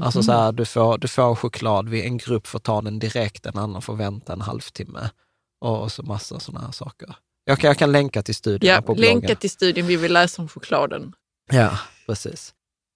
[0.02, 3.46] Alltså så här, du får, du får choklad, vi- en grupp får ta den direkt,
[3.46, 5.10] en annan får vänta en halvtimme.
[5.62, 7.16] Och, så massa sådana här saker.
[7.46, 9.14] Jag kan, jag kan länka till studierna Ja, på bloggen.
[9.20, 11.14] länka till studien vi vill läsa om chokladen.
[11.52, 12.54] Ja, precis.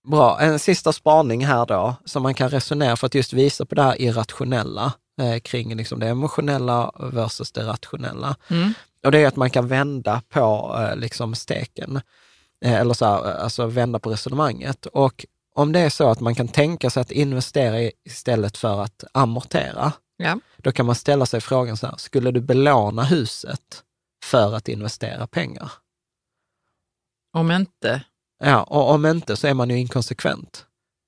[0.08, 3.76] Bra, en sista spaning här då, som man kan resonera för att just visa på
[3.76, 8.36] det här irrationella eh, kring liksom det emotionella versus det rationella.
[8.48, 8.74] Mm.
[9.04, 12.02] Och det är att man kan vända på eh, liksom steken,
[12.66, 14.86] eh, eller så här, eh, alltså vända på resonemanget.
[14.86, 15.26] Och
[15.62, 19.94] om det är så att man kan tänka sig att investera istället för att amortera,
[20.18, 20.40] Ja.
[20.58, 23.84] då kan man ställa sig frågan så här, skulle du belåna huset
[24.26, 25.72] för att investera pengar?
[27.38, 28.04] Om inte,
[28.44, 30.66] Ja, och om inte så är man ju inkonsekvent.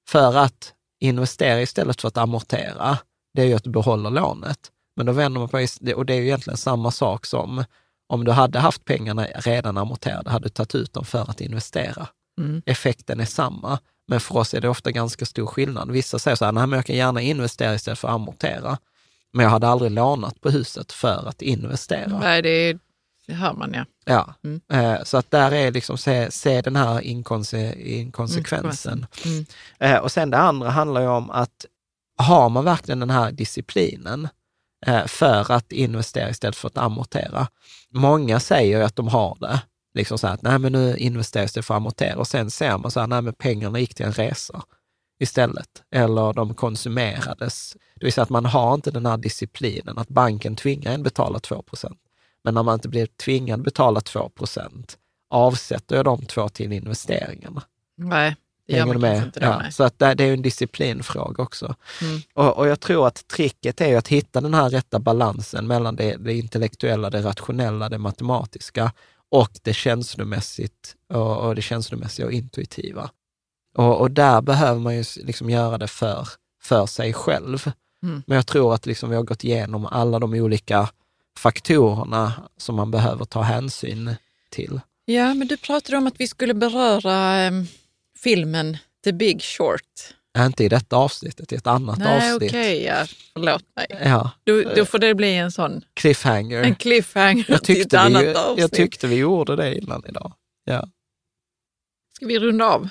[0.10, 2.98] För att investera istället för att amortera,
[3.34, 4.72] det är ju att du behåller lånet.
[4.96, 7.64] Men då vänder man på, och det är ju egentligen samma sak som
[8.08, 12.08] om du hade haft pengarna redan amorterade, hade du tagit ut dem för att investera.
[12.40, 12.62] Mm.
[12.66, 13.80] Effekten är samma,
[14.12, 15.92] men för oss är det ofta ganska stor skillnad.
[15.92, 18.78] Vissa säger så här, nej men jag kan gärna investera istället för att amortera.
[19.34, 22.20] Men jag hade aldrig lånat på huset för att investera.
[22.20, 22.78] nej, det,
[23.28, 23.86] det hör man ja.
[24.06, 24.62] Ja, Mm.
[24.74, 29.06] eh, så att där är liksom, se, se den här inkonse, inkonsekvensen.
[29.26, 29.46] Mm.
[29.80, 31.66] Eh, och sen det andra handlar ju om att
[32.18, 34.28] har man verkligen den här disciplinen
[34.86, 37.48] eh, för att investera istället för att amortera?
[37.90, 39.62] Många säger ju att de har det.
[39.94, 42.78] Liksom så här att nej men nu investeras det för att amortera och sen ser
[42.78, 44.64] man så här, nej men pengarna gick till en resa
[45.20, 45.84] istället.
[45.92, 47.78] Eller de konsumerades.
[47.96, 51.40] Det vill säga att man har inte den här disciplinen, att banken tvingar en betala
[51.40, 51.96] 2%
[52.44, 54.98] Men när man inte blir tvingad betala 2%
[55.30, 57.64] avsätter jag de två till investeringarna.
[57.98, 58.36] Nej,
[58.68, 59.24] det gör man med?
[59.24, 59.46] inte då.
[59.46, 61.76] Ja, så att det, det är en disciplinfråga också.
[62.02, 62.22] Mm.
[62.34, 66.16] Och, och jag tror att tricket är att hitta den här rätta balansen mellan det,
[66.20, 68.92] det intellektuella, det rationella, det matematiska
[69.32, 73.10] och det känslomässigt och, och det känslomässiga och intuitiva.
[73.78, 76.28] Och, och där behöver man ju liksom göra det för,
[76.62, 77.72] för sig själv.
[78.04, 78.24] Mm.
[78.28, 80.90] Men jag tror att liksom vi har gått igenom alla de olika
[81.38, 84.16] faktorerna som man behöver ta hänsyn
[84.50, 84.80] till.
[85.06, 87.68] Ja, men du pratade om att vi skulle beröra em,
[88.18, 90.14] filmen The Big Short.
[90.40, 92.52] Inte i detta avsnittet, i ett annat Nej, avsnitt.
[92.52, 93.06] okej, ja.
[93.34, 93.88] förlåt mig.
[94.04, 96.64] Ja, Då, då får det bli en sån cliffhanger.
[96.64, 98.60] en cliffhanger Jag till ett tyckte, annat vi, avsnitt.
[98.60, 100.34] jag tyckte vi gjorde det innan idag.
[100.64, 100.88] Ja.
[102.16, 102.90] Ska vi runda av?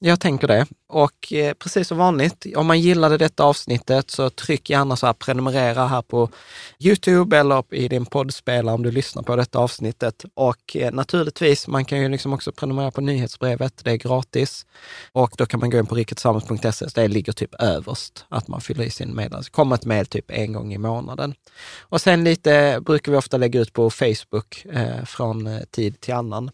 [0.00, 0.66] Jag tänker det.
[0.88, 5.12] Och eh, precis som vanligt, om man gillade detta avsnittet så tryck gärna så här
[5.12, 6.30] prenumerera här på
[6.78, 10.24] Youtube eller i din poddspelare om du lyssnar på detta avsnittet.
[10.34, 14.66] Och eh, naturligtvis, man kan ju liksom också prenumerera på nyhetsbrevet, det är gratis.
[15.12, 18.84] Och då kan man gå in på riketillsammans.se, det ligger typ överst, att man fyller
[18.84, 19.46] i sin meddelande.
[19.46, 21.34] Det kommer ett mejl typ en gång i månaden.
[21.80, 26.14] Och sen lite brukar vi ofta lägga ut på Facebook eh, från eh, tid till
[26.14, 26.50] annan.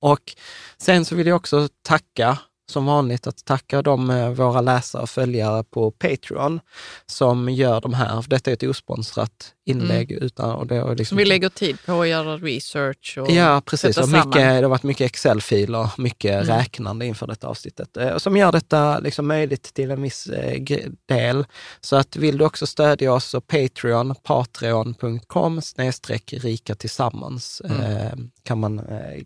[0.00, 0.32] Och
[0.78, 2.38] sen så vill jag också tacka
[2.70, 6.60] som vanligt att tacka de eh, våra läsare och följare på Patreon
[7.06, 8.24] som gör de här.
[8.28, 10.12] Detta är ett osponsrat inlägg.
[10.12, 10.24] Mm.
[10.24, 13.98] Utan, och det är liksom, vi lägger tid på att göra research och Ja, precis.
[13.98, 16.46] Och mycket, det har varit mycket Excel-filer, mycket mm.
[16.46, 20.62] räknande inför detta avsnittet, eh, som gör detta liksom möjligt till en viss eh,
[21.08, 21.46] del.
[21.80, 27.80] Så att vill du också stödja oss så Patreon, patreon.com snedstreck rika tillsammans mm.
[27.80, 28.12] eh,
[28.42, 28.80] kan man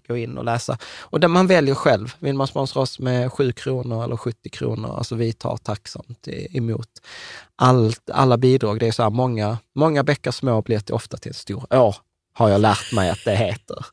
[0.09, 0.79] gå in och läsa.
[1.01, 2.15] Och där man väljer själv.
[2.19, 6.89] Vill man sponsra oss med 7 kronor eller 70 kronor, alltså vi tar tacksamt emot
[7.59, 8.81] allt, alla bidrag.
[8.81, 11.95] Det är så här, många, många bäckar små blir till ofta till en stor å,
[12.35, 13.87] har jag lärt mig att det heter.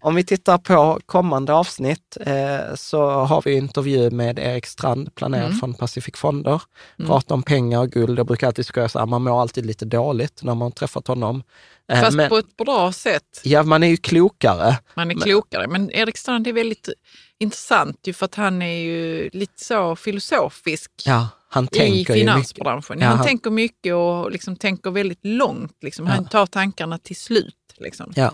[0.00, 5.46] Om vi tittar på kommande avsnitt eh, så har vi intervju med Erik Strand, planerad
[5.46, 5.58] mm.
[5.58, 6.62] från Pacific Fonder.
[6.98, 7.08] Mm.
[7.08, 8.18] Pratar om pengar och guld.
[8.18, 11.42] Jag brukar alltid skoja så här, man mår alltid lite dåligt när man träffat honom.
[11.92, 13.40] Eh, Fast men, på ett bra sätt.
[13.42, 14.76] Ja, man är ju klokare.
[14.94, 16.88] Man är klokare, men Erik Strand är väldigt
[17.38, 20.90] intressant ju för att han är ju lite så filosofisk.
[21.04, 23.00] Ja han i finansbranschen.
[23.00, 25.76] Ja, han, han, tänker mycket och liksom tänker väldigt långt.
[25.82, 26.06] Liksom.
[26.06, 27.54] Han tar tankarna till slut.
[27.76, 28.12] Liksom.
[28.16, 28.32] Ja.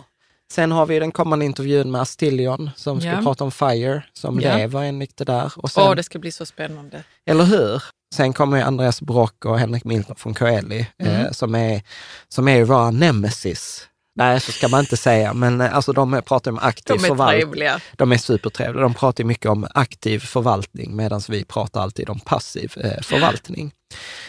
[0.53, 3.23] Sen har vi den kommande intervjun med Astillion som ska ja.
[3.23, 4.57] prata om FIRE, som ja.
[4.57, 5.53] lever enligt det där.
[5.57, 7.05] Och sen, Åh, det ska bli så spännande.
[7.27, 7.83] Eller hur?
[8.15, 11.13] Sen kommer Andreas Brock och Henrik Milton från Coeli, mm.
[11.13, 11.83] eh, som, är,
[12.29, 16.51] som är våra nemesis Nej, så ska man inte säga, men eh, alltså de pratar
[16.51, 17.17] om aktiv förvaltning.
[17.17, 17.81] De är trevliga.
[17.97, 18.83] De är supertrevliga.
[18.83, 23.73] De pratar mycket om aktiv förvaltning medan vi pratar alltid om passiv eh, förvaltning.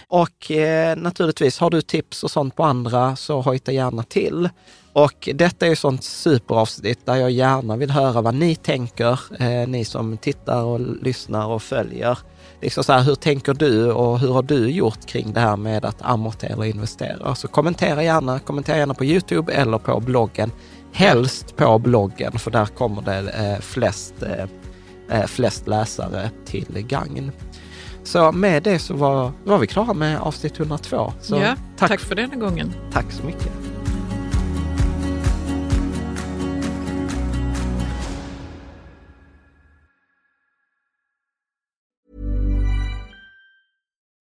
[0.08, 4.50] Och eh, naturligtvis, har du tips och sånt på andra så hojta gärna till.
[4.96, 9.68] Och detta är ju sånt superavsnitt där jag gärna vill höra vad ni tänker, eh,
[9.68, 12.18] ni som tittar och lyssnar och följer
[12.62, 15.86] liksom så här, hur tänker du och hur har du gjort kring det här med
[15.86, 17.36] att amortera och investera?
[17.36, 20.52] Så kommentera gärna, kommentera gärna på Youtube eller på bloggen.
[20.94, 24.46] Helst på bloggen, för där kommer det eh, flest, eh,
[25.20, 27.32] eh flest läsare till gagn.
[28.04, 31.14] Så med det så var, var vi klara med avsnitt 102.
[31.22, 32.74] Så ja, tack, tack för denna gången.
[32.92, 33.75] Tack så mycket.